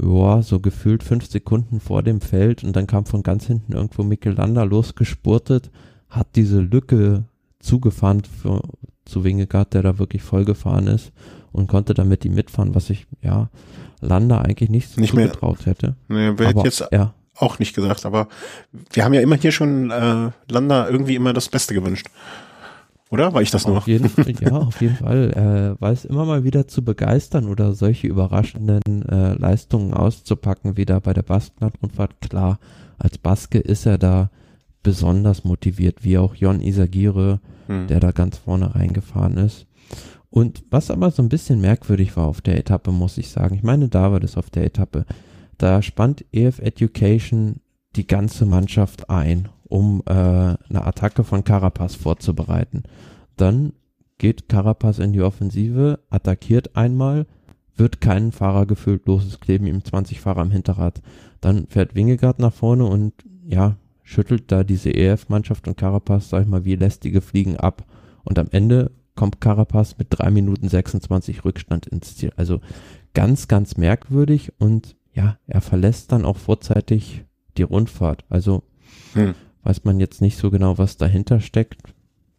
[0.00, 2.64] ja, so gefühlt fünf Sekunden vor dem Feld.
[2.64, 5.70] Und dann kam von ganz hinten irgendwo Mikkel Landa losgespurtet,
[6.10, 7.24] hat diese Lücke
[7.60, 8.60] zugefahren für,
[9.06, 11.12] zu Wingegaard, der da wirklich voll gefahren ist
[11.52, 13.48] und konnte damit die mitfahren, was ich, ja,
[14.00, 15.96] Landa eigentlich nicht so nicht zugetraut hätte.
[16.08, 17.14] Nee, wäre jetzt ja.
[17.36, 18.28] auch nicht gesagt, aber
[18.92, 22.08] wir haben ja immer hier schon äh, Landa irgendwie immer das Beste gewünscht.
[23.10, 23.78] Oder war ich das nur?
[23.78, 25.76] Auf jeden, ja, auf jeden Fall.
[25.78, 30.98] Äh, weiß immer mal wieder zu begeistern oder solche überraschenden äh, Leistungen auszupacken, wie da
[30.98, 32.20] bei der Baskenrundfahrt.
[32.20, 32.58] Klar,
[32.98, 34.30] als Baske ist er da
[34.82, 37.86] besonders motiviert, wie auch Jon Isagire, hm.
[37.86, 39.66] der da ganz vorne reingefahren ist.
[40.30, 43.62] Und was aber so ein bisschen merkwürdig war auf der Etappe, muss ich sagen, ich
[43.62, 45.06] meine, da war das auf der Etappe,
[45.56, 47.60] da spannt EF Education
[47.96, 52.84] die ganze Mannschaft ein um äh, eine Attacke von Carapaz vorzubereiten.
[53.36, 53.74] Dann
[54.16, 57.26] geht Carapaz in die Offensive, attackiert einmal,
[57.76, 61.00] wird keinen Fahrer gefüllt, los, es kleben ihm 20 Fahrer am Hinterrad.
[61.40, 63.12] Dann fährt Wingegaard nach vorne und
[63.44, 67.84] ja, schüttelt da diese EF-Mannschaft und Carapaz, sag ich mal, wie lästige Fliegen ab.
[68.24, 72.32] Und am Ende kommt Carapaz mit drei Minuten 26 Rückstand ins Ziel.
[72.36, 72.60] Also
[73.12, 77.24] ganz, ganz merkwürdig und ja, er verlässt dann auch vorzeitig
[77.56, 78.24] die Rundfahrt.
[78.30, 78.62] Also
[79.12, 79.34] hm
[79.68, 81.82] weiß man jetzt nicht so genau, was dahinter steckt.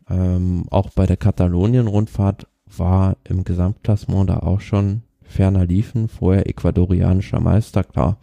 [0.09, 7.39] Ähm, auch bei der Katalonien-Rundfahrt war im Gesamtklassement da auch schon ferner liefen, vorher ecuadorianischer
[7.39, 8.17] Meister, klar.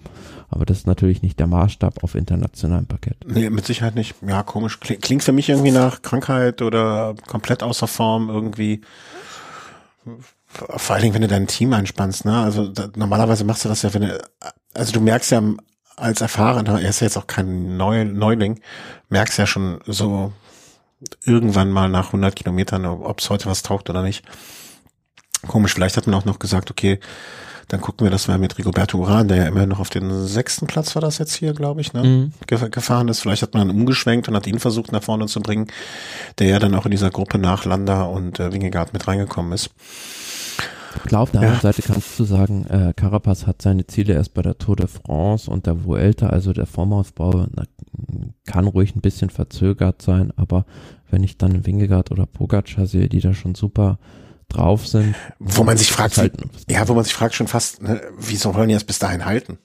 [0.49, 3.16] Aber das ist natürlich nicht der Maßstab auf internationalem Parkett.
[3.26, 4.14] Nee, mit Sicherheit nicht.
[4.26, 4.78] Ja, komisch.
[4.80, 8.82] Klingt für mich irgendwie nach Krankheit oder komplett außer Form irgendwie.
[10.47, 12.38] Vor allen Dingen, wenn du dein Team einspannst, ne?
[12.38, 14.24] Also da, normalerweise machst du das ja, wenn du,
[14.72, 15.42] also du merkst ja
[15.97, 18.61] als Erfahrener, er ist ja jetzt auch kein Neu Neuling,
[19.09, 20.32] merkst ja schon so
[21.24, 24.24] irgendwann mal nach 100 Kilometern, ob es heute was taugt oder nicht.
[25.47, 27.01] Komisch, vielleicht hat man auch noch gesagt, okay,
[27.68, 30.66] dann gucken wir, dass wir mit Rigoberto Uran, der ja immer noch auf den sechsten
[30.66, 32.32] Platz war das jetzt hier, glaube ich, ne, mhm.
[32.70, 33.20] gefahren ist.
[33.20, 35.66] Vielleicht hat man dann umgeschwenkt und hat ihn versucht nach vorne zu bringen,
[36.38, 39.70] der ja dann auch in dieser Gruppe nach Landa und äh, Wingegaard mit reingekommen ist.
[41.05, 41.48] Klar, auf der ja.
[41.48, 44.86] anderen Seite kannst du sagen, äh, Carapaz hat seine Ziele erst bei der Tour de
[44.86, 47.64] France und der Vuelta, also der Formausbau, na,
[48.47, 50.64] kann ruhig ein bisschen verzögert sein, aber
[51.10, 53.98] wenn ich dann Wingegaard oder Pogacar sehe, die da schon super
[54.48, 55.14] drauf sind.
[55.39, 56.35] Wo man sich fragt, halt,
[56.68, 59.59] ja, wo man sich fragt schon fast, ne, wieso wollen die das bis dahin halten?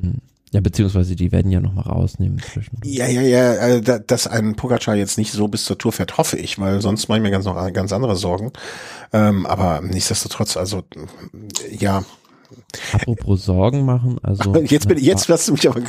[0.00, 0.20] Hm.
[0.50, 2.80] Ja, beziehungsweise die werden ja nochmal rausnehmen inzwischen.
[2.82, 6.38] Ja, ja, ja, äh, dass ein Pogacar jetzt nicht so bis zur Tour fährt, hoffe
[6.38, 8.52] ich, weil sonst mache ich mir ganz noch ganz andere Sorgen.
[9.12, 10.84] Ähm, aber nichtsdestotrotz, also
[11.70, 12.02] ja,
[12.92, 14.54] Apropos Sorgen machen, also.
[14.64, 15.80] Jetzt bin jetzt hast du mich aber,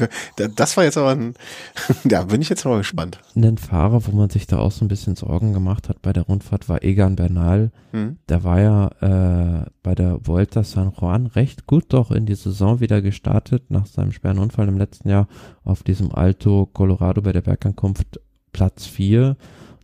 [0.56, 1.34] das war jetzt aber ein,
[2.03, 3.19] da bin ich jetzt aber gespannt.
[3.36, 6.23] Ein Fahrer, wo man sich da auch so ein bisschen Sorgen gemacht hat bei der
[6.23, 7.72] Rundfahrt, war Egan Bernal.
[7.91, 8.18] Hm.
[8.27, 12.80] Der war ja äh, bei der Vuelta San Juan recht gut doch in die Saison
[12.80, 15.27] wieder gestartet, nach seinem schweren Unfall im letzten Jahr
[15.64, 18.19] auf diesem Alto Colorado bei der Bergankunft
[18.52, 19.38] Platz 4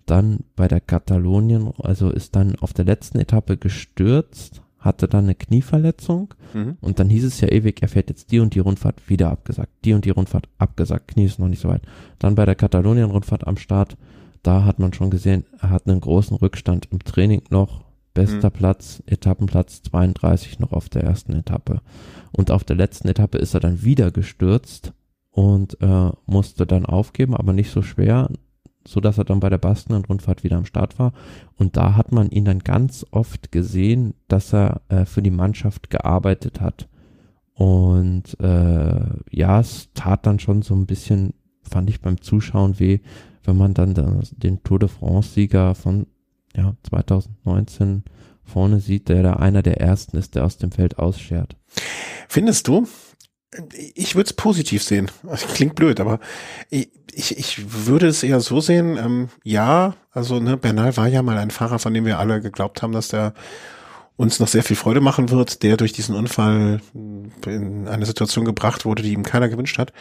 [0.06, 5.36] dann bei der Katalonien, also ist dann auf der letzten Etappe gestürzt, hatte dann eine
[5.36, 6.78] Knieverletzung mhm.
[6.80, 9.72] und dann hieß es ja ewig, er fährt jetzt die und die Rundfahrt wieder abgesagt,
[9.84, 11.82] die und die Rundfahrt abgesagt, Knie ist noch nicht so weit.
[12.20, 13.98] Dann bei der Katalonien-Rundfahrt am Start,
[14.44, 17.84] da hat man schon gesehen, er hat einen großen Rückstand im Training noch,
[18.14, 18.54] bester mhm.
[18.54, 21.82] Platz, Etappenplatz 32 noch auf der ersten Etappe.
[22.32, 24.94] Und auf der letzten Etappe ist er dann wieder gestürzt
[25.32, 28.30] und äh, musste dann aufgeben, aber nicht so schwer,
[28.88, 31.14] so dass er dann bei der Baskenland-Rundfahrt wieder am Start war.
[31.58, 35.90] Und da hat man ihn dann ganz oft gesehen, dass er äh, für die Mannschaft
[35.90, 36.88] gearbeitet hat.
[37.54, 41.34] Und äh, ja, es tat dann schon so ein bisschen,
[41.64, 43.00] fand ich beim Zuschauen weh,
[43.44, 43.94] wenn man dann
[44.32, 46.08] den Tour de France-Sieger von
[46.56, 48.04] ja, 2019
[48.44, 51.56] vorne sieht, der da einer der ersten ist, der aus dem Feld ausschert.
[52.28, 52.88] Findest du?
[53.70, 55.12] Ich würde es positiv sehen.
[55.54, 56.20] Klingt blöd, aber
[56.70, 61.22] ich, ich, ich würde es eher so sehen, ähm, ja, also ne, Bernal war ja
[61.22, 63.34] mal ein Fahrer, von dem wir alle geglaubt haben, dass der
[64.18, 66.80] uns noch sehr viel Freude machen wird, der durch diesen Unfall
[67.46, 69.92] in eine Situation gebracht wurde, die ihm keiner gewünscht hat.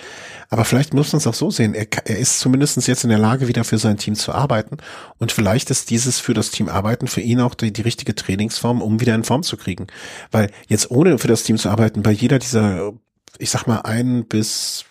[0.51, 1.75] Aber vielleicht muss man es auch so sehen.
[1.75, 4.77] Er, er ist zumindest jetzt in der Lage, wieder für sein Team zu arbeiten.
[5.19, 8.83] Und vielleicht ist dieses für das Team arbeiten für ihn auch die, die richtige Trainingsform,
[8.83, 9.89] um wieder in Form zu kriegen.
[10.31, 12.93] Weil jetzt ohne für das Team zu arbeiten, bei jeder dieser
[13.39, 14.85] ich sag mal, ein bis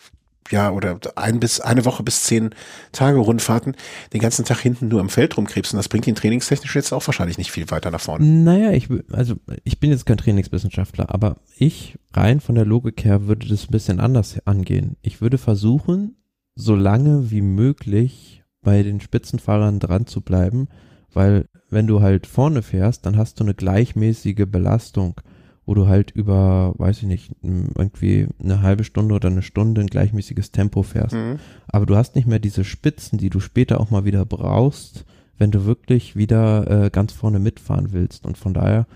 [0.52, 2.52] ja, oder ein bis eine Woche bis zehn
[2.92, 3.76] Tage Rundfahrten
[4.14, 5.78] den ganzen Tag hinten nur im Feld rumkrebsen.
[5.78, 8.26] Das bringt ihn trainingstechnisch jetzt auch wahrscheinlich nicht viel weiter nach vorne.
[8.26, 13.28] Naja, ich, also ich bin jetzt kein Trainingswissenschaftler, aber ich rein von der Logik her
[13.28, 14.98] würde das ein bisschen anders angehen.
[15.02, 16.18] Ich würde versuchen,
[16.56, 20.68] so lange wie möglich bei den Spitzenfahrern dran zu bleiben,
[21.12, 25.20] weil wenn du halt vorne fährst, dann hast du eine gleichmäßige Belastung
[25.66, 29.88] wo du halt über, weiß ich nicht, irgendwie eine halbe Stunde oder eine Stunde ein
[29.88, 31.16] gleichmäßiges Tempo fährst.
[31.16, 31.40] Mhm.
[31.68, 35.06] Aber du hast nicht mehr diese Spitzen, die du später auch mal wieder brauchst,
[35.38, 38.26] wenn du wirklich wieder äh, ganz vorne mitfahren willst.
[38.26, 38.88] Und von daher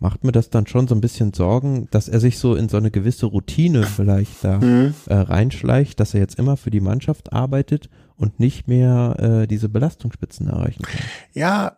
[0.00, 2.76] macht mir das dann schon so ein bisschen Sorgen, dass er sich so in so
[2.76, 4.94] eine gewisse Routine vielleicht da mhm.
[5.06, 9.68] äh, reinschleicht, dass er jetzt immer für die Mannschaft arbeitet und nicht mehr äh, diese
[9.68, 11.00] Belastungsspitzen erreichen kann.
[11.32, 11.76] Ja,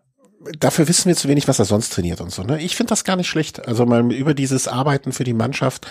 [0.59, 2.43] dafür wissen wir zu wenig, was er sonst trainiert und so.
[2.43, 2.61] Ne?
[2.63, 3.67] Ich finde das gar nicht schlecht.
[3.67, 5.87] Also mal über dieses Arbeiten für die Mannschaft.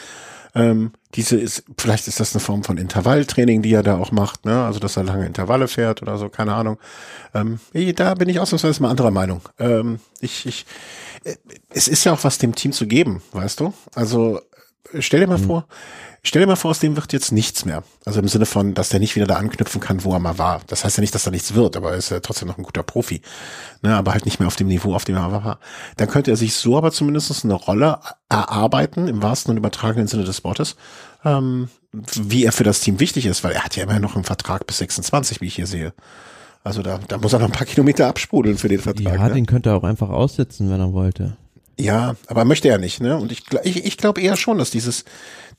[0.56, 4.46] Ähm, diese ist, vielleicht ist das eine Form von Intervalltraining, die er da auch macht,
[4.46, 4.64] ne?
[4.64, 6.80] Also dass er lange Intervalle fährt oder so, keine Ahnung.
[7.34, 7.60] Ähm,
[7.96, 9.42] da bin ich ausnahmsweise mal anderer Meinung.
[9.60, 10.66] Ähm, ich, ich,
[11.26, 11.36] äh,
[11.70, 13.74] es ist ja auch was dem Team zu geben, weißt du?
[13.96, 14.40] Also
[15.00, 15.46] stell dir mal mhm.
[15.46, 15.68] vor,
[16.28, 17.84] Stell dir mal vor, aus dem wird jetzt nichts mehr.
[18.04, 20.62] Also im Sinne von, dass der nicht wieder da anknüpfen kann, wo er mal war.
[20.66, 22.64] Das heißt ja nicht, dass da nichts wird, aber er ist ja trotzdem noch ein
[22.64, 23.22] guter Profi.
[23.84, 25.60] Ne, aber halt nicht mehr auf dem Niveau, auf dem er war.
[25.98, 30.24] Dann könnte er sich so aber zumindest eine Rolle erarbeiten, im wahrsten und übertragenen Sinne
[30.24, 30.78] des Wortes,
[31.24, 34.24] ähm, wie er für das Team wichtig ist, weil er hat ja immer noch einen
[34.24, 35.94] Vertrag bis 26, wie ich hier sehe.
[36.64, 39.14] Also da, da muss er noch ein paar Kilometer absprudeln für den Vertrag.
[39.14, 39.36] Ja, ne?
[39.36, 41.38] den könnte er auch einfach aussitzen, wenn er wollte.
[41.78, 43.18] Ja, aber möchte er nicht, ne?
[43.18, 45.04] Und ich, ich, ich glaube eher schon, dass dieses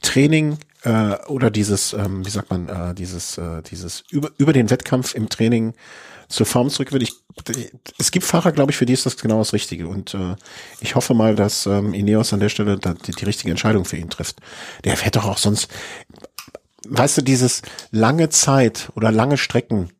[0.00, 4.70] Training äh, oder dieses, ähm, wie sagt man, äh, dieses, äh, dieses über, über den
[4.70, 5.74] Wettkampf im Training
[6.28, 7.02] zur Form zurück will.
[7.02, 7.12] Ich,
[7.98, 9.88] es gibt Fahrer, glaube ich, für die ist das genau das Richtige.
[9.88, 10.36] Und äh,
[10.80, 14.10] ich hoffe mal, dass ähm, Ineos an der Stelle die, die richtige Entscheidung für ihn
[14.10, 14.38] trifft.
[14.84, 15.68] Der fährt doch auch sonst,
[16.88, 19.90] weißt du, dieses lange Zeit oder lange Strecken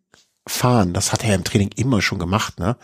[0.49, 2.77] fahren, das hat er im Training immer schon gemacht, ne?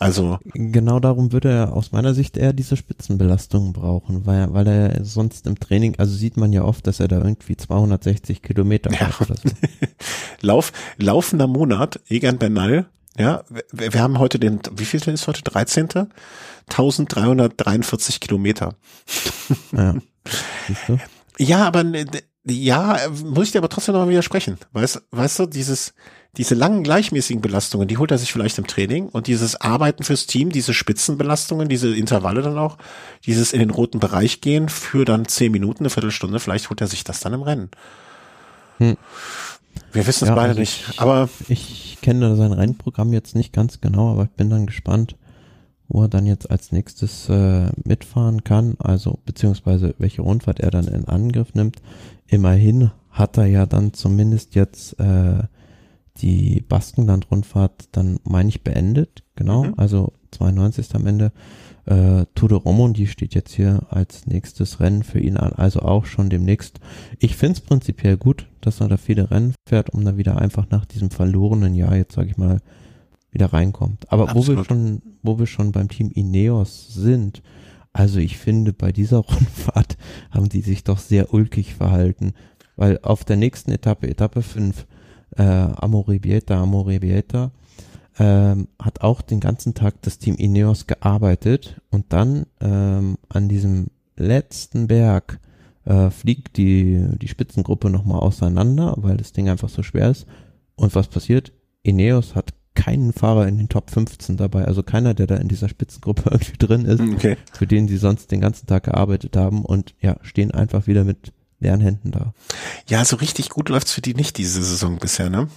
[0.00, 5.04] Also genau darum würde er aus meiner Sicht eher diese Spitzenbelastung brauchen, weil, weil er
[5.04, 9.10] sonst im Training, also sieht man ja oft, dass er da irgendwie 260 Kilometer ja.
[9.20, 9.50] oder so.
[10.40, 12.86] Lauf, laufender Monat, Egan Bernal,
[13.18, 15.42] ja, wir, wir haben heute den, wie viel ist heute?
[15.42, 15.88] 13.
[16.70, 18.74] 1343 Kilometer.
[19.72, 19.96] Ja.
[21.38, 21.84] Ja, aber
[22.44, 24.58] ja, muss ich dir aber trotzdem noch mal widersprechen.
[24.72, 25.92] Weißt, weißt du, dieses,
[26.36, 30.26] diese langen gleichmäßigen Belastungen, die holt er sich vielleicht im Training und dieses Arbeiten fürs
[30.26, 32.78] Team, diese Spitzenbelastungen, diese Intervalle dann auch,
[33.26, 36.86] dieses in den roten Bereich gehen für dann zehn Minuten, eine Viertelstunde, vielleicht holt er
[36.86, 37.70] sich das dann im Rennen.
[38.78, 38.96] Hm.
[39.92, 41.28] Wir wissen es ja, beide also nicht, ich, aber.
[41.48, 45.16] Ich kenne sein Rennprogramm jetzt nicht ganz genau, aber ich bin dann gespannt,
[45.88, 50.86] wo er dann jetzt als nächstes äh, mitfahren kann, also beziehungsweise welche Rundfahrt er dann
[50.86, 51.82] in Angriff nimmt.
[52.28, 55.42] Immerhin hat er ja dann zumindest jetzt äh,
[56.22, 59.22] die Baskenland-Rundfahrt dann, meine ich, beendet.
[59.36, 59.74] Genau, mhm.
[59.76, 60.94] also 92.
[60.94, 61.32] am Ende.
[61.86, 65.80] Äh, Tour de Romont, die steht jetzt hier als nächstes Rennen für ihn an, also
[65.80, 66.78] auch schon demnächst.
[67.18, 70.68] Ich finde es prinzipiell gut, dass er da viele Rennen fährt, um dann wieder einfach
[70.70, 72.60] nach diesem verlorenen Jahr, jetzt sage ich mal,
[73.32, 74.10] wieder reinkommt.
[74.12, 77.42] Aber wo wir schon, wo wir schon beim Team Ineos sind,
[77.92, 79.96] also ich finde, bei dieser Rundfahrt
[80.30, 82.34] haben die sich doch sehr ulkig verhalten,
[82.76, 84.86] weil auf der nächsten Etappe, Etappe 5,
[85.36, 87.50] äh, Amorebieta, Amorebieta,
[88.18, 93.88] ähm, hat auch den ganzen Tag das Team Ineos gearbeitet und dann ähm, an diesem
[94.16, 95.40] letzten Berg
[95.84, 100.26] äh, fliegt die, die Spitzengruppe nochmal auseinander, weil das Ding einfach so schwer ist.
[100.76, 101.52] Und was passiert?
[101.82, 105.68] Ineos hat keinen Fahrer in den Top 15 dabei, also keiner, der da in dieser
[105.68, 107.36] Spitzengruppe irgendwie drin ist, okay.
[107.52, 111.32] für den sie sonst den ganzen Tag gearbeitet haben und ja, stehen einfach wieder mit
[111.60, 112.34] leeren Händen da.
[112.88, 115.48] Ja, so richtig gut läuft's für die nicht diese Saison bisher, ne?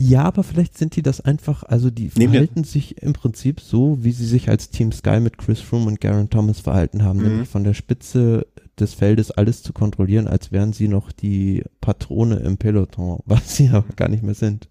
[0.00, 2.64] Ja, aber vielleicht sind die das einfach, also die Nehmen verhalten wir.
[2.64, 6.30] sich im Prinzip so, wie sie sich als Team Sky mit Chris Froome und Garen
[6.30, 7.26] Thomas verhalten haben, mhm.
[7.26, 8.46] nämlich von der Spitze
[8.78, 13.70] des Feldes alles zu kontrollieren, als wären sie noch die Patrone im Peloton, was sie
[13.70, 14.68] aber gar nicht mehr sind.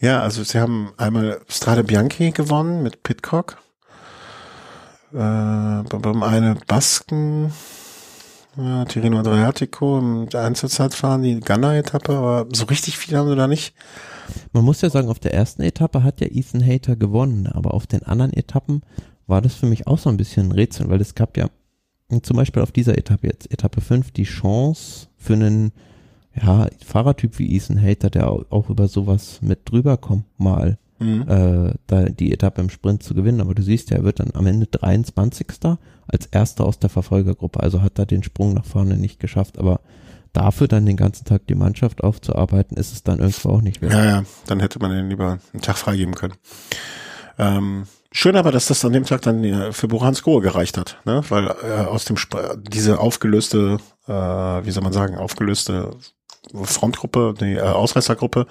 [0.00, 3.58] Ja, also sie haben einmal Strade Bianchi gewonnen mit Pitcock.
[5.12, 7.52] Äh, beim eine Basken,
[8.58, 13.74] ja, Tirino Adriatico im Einzelzeitfahren, die Ghana-Etappe, aber so richtig viel haben sie da nicht.
[14.52, 17.86] Man muss ja sagen, auf der ersten Etappe hat ja Ethan Hater gewonnen, aber auf
[17.86, 18.82] den anderen Etappen
[19.26, 21.48] war das für mich auch so ein bisschen ein Rätsel, weil es gab ja
[22.22, 25.72] zum Beispiel auf dieser Etappe jetzt, Etappe 5, die Chance für einen
[26.34, 31.22] ja, Fahrertyp wie Ethan Hater, der auch über sowas mit drüber kommt, mal mhm.
[31.28, 33.40] äh, da die Etappe im Sprint zu gewinnen.
[33.40, 35.46] Aber du siehst ja, er wird dann am Ende 23.
[36.08, 37.60] als erster aus der Verfolgergruppe.
[37.60, 39.58] Also hat er den Sprung nach vorne nicht geschafft.
[39.58, 39.80] Aber
[40.32, 43.90] dafür dann den ganzen Tag die Mannschaft aufzuarbeiten, ist es dann irgendwo auch nicht mehr.
[43.90, 46.34] Ja, ja, dann hätte man den lieber einen Tag freigeben können.
[47.38, 50.98] Ähm, schön aber, dass das an dem Tag dann äh, für Borans Grohe gereicht hat,
[51.04, 51.22] ne?
[51.28, 55.90] weil äh, aus dem Sp diese aufgelöste, äh, wie soll man sagen, aufgelöste
[56.52, 58.46] Frontgruppe, die äh, Ausreißergruppe,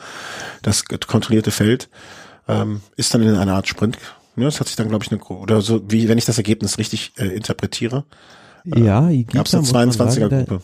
[0.62, 1.90] das kontrollierte Feld,
[2.48, 3.98] ähm, ist dann in einer Art Sprint.
[4.38, 4.46] Ne?
[4.46, 7.14] Das hat sich dann, glaube ich, eine, oder so, wie wenn ich das Ergebnis richtig
[7.18, 8.06] äh, interpretiere.
[8.64, 10.62] Ja, äh, gab es eine 22er-Gruppe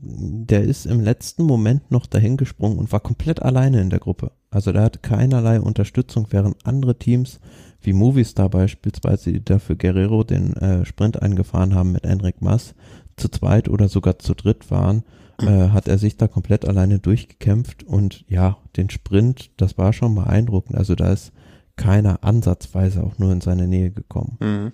[0.00, 4.32] der ist im letzten Moment noch dahin gesprungen und war komplett alleine in der Gruppe.
[4.50, 7.40] Also der hat keinerlei Unterstützung, während andere Teams
[7.80, 12.74] wie Movistar beispielsweise, die dafür Guerrero den äh, Sprint eingefahren haben mit Enric Mas,
[13.16, 15.04] zu zweit oder sogar zu dritt waren,
[15.40, 20.14] äh, hat er sich da komplett alleine durchgekämpft und ja, den Sprint, das war schon
[20.14, 20.76] beeindruckend.
[20.76, 21.32] Also da ist
[21.78, 24.36] keiner ansatzweise auch nur in seine Nähe gekommen.
[24.40, 24.72] Mhm.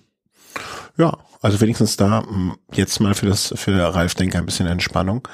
[0.97, 5.28] Ja, also wenigstens da hm, jetzt mal für das für Ralf Denker ein bisschen Entspannung.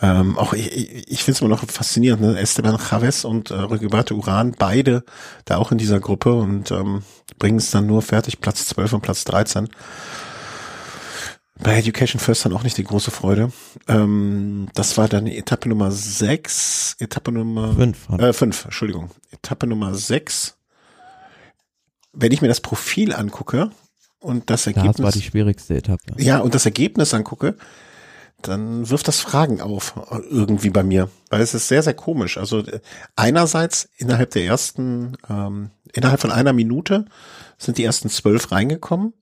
[0.00, 2.38] Ähm, auch ich, ich finde es immer noch faszinierend, ne?
[2.38, 5.04] Esteban Chavez und äh, Rigoberto Uran, beide
[5.46, 7.02] da auch in dieser Gruppe und ähm,
[7.38, 9.68] bringen es dann nur fertig, Platz 12 und Platz 13.
[11.58, 13.50] Bei Education First dann auch nicht die große Freude.
[13.88, 19.10] Ähm, das war dann Etappe Nummer 6, Etappe Nummer 5, äh, 5, Entschuldigung.
[19.30, 20.55] Etappe Nummer 6.
[22.18, 23.70] Wenn ich mir das Profil angucke,
[24.26, 24.96] und das Ergebnis.
[24.96, 26.14] Das war die schwierigste Etappe.
[26.16, 27.56] Ja, und das Ergebnis angucke,
[28.42, 29.94] dann wirft das Fragen auf
[30.30, 32.36] irgendwie bei mir, weil es ist sehr, sehr komisch.
[32.36, 32.64] Also
[33.14, 37.06] einerseits innerhalb der ersten, ähm, innerhalb von einer Minute
[37.56, 39.14] sind die ersten zwölf reingekommen,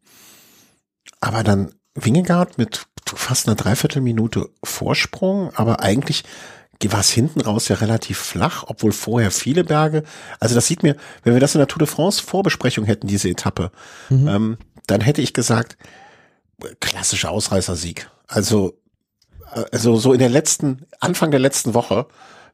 [1.20, 6.24] aber dann Wingegaard mit fast einer Dreiviertelminute Vorsprung, aber eigentlich
[6.92, 10.02] war es hinten raus ja relativ flach, obwohl vorher viele Berge.
[10.40, 13.28] Also das sieht mir, wenn wir das in der Tour de France Vorbesprechung hätten, diese
[13.28, 13.70] Etappe,
[14.08, 14.28] mhm.
[14.28, 15.76] ähm, dann hätte ich gesagt,
[16.80, 18.08] klassischer Ausreißersieg.
[18.26, 18.78] Also,
[19.72, 22.06] also so in der letzten, Anfang der letzten Woche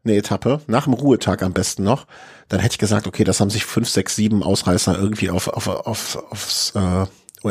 [0.05, 2.07] eine Etappe, nach dem Ruhetag am besten noch,
[2.49, 5.69] dann hätte ich gesagt, okay, das haben sich fünf, sechs, sieben Ausreißer irgendwie auf, auf,
[5.69, 7.07] auf, aufs, äh,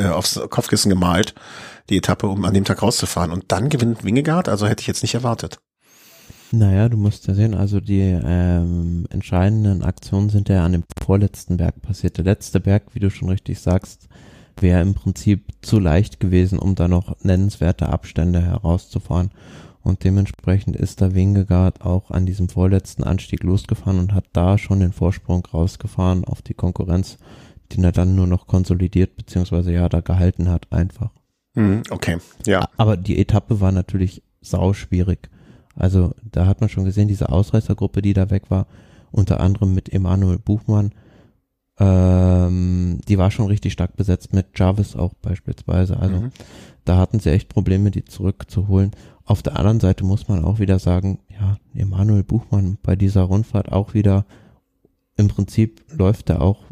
[0.05, 1.35] aufs Kopfkissen gemalt,
[1.89, 3.31] die Etappe, um an dem Tag rauszufahren.
[3.31, 5.59] Und dann gewinnt Wingegaard, also hätte ich jetzt nicht erwartet.
[6.51, 11.57] Naja, du musst ja sehen, also die ähm, entscheidenden Aktionen sind ja an dem vorletzten
[11.57, 12.17] Berg passiert.
[12.17, 14.07] Der letzte Berg, wie du schon richtig sagst,
[14.59, 19.31] wäre im Prinzip zu leicht gewesen, um da noch nennenswerte Abstände herauszufahren.
[19.81, 24.79] Und dementsprechend ist der Wingegaard auch an diesem vorletzten Anstieg losgefahren und hat da schon
[24.79, 27.17] den Vorsprung rausgefahren auf die Konkurrenz,
[27.71, 31.11] den er dann nur noch konsolidiert, beziehungsweise ja, da gehalten hat einfach.
[31.53, 32.67] Mhm, okay, ja.
[32.77, 35.29] Aber die Etappe war natürlich sau schwierig.
[35.79, 38.67] Also da hat man schon gesehen, diese Ausreißergruppe, die da weg war,
[39.11, 40.91] unter anderem mit Emanuel Buchmann,
[41.79, 45.97] ähm, die war schon richtig stark besetzt mit Jarvis auch beispielsweise.
[45.97, 46.31] Also mhm.
[46.85, 48.91] da hatten sie echt Probleme, die zurückzuholen.
[49.25, 53.71] Auf der anderen Seite muss man auch wieder sagen, ja, Emanuel Buchmann bei dieser Rundfahrt
[53.71, 54.25] auch wieder
[55.15, 56.63] im Prinzip läuft er auch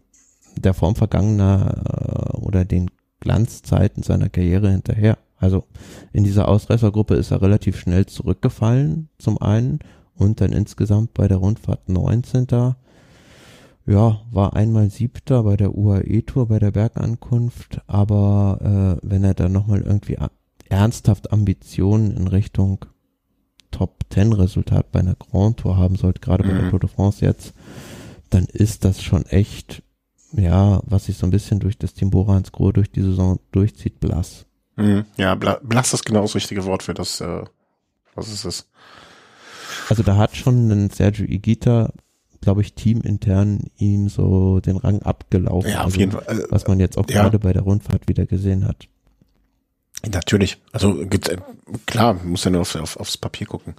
[0.58, 2.90] der Form vergangener äh, oder den
[3.20, 5.18] Glanzzeiten seiner Karriere hinterher.
[5.38, 5.66] Also
[6.14, 9.80] in dieser Ausreißergruppe ist er relativ schnell zurückgefallen, zum einen,
[10.16, 12.48] und dann insgesamt bei der Rundfahrt 19.
[13.86, 19.54] Ja, war einmal Siebter bei der UAE-Tour bei der Bergankunft, aber äh, wenn er dann
[19.54, 20.18] nochmal irgendwie
[20.68, 22.86] ernsthaft Ambitionen in Richtung
[23.72, 26.70] Top 10 Resultat bei einer Grand Tour haben sollte, gerade bei der mhm.
[26.72, 27.54] Tour de France jetzt,
[28.30, 29.84] dann ist das schon echt,
[30.34, 34.00] ja, was sich so ein bisschen durch das Team Borans Gros durch die Saison durchzieht,
[34.00, 34.47] blass.
[34.78, 35.06] Mhm.
[35.18, 37.44] Ja, blass ist genau das richtige Wort für das, äh,
[38.16, 38.70] was ist es?
[39.90, 41.92] Also da hat schon ein Sergio Igita,
[42.42, 45.72] glaube ich, teamintern ihm so den Rang abgelaufen.
[45.72, 46.24] Ja, auf also, jeden Fall.
[46.28, 47.24] Also, was man jetzt auch ja.
[47.24, 48.88] gerade bei der Rundfahrt wieder gesehen hat.
[50.08, 50.58] Natürlich.
[50.72, 51.38] Also gibt's, äh,
[51.88, 53.76] klar, muss ja nur auf, auf, aufs Papier gucken.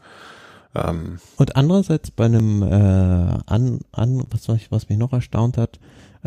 [0.75, 1.19] Ähm.
[1.37, 5.79] Und andererseits bei einem äh, an, an was, was mich noch erstaunt hat,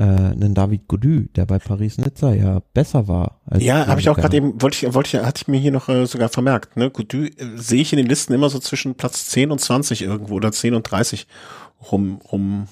[0.01, 3.39] äh, einen David Godu, der bei Paris-Nizza ja besser war.
[3.45, 5.71] Als ja, habe ich auch gerade eben, wollte ich, wollte ich, hatte ich mir hier
[5.71, 6.75] noch äh, sogar vermerkt.
[6.75, 6.89] Ne?
[6.89, 10.35] Godu äh, sehe ich in den Listen immer so zwischen Platz 10 und 20 irgendwo
[10.35, 11.27] oder 10 und 30
[11.91, 12.19] rum.
[12.31, 12.67] rum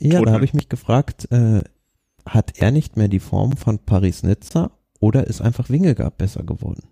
[0.00, 1.60] ja, da habe ich mich gefragt, äh,
[2.24, 4.70] hat er nicht mehr die Form von Paris-Nizza
[5.00, 6.84] oder ist einfach Wingegaard besser geworden?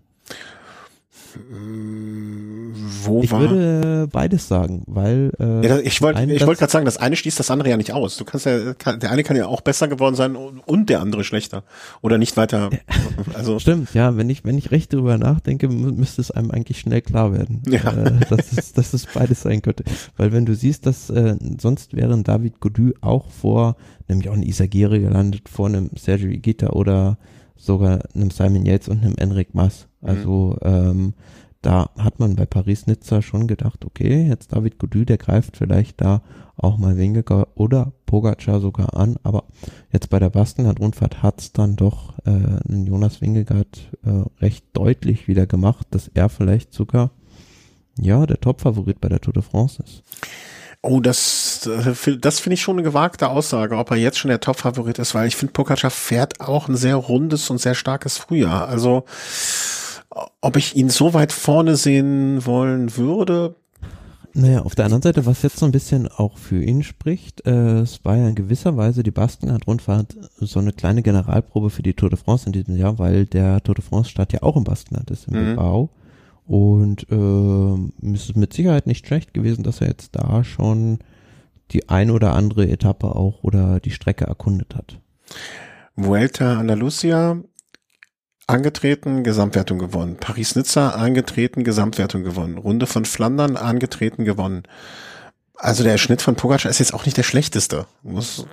[3.05, 3.41] Wo ich war?
[3.41, 7.39] würde beides sagen, weil äh, ja, ich wollte ich wollte gerade sagen, das eine schließt
[7.39, 8.17] das andere ja nicht aus.
[8.17, 11.23] Du kannst ja kann, der eine kann ja auch besser geworden sein und der andere
[11.23, 11.63] schlechter
[12.01, 12.69] oder nicht weiter.
[13.33, 17.01] Also stimmt, ja, wenn ich wenn ich recht darüber nachdenke, müsste es einem eigentlich schnell
[17.01, 17.91] klar werden, ja.
[17.91, 19.83] äh, dass es dass es beides sein könnte,
[20.17, 23.75] weil wenn du siehst, dass äh, sonst wären David Godu auch vor
[24.07, 27.17] nämlich auch ein Isagire gelandet, vor einem Sergio Igita oder
[27.55, 29.87] sogar einem Simon Yates und einem Enric Mas.
[30.01, 30.67] Also mhm.
[30.67, 31.13] ähm,
[31.63, 36.21] da hat man bei Paris-Nizza schon gedacht, okay, jetzt David Godu, der greift vielleicht da
[36.57, 39.45] auch mal weniger oder Pogacar sogar an, aber
[39.91, 45.87] jetzt bei der Baskenland-Rundfahrt hat's dann doch äh, Jonas Wingegaard äh, recht deutlich wieder gemacht,
[45.91, 47.11] dass er vielleicht sogar
[47.97, 50.03] ja der Top-Favorit bei der Tour de France ist.
[50.85, 54.41] Oh, das, äh, das finde ich schon eine gewagte Aussage, ob er jetzt schon der
[54.41, 58.67] Top-Favorit ist, weil ich finde, Pogacar fährt auch ein sehr rundes und sehr starkes Frühjahr.
[58.67, 59.05] Also,
[60.41, 63.55] ob ich ihn so weit vorne sehen wollen würde.
[64.35, 67.81] Naja, auf der anderen Seite, was jetzt so ein bisschen auch für ihn spricht, äh,
[67.81, 72.09] es war ja in gewisser Weise die Baskenland-Rundfahrt so eine kleine Generalprobe für die Tour
[72.09, 75.27] de France in diesem Jahr, weil der Tour de France-Start ja auch im Baskenland ist,
[75.27, 75.45] im mhm.
[75.45, 75.89] Bilbao.
[76.47, 80.99] Und äh, es ist mit Sicherheit nicht schlecht gewesen, dass er jetzt da schon
[81.71, 84.99] die ein oder andere Etappe auch oder die Strecke erkundet hat.
[85.95, 87.37] Vuelta Andalusia
[88.47, 90.17] angetreten, Gesamtwertung gewonnen.
[90.17, 92.57] Paris-Nizza angetreten, Gesamtwertung gewonnen.
[92.57, 94.63] Runde von Flandern angetreten, gewonnen.
[95.55, 97.85] Also der Schnitt von Pogacar ist jetzt auch nicht der schlechteste.
[98.01, 98.45] Muss,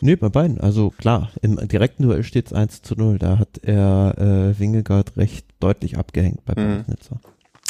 [0.00, 0.60] Nee, bei beiden.
[0.60, 3.18] Also klar, im direkten Duell steht es 1 zu 0.
[3.18, 6.84] Da hat er äh, Wingegaard recht deutlich abgehängt bei mhm.
[6.86, 7.20] Nizza.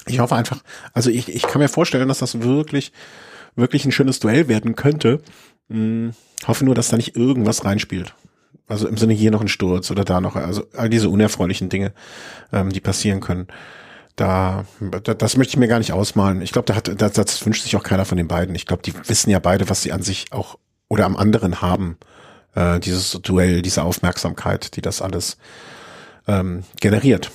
[0.06, 2.92] Ich hoffe einfach, also ich, ich kann mir vorstellen, dass das wirklich,
[3.56, 5.22] wirklich ein schönes Duell werden könnte.
[5.68, 6.12] Hm,
[6.46, 8.14] hoffe nur, dass da nicht irgendwas reinspielt.
[8.70, 11.92] Also im Sinne hier noch ein Sturz oder da noch, also all diese unerfreulichen Dinge,
[12.52, 13.48] ähm, die passieren können.
[14.16, 16.42] Da, da, das möchte ich mir gar nicht ausmalen.
[16.42, 18.54] Ich glaube, da hat, das, das wünscht sich auch keiner von den beiden.
[18.54, 21.96] Ich glaube, die wissen ja beide, was sie an sich auch oder am anderen haben
[22.54, 25.36] äh, dieses Duell, diese Aufmerksamkeit, die das alles
[26.26, 27.30] ähm, generiert.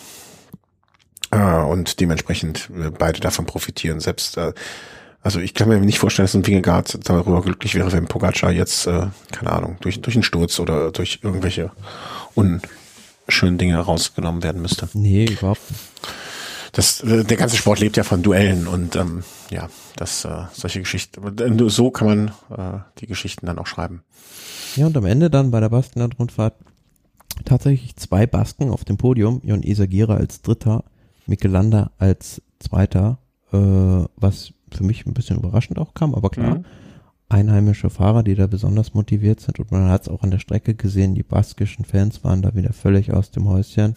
[1.31, 3.99] Äh, und dementsprechend äh, beide davon profitieren.
[3.99, 4.53] Selbst, äh,
[5.25, 8.85] also ich kann mir nicht vorstellen, dass ein Wingegaard darüber glücklich wäre, wenn Pogacar jetzt,
[8.85, 11.71] äh, keine Ahnung, durch, durch einen Sturz oder durch irgendwelche
[12.35, 14.87] unschönen Dinge rausgenommen werden müsste.
[14.93, 15.81] Nee, überhaupt nicht.
[16.73, 20.81] Das, äh, der ganze Sport lebt ja von Duellen und ähm, ja, das äh, solche
[20.81, 21.19] Geschichten.
[21.55, 24.03] Nur so kann man äh, die Geschichten dann auch schreiben.
[24.75, 26.53] Ja, und am Ende dann bei der Baskenland-Rundfahrt
[27.45, 29.41] tatsächlich zwei Basken auf dem Podium.
[29.43, 30.83] Jon Isagira als Dritter,
[31.25, 33.17] Mikelanda als Zweiter,
[33.51, 36.59] äh, was für mich ein bisschen überraschend auch kam, aber klar.
[36.59, 36.65] Mhm.
[37.27, 40.75] Einheimische Fahrer, die da besonders motiviert sind und man hat es auch an der Strecke
[40.75, 43.95] gesehen, die baskischen Fans waren da wieder völlig aus dem Häuschen.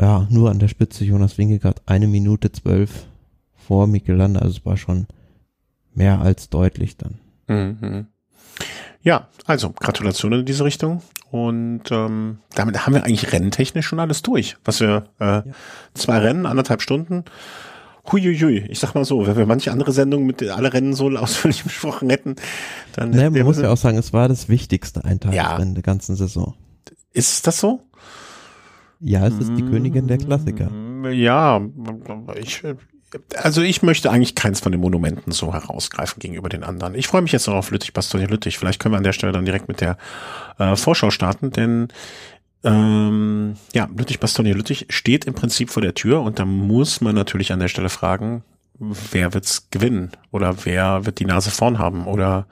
[0.00, 3.06] Ja, nur an der Spitze Jonas Wingegaard eine Minute zwölf
[3.54, 5.06] vor Mikelanda, also es war schon
[5.92, 7.18] mehr als deutlich dann.
[7.46, 8.06] Mhm.
[9.02, 11.02] Ja, also Gratulation in diese Richtung.
[11.30, 14.56] Und ähm, damit haben wir eigentlich rennentechnisch schon alles durch.
[14.64, 15.44] Was wir äh, ja.
[15.94, 17.24] zwei Rennen, anderthalb Stunden.
[18.12, 21.62] Huiuiui, ich sag mal so, wenn wir manche andere Sendungen mit alle Rennen so ausführlich
[21.64, 22.36] besprochen hätten,
[22.94, 23.10] dann.
[23.10, 25.74] Naja, man muss ja auch sagen, es war das wichtigste Eintagesrennen ja.
[25.74, 26.54] der ganzen Saison.
[27.12, 27.80] Ist das so?
[29.00, 30.70] Ja, es ist die Königin der Klassiker.
[31.10, 31.60] Ja,
[32.36, 32.62] ich,
[33.36, 36.94] also ich möchte eigentlich keins von den Monumenten so herausgreifen gegenüber den anderen.
[36.94, 38.58] Ich freue mich jetzt noch auf Lüttich, Bastogne Lüttich.
[38.58, 39.96] Vielleicht können wir an der Stelle dann direkt mit der
[40.58, 41.88] äh, Vorschau starten, denn
[42.64, 47.14] ähm, ja, Lüttich, Bastogne Lüttich steht im Prinzip vor der Tür und da muss man
[47.14, 48.42] natürlich an der Stelle fragen,
[48.78, 52.46] wer wird's gewinnen oder wer wird die Nase vorn haben oder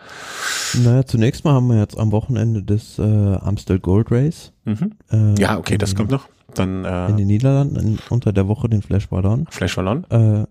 [0.74, 4.52] Naja, zunächst mal haben wir jetzt am Wochenende das äh, Amstel Gold Race.
[4.64, 4.92] mhm.
[5.10, 6.28] Äh, ja, okay, das in, kommt noch.
[6.54, 9.46] Dann In äh, den Niederlanden, in, unter der Woche den Flash Ballon.
[9.50, 10.04] Flash Ballon.
[10.10, 10.46] Äh,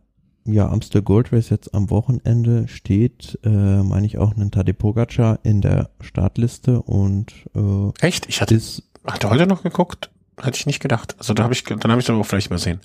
[0.49, 5.39] ja, Amstel Gold Race jetzt am Wochenende steht, äh, meine ich auch, einen Tadej Pogacar
[5.43, 8.27] in der Startliste und äh, Echt?
[8.29, 10.09] Ich hatte, ist hatte heute noch geguckt,
[10.41, 11.15] hätte ich nicht gedacht.
[11.19, 12.79] Also da habe ich, dann habe ich dann auch vielleicht übersehen.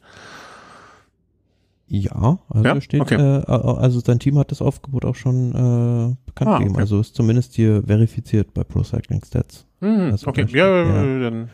[1.89, 2.81] Ja, also Ja?
[2.81, 3.17] steht, Okay.
[3.17, 6.75] äh, also sein Team hat das Aufgebot auch schon äh, bekannt Ah, gegeben.
[6.75, 6.81] okay.
[6.83, 9.67] Also ist zumindest hier verifiziert bei Pro Cycling Stats.
[9.81, 11.19] Hm, Also okay, steht, ja, ja.
[11.31, 11.51] dann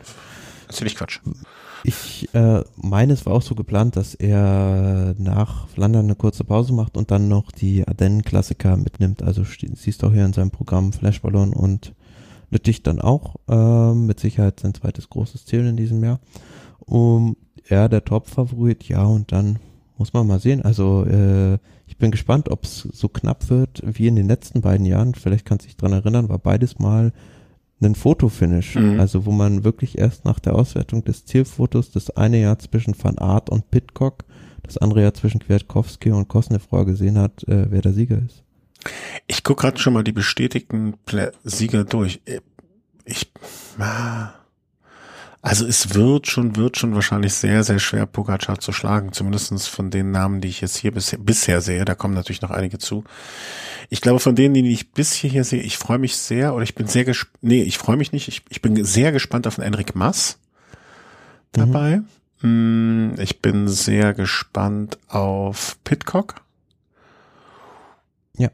[0.67, 1.19] erzähl ich Quatsch.
[1.83, 6.73] Ich äh, meine, es war auch so geplant, dass er nach Flandern eine kurze Pause
[6.73, 9.21] macht und dann noch die Ardennen-Klassiker mitnimmt.
[9.23, 11.93] Also siehst du auch hier in seinem Programm Flashballon und
[12.49, 13.35] Lüttich dann auch.
[13.47, 16.19] Äh, mit Sicherheit sein zweites großes Ziel in diesem Jahr.
[16.79, 17.35] Um,
[17.67, 19.59] er der Top-Favorit, ja, und dann
[19.97, 20.61] muss man mal sehen.
[20.63, 24.85] Also äh, ich bin gespannt, ob es so knapp wird wie in den letzten beiden
[24.85, 25.13] Jahren.
[25.13, 27.11] Vielleicht kannst du dich dran erinnern, war beides mal
[27.81, 28.75] ein Fotofinish.
[28.75, 28.99] Mhm.
[28.99, 33.17] Also wo man wirklich erst nach der Auswertung des Zielfotos das eine Jahr zwischen Van
[33.17, 34.25] Aert und Pitcock,
[34.63, 38.43] das andere Jahr zwischen Kwiatkowski und Kosnefroy gesehen hat, äh, wer der Sieger ist.
[39.27, 42.21] Ich gucke gerade schon mal die bestätigten Plä Sieger durch.
[42.25, 42.41] Äh,
[43.05, 43.31] Ich,
[43.79, 44.33] ah.
[45.41, 49.11] also es wird schon, wird schon wahrscheinlich sehr, sehr schwer, Pogacar zu schlagen.
[49.13, 51.85] Zumindestens von den Namen, die ich jetzt hier bisher, bisher sehe.
[51.85, 53.03] Da kommen natürlich noch einige zu.
[53.89, 56.75] Ich glaube, von denen, die ich bis hierher sehe, ich freue mich sehr, oder ich
[56.75, 59.63] bin sehr gespannt, nee, ich freue mich nicht, ich, ich bin sehr gespannt auf den
[59.63, 60.37] Enric Mass
[61.51, 62.01] dabei.
[62.41, 66.35] Mm, Ich bin sehr gespannt auf Pitcock.
[68.37, 68.49] Ja.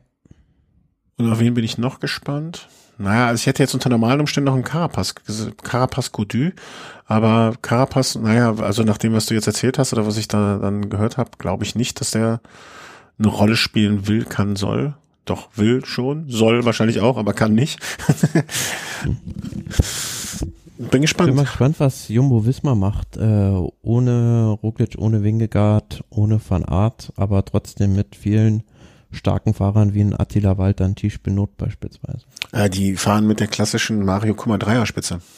[1.18, 2.68] Und auf wen bin ich noch gespannt?
[2.98, 5.16] Naja, also ich hätte jetzt unter normalen Umständen noch einen Carapaz,
[5.64, 6.52] Carapaz Godu,
[7.06, 10.58] aber Carapaz, naja, also nach dem, was du jetzt erzählt hast oder was ich da
[10.58, 12.40] dann gehört habe, glaube ich nicht, dass der
[13.20, 14.96] eine Rolle spielen will, kann, soll.
[15.26, 17.80] Doch, will schon, soll wahrscheinlich auch, aber kann nicht.
[20.78, 21.38] Bin Ich bin mal gespannt.
[21.38, 23.52] gespannt, was Jumbo Wismar macht, äh,
[23.82, 28.64] ohne Roglic, ohne Wingegaard, ohne Van Aert, aber trotzdem mit vielen
[29.16, 32.26] starken Fahrern wie ein Attila Walter, ein Tisch Benot beispielsweise.
[32.52, 35.20] Äh, die fahren mit der klassischen Mario Kummer Dreierspitze.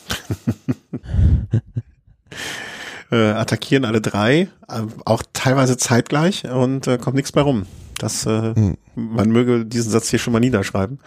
[3.12, 7.66] äh, attackieren alle drei, äh, auch teilweise zeitgleich und äh, kommt nichts bei rum.
[7.98, 8.78] Das, äh, Hm.
[8.96, 11.00] man möge diesen Satz hier schon mal niederschreiben.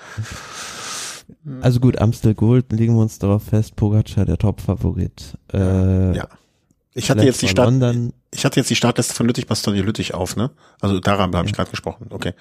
[1.60, 5.36] Also gut, Amstel Gold, legen wir uns darauf fest, Pogacar der Top-Favorit.
[5.52, 6.28] Äh, Ja.
[6.94, 10.14] Ich hatte jetzt die Start, dann, ich hatte jetzt die Startliste von Lüttich Bastogne Lüttich
[10.14, 10.50] auf, ne?
[10.80, 12.06] Also daran habe ich gerade gesprochen.
[12.10, 12.32] Okay.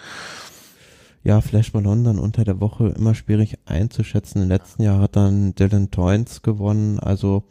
[1.24, 4.42] ja, Flash Ballon dann unter der Woche immer schwierig einzuschätzen.
[4.44, 7.00] Im letzten Jahr hat dann Dylan Toynes gewonnen.
[7.00, 7.44] Also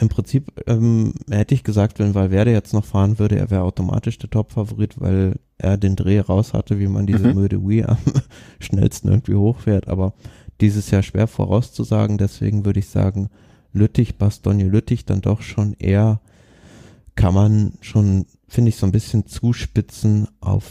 [0.00, 4.18] im Prinzip ähm, hätte ich gesagt, wenn Valverde jetzt noch fahren würde, er wäre automatisch
[4.18, 7.34] der Top-Favorit, weil er den Dreh raus hatte, wie man diese Mhm.
[7.34, 7.98] Müde Wii am
[8.60, 9.88] schnellsten irgendwie hochfährt.
[9.88, 10.12] Aber
[10.60, 12.18] dieses Jahr schwer vorauszusagen.
[12.18, 13.30] Deswegen würde ich sagen,
[13.72, 16.20] Lüttich, Bastogne Lüttich dann doch schon eher
[17.16, 20.64] kann man schon, finde ich, so ein bisschen zuspitzen auf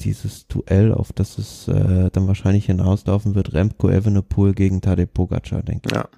[0.00, 5.62] dieses Duell, auf das es äh, dann wahrscheinlich hinauslaufen wird, Remco Evenepoel gegen Tadej Pogacar,
[5.62, 5.96] denke ich.
[5.96, 6.08] Ja.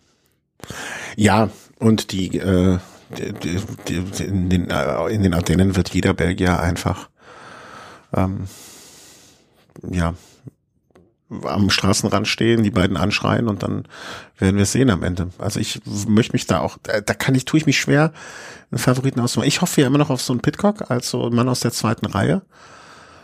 [1.17, 2.79] Ja, und die, äh,
[3.19, 7.11] die, die, die, in, den, äh, in den Ardennen wird jeder Belgier einfach
[8.15, 8.47] ähm,
[9.91, 10.15] ja
[11.31, 13.87] am Straßenrand stehen, die beiden anschreien und dann
[14.39, 15.31] werden wir es sehen am Ende.
[15.39, 18.13] Also ich möchte mich da auch, da kann ich, tue ich mich schwer,
[18.71, 19.49] einen Favoriten auszumachen.
[19.49, 21.73] Ich hoffe ja immer noch auf so einen Pitcock, als so ein Mann aus der
[21.73, 22.43] zweiten Reihe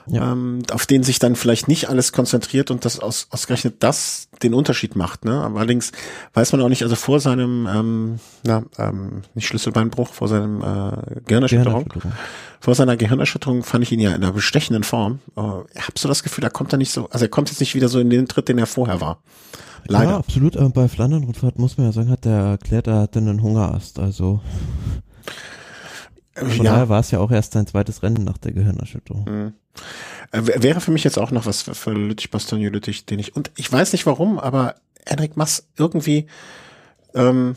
[0.06, 0.32] Ja.
[0.32, 4.55] ähm, auf den sich dann vielleicht nicht alles konzentriert und das aus, ausgerechnet das den
[4.55, 5.24] Unterschied macht.
[5.24, 5.32] Ne?
[5.32, 5.93] Aber allerdings
[6.35, 11.20] weiß man auch nicht, also vor seinem, ähm, na, ähm, nicht Schlüsselbeinbruch, vor seinem äh,
[11.27, 12.12] Gehirnerschütterung, Gehirnerschütterung.
[12.60, 15.20] vor seiner Gehirnerschütterung fand ich ihn ja in einer bestechenden Form.
[15.36, 17.74] Äh, habe so das Gefühl, da kommt er nicht so, also er kommt jetzt nicht
[17.74, 19.18] wieder so in den Tritt, den er vorher war.
[19.89, 20.16] Ja, Leider.
[20.16, 20.56] absolut.
[20.56, 23.98] Aber bei Flandern-Rundfahrt muss man ja sagen, hat der erklärt, er hatte einen Hungerast.
[23.98, 24.40] Also
[26.35, 26.73] von ja.
[26.73, 29.24] daher war es ja auch erst sein zweites Rennen nach der Gehirnerschütterung.
[29.24, 29.52] Mhm.
[30.32, 33.35] Äh, Wäre für mich jetzt auch noch was für, für Lüttich, Bastogne, Lüttich, den ich,
[33.35, 36.27] und ich weiß nicht warum, aber Enric Mass irgendwie,
[37.15, 37.57] ähm,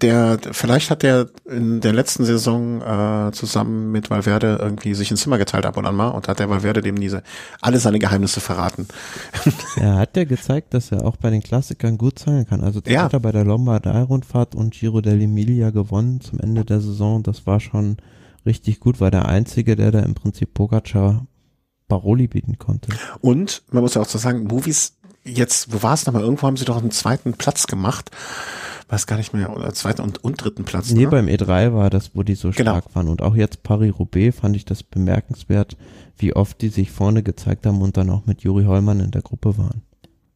[0.00, 5.16] der, vielleicht hat der in der letzten Saison äh, zusammen mit Valverde irgendwie sich ein
[5.16, 7.22] Zimmer geteilt ab und an mal und hat der Valverde dem diese
[7.60, 8.86] alle seine Geheimnisse verraten.
[9.76, 12.62] Er hat ja gezeigt, dass er auch bei den Klassikern gut zeigen kann.
[12.62, 13.04] Also Ja.
[13.04, 17.22] hat er bei der Lombardei-Rundfahrt und Giro dell'Emilia gewonnen zum Ende der Saison.
[17.22, 17.96] Das war schon
[18.46, 21.26] richtig gut, war der Einzige, der da im Prinzip Pogacar
[21.88, 22.88] Paroli bieten konnte.
[23.20, 26.22] Und man muss ja auch so sagen, Movies jetzt, wo war es nochmal?
[26.22, 28.10] Irgendwo haben sie doch einen zweiten Platz gemacht.
[28.88, 30.90] Weiß gar nicht mehr, oder zweiten und, und dritten Platz.
[30.90, 31.08] Nee, ne?
[31.08, 32.72] beim E3 war das, wo die so genau.
[32.72, 33.08] stark waren.
[33.08, 35.76] Und auch jetzt Paris-Roubaix fand ich das bemerkenswert,
[36.18, 39.22] wie oft die sich vorne gezeigt haben und dann auch mit Juri Hollmann in der
[39.22, 39.82] Gruppe waren.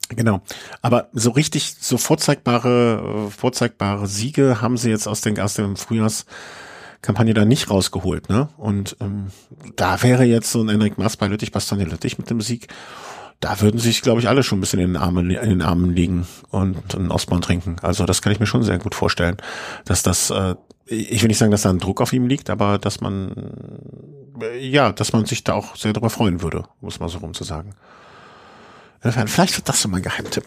[0.08, 0.40] Genau.
[0.82, 7.34] Aber so richtig, so vorzeigbare, vorzeigbare Siege haben sie jetzt aus, den, aus dem Frühjahrskampagne
[7.34, 8.48] da nicht rausgeholt, ne?
[8.56, 9.26] Und ähm,
[9.74, 12.68] da wäre jetzt so ein Enric Maas bei Lüttich, Bastogne Lüttich mit dem Sieg
[13.40, 15.90] da würden sich, glaube ich, alle schon ein bisschen in den Armen, in den Armen
[15.90, 17.76] liegen und einen Ostbahn trinken.
[17.82, 19.36] Also das kann ich mir schon sehr gut vorstellen,
[19.84, 20.54] dass das, äh,
[20.86, 24.66] ich will nicht sagen, dass da ein Druck auf ihm liegt, aber dass man, äh,
[24.66, 27.44] ja, dass man sich da auch sehr darüber freuen würde, muss man so rum zu
[27.44, 27.74] sagen.
[29.00, 30.44] Vielleicht wird das so mein Geheimtipp.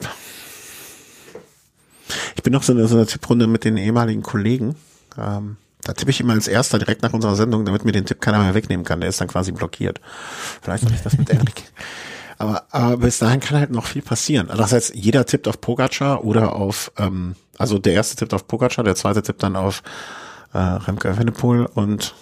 [2.35, 4.75] Ich bin noch so in so einer Tipprunde mit den ehemaligen Kollegen.
[5.17, 8.19] Ähm, da tippe ich immer als erster direkt nach unserer Sendung, damit mir den Tipp
[8.19, 8.99] keiner mehr wegnehmen kann.
[8.99, 10.01] Der ist dann quasi blockiert.
[10.61, 11.63] Vielleicht mache ich das mit Enrique.
[12.39, 14.49] Aber, aber bis dahin kann halt noch viel passieren.
[14.49, 18.95] Andererseits, jeder tippt auf Pogacar oder auf, ähm, also der erste tippt auf Pogacar, der
[18.95, 19.83] zweite tippt dann auf
[20.53, 22.15] äh, Remke Evenepoel und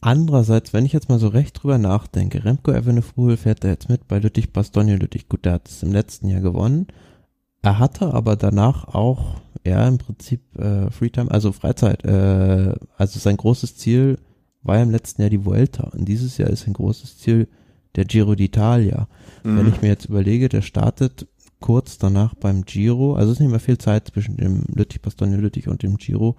[0.00, 4.06] Andererseits, wenn ich jetzt mal so recht drüber nachdenke, Remco Evenepoel fährt da jetzt mit
[4.06, 5.28] bei Lüttich Bastogne Lüttich.
[5.28, 6.86] Gut, der hat es im letzten Jahr gewonnen.
[7.62, 12.04] Er hatte aber danach auch, ja, im Prinzip äh, Freetime, also Freizeit.
[12.04, 14.18] Äh, also sein großes Ziel
[14.62, 15.88] war im letzten Jahr die Vuelta.
[15.88, 17.48] Und dieses Jahr ist sein großes Ziel
[17.96, 19.06] der Giro d'Italia.
[19.42, 19.58] Mhm.
[19.58, 21.26] Wenn ich mir jetzt überlege, der startet
[21.60, 25.36] kurz danach beim Giro, also es ist nicht mehr viel Zeit zwischen dem Lüttich, Bastogne
[25.36, 26.36] Lüttich und dem Giro,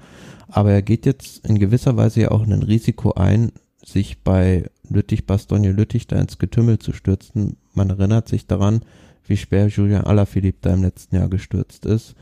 [0.48, 3.52] aber er geht jetzt in gewisser Weise ja auch in ein Risiko ein,
[3.84, 7.58] sich bei Lüttich, Bastogne Lüttich da ins Getümmel zu stürzen.
[7.74, 8.82] Man erinnert sich daran,
[9.26, 12.16] wie schwer Julian Alaphilippe da im letzten Jahr gestürzt ist.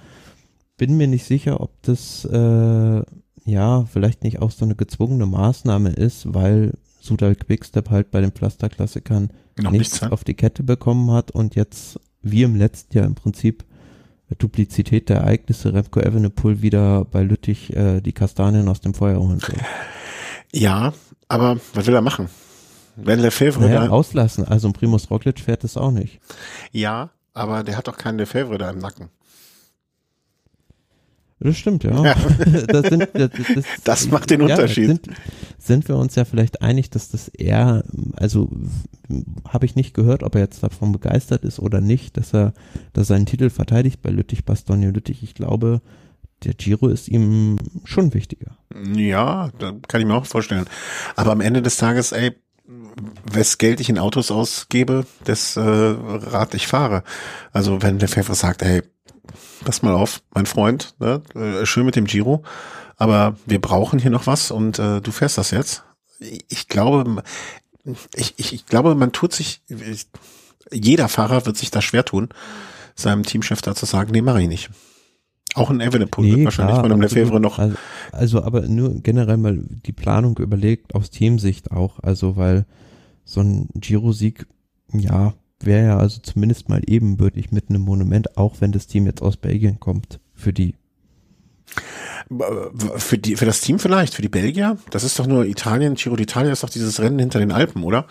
[0.78, 3.02] Bin mir nicht sicher, ob das äh,
[3.46, 6.74] ja vielleicht nicht auch so eine gezwungene Maßnahme ist, weil
[7.06, 11.56] Sudal Quickstep halt bei den Pflasterklassikern Noch nichts, nichts auf die Kette bekommen hat und
[11.56, 13.64] jetzt wie im letzten Jahr im Prinzip
[14.40, 19.40] Duplizität der Ereignisse Remco Evenepoel wieder bei Lüttich äh, die Kastanien aus dem Feuer holen
[19.40, 19.56] soll.
[20.52, 20.94] Ja,
[21.28, 22.30] aber was will er machen?
[22.96, 24.46] Wenn Lefebvre naja, da auslassen.
[24.46, 26.20] Also ein Primus Roglic fährt das auch nicht.
[26.72, 29.10] Ja, aber der hat doch keinen Lefebvre da im Nacken.
[31.46, 32.04] Das stimmt, ja.
[32.04, 32.16] Ja.
[32.68, 34.88] das, sind, das, das, Das macht den ja, Unterschied.
[34.88, 35.10] Sind,
[35.60, 37.84] sind wir uns ja vielleicht einig, dass das eher,
[38.16, 38.50] also
[39.48, 42.54] habe ich nicht gehört, ob er jetzt davon begeistert ist oder nicht, dass er,
[42.94, 45.22] dass er seinen Titel verteidigt bei Lüttich, Bastogne Lüttich.
[45.22, 45.82] Ich glaube,
[46.44, 48.58] der Giro ist ihm schon wichtiger.
[48.96, 50.66] Ja, da kann ich mir auch vorstellen.
[51.16, 52.36] Aber am Ende des Tages, ey,
[53.26, 57.04] wes Geld ich in Autos ausgebe, das äh, Rad ich fahre.
[57.52, 58.84] Also wenn der Pfeffer sagt, ey,
[59.64, 62.44] pass mal auf, mein Freund, ne, äh, schön mit dem Giro,
[62.98, 65.84] aber wir brauchen hier noch was und äh, du fährst das jetzt.
[66.20, 67.24] Ich glaube,
[68.16, 69.62] ich, ich, ich glaube, man tut sich,
[70.72, 72.30] jeder Fahrer wird sich da schwer tun,
[72.96, 74.70] seinem Teamchef da zu sagen, nee, mach ich nicht.
[75.56, 77.02] Auch ein Evenepoel wird wahrscheinlich klar, von einem.
[77.02, 77.60] Lefebvre noch.
[77.60, 77.76] Also,
[78.12, 82.66] also aber nur generell mal die Planung überlegt aus Teamsicht auch, also weil
[83.24, 84.48] so ein Giro-Sieg,
[84.94, 89.22] ja, wäre ja also zumindest mal ebenbürtig mit einem Monument, auch wenn das Team jetzt
[89.22, 90.76] aus Belgien kommt, für die.
[92.98, 94.78] Für die, für das Team vielleicht, für die Belgier?
[94.90, 98.08] Das ist doch nur Italien, Giro d'Italia ist doch dieses Rennen hinter den Alpen, oder?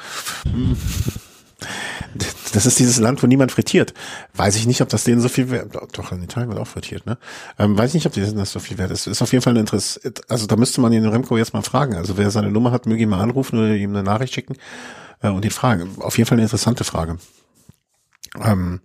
[2.52, 3.94] Das ist dieses Land, wo niemand frittiert.
[4.34, 7.06] Weiß ich nicht, ob das denen so viel wert, doch, in Italien wird auch frittiert,
[7.06, 7.18] ne?
[7.58, 9.06] Ähm, weiß ich nicht, ob denen das so viel wert ist.
[9.06, 11.94] Ist auf jeden Fall ein Interesse, also da müsste man den Remco jetzt mal fragen.
[11.96, 14.56] Also wer seine Nummer hat, möge ihn mal anrufen oder ihm eine Nachricht schicken
[15.22, 15.90] äh, und ihn fragen.
[16.00, 17.18] Auf jeden Fall eine interessante Frage.
[18.42, 18.80] Ähm,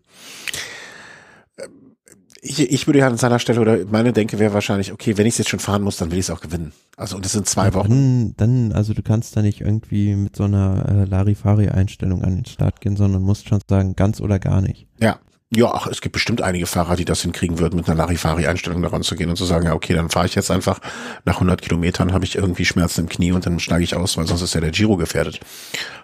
[2.42, 5.34] ich, ich würde ja an seiner Stelle oder meine Denke wäre wahrscheinlich, okay, wenn ich
[5.34, 6.72] es jetzt schon fahren muss, dann will ich es auch gewinnen.
[6.96, 7.90] Also und das sind zwei Wochen.
[7.90, 12.46] Dann, dann, also du kannst da nicht irgendwie mit so einer äh, Larifari-Einstellung an den
[12.46, 14.88] Start gehen, sondern musst schon sagen, ganz oder gar nicht.
[15.00, 15.20] Ja.
[15.56, 19.02] Ja, ach, es gibt bestimmt einige Fahrer, die das hinkriegen würden, mit einer Larifari-Einstellung daran
[19.02, 20.80] zu gehen und zu sagen, ja, okay, dann fahre ich jetzt einfach,
[21.26, 24.28] nach 100 Kilometern habe ich irgendwie Schmerzen im Knie und dann steige ich aus, weil
[24.28, 25.40] sonst ist ja der Giro gefährdet.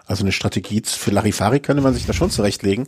[0.04, 2.86] Also eine Strategie für Larifari könnte man sich da schon zurechtlegen,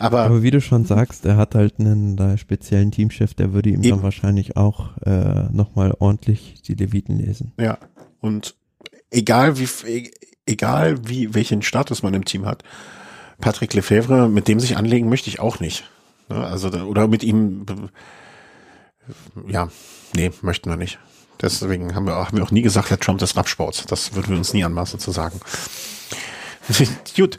[0.00, 0.22] aber...
[0.22, 3.84] Aber wie du schon sagst, er hat halt einen da speziellen Teamchef, der würde ihm
[3.84, 3.90] Eben.
[3.90, 7.52] dann wahrscheinlich auch äh, nochmal ordentlich die Leviten lesen.
[7.60, 7.78] Ja,
[8.20, 8.56] und
[9.12, 10.10] egal wie, e-
[10.46, 12.64] egal wie, welchen Status man im Team hat,
[13.42, 15.90] Patrick Lefebvre, mit dem sich anlegen möchte ich auch nicht.
[16.30, 17.66] Ne, Also, oder mit ihm,
[19.46, 19.68] ja,
[20.16, 20.98] nee, möchten wir nicht.
[21.42, 23.84] Deswegen haben wir, auch- haben wir auch nie gesagt, der Trump des Radsports.
[23.86, 25.40] Das würden wir uns nie anmaßen zu sagen.
[27.16, 27.38] Gut.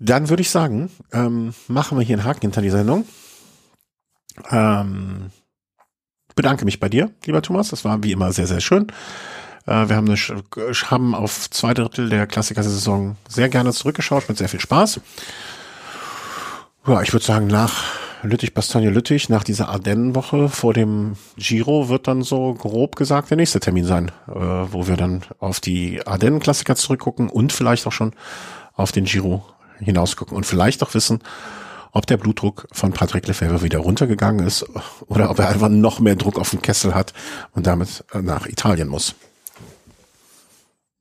[0.00, 3.04] Dann würde ich sagen, ähm, machen wir hier einen Haken hinter die Sendung.
[4.50, 5.30] Ähm,
[6.36, 7.68] bedanke mich bei dir, lieber Thomas.
[7.68, 8.86] Das war wie immer sehr, sehr schön.
[9.68, 10.16] Äh, wir haben, eine,
[10.90, 15.00] haben auf zwei Drittel der Klassiker-Saison sehr gerne zurückgeschaut, mit sehr viel Spaß.
[16.86, 17.84] Ja, ich würde sagen, nach
[18.22, 23.36] Lüttich, Bastogne, Lüttich, nach dieser Ardennenwoche vor dem Giro wird dann so grob gesagt der
[23.36, 28.12] nächste Termin sein, äh, wo wir dann auf die Ardennen-Klassiker zurückgucken und vielleicht auch schon
[28.74, 29.44] auf den Giro
[29.80, 31.20] hinausgucken und vielleicht auch wissen,
[31.92, 34.66] ob der Blutdruck von Patrick Lefebvre wieder runtergegangen ist
[35.06, 37.12] oder ob er einfach noch mehr Druck auf den Kessel hat
[37.52, 39.14] und damit äh, nach Italien muss.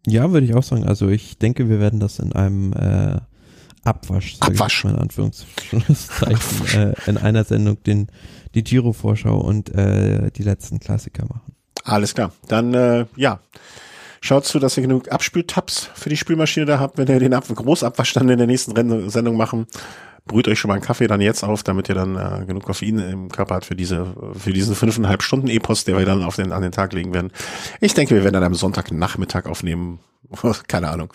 [0.10, 0.86] Ja, würde ich auch sagen.
[0.86, 3.20] Also ich denke, wir werden das in einem äh,
[3.84, 4.86] Abwasch, Abwasch.
[4.86, 8.08] mal in Anführungszeichen, äh, in einer Sendung den,
[8.56, 11.54] die Giro-Vorschau und äh, die letzten Klassiker machen.
[11.84, 12.32] Alles klar.
[12.48, 13.40] Dann, äh, ja.
[14.22, 17.46] Schaut zu, dass ihr genug Abspültabs für die Spülmaschine da habt, wenn ihr den Ab
[17.48, 19.68] Großabwasch dann in der nächsten Renn Sendung machen.
[20.28, 23.00] Brüht euch schon mal einen Kaffee dann jetzt auf, damit ihr dann äh, genug Koffein
[23.00, 26.52] im Körper habt für diese, für diesen fünfeinhalb Stunden Epos, der wir dann auf den,
[26.52, 27.32] an den Tag legen werden.
[27.80, 30.00] Ich denke, wir werden dann am Sonntagnachmittag aufnehmen.
[30.68, 31.14] Keine Ahnung.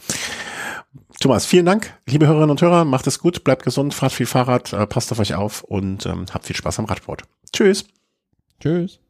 [1.21, 2.85] Thomas, vielen Dank, liebe Hörerinnen und Hörer.
[2.85, 6.27] Macht es gut, bleibt gesund, fahrt viel Fahrrad, äh, passt auf euch auf und ähm,
[6.33, 7.23] habt viel Spaß am Radsport.
[7.53, 7.85] Tschüss.
[8.61, 9.02] Tschüss.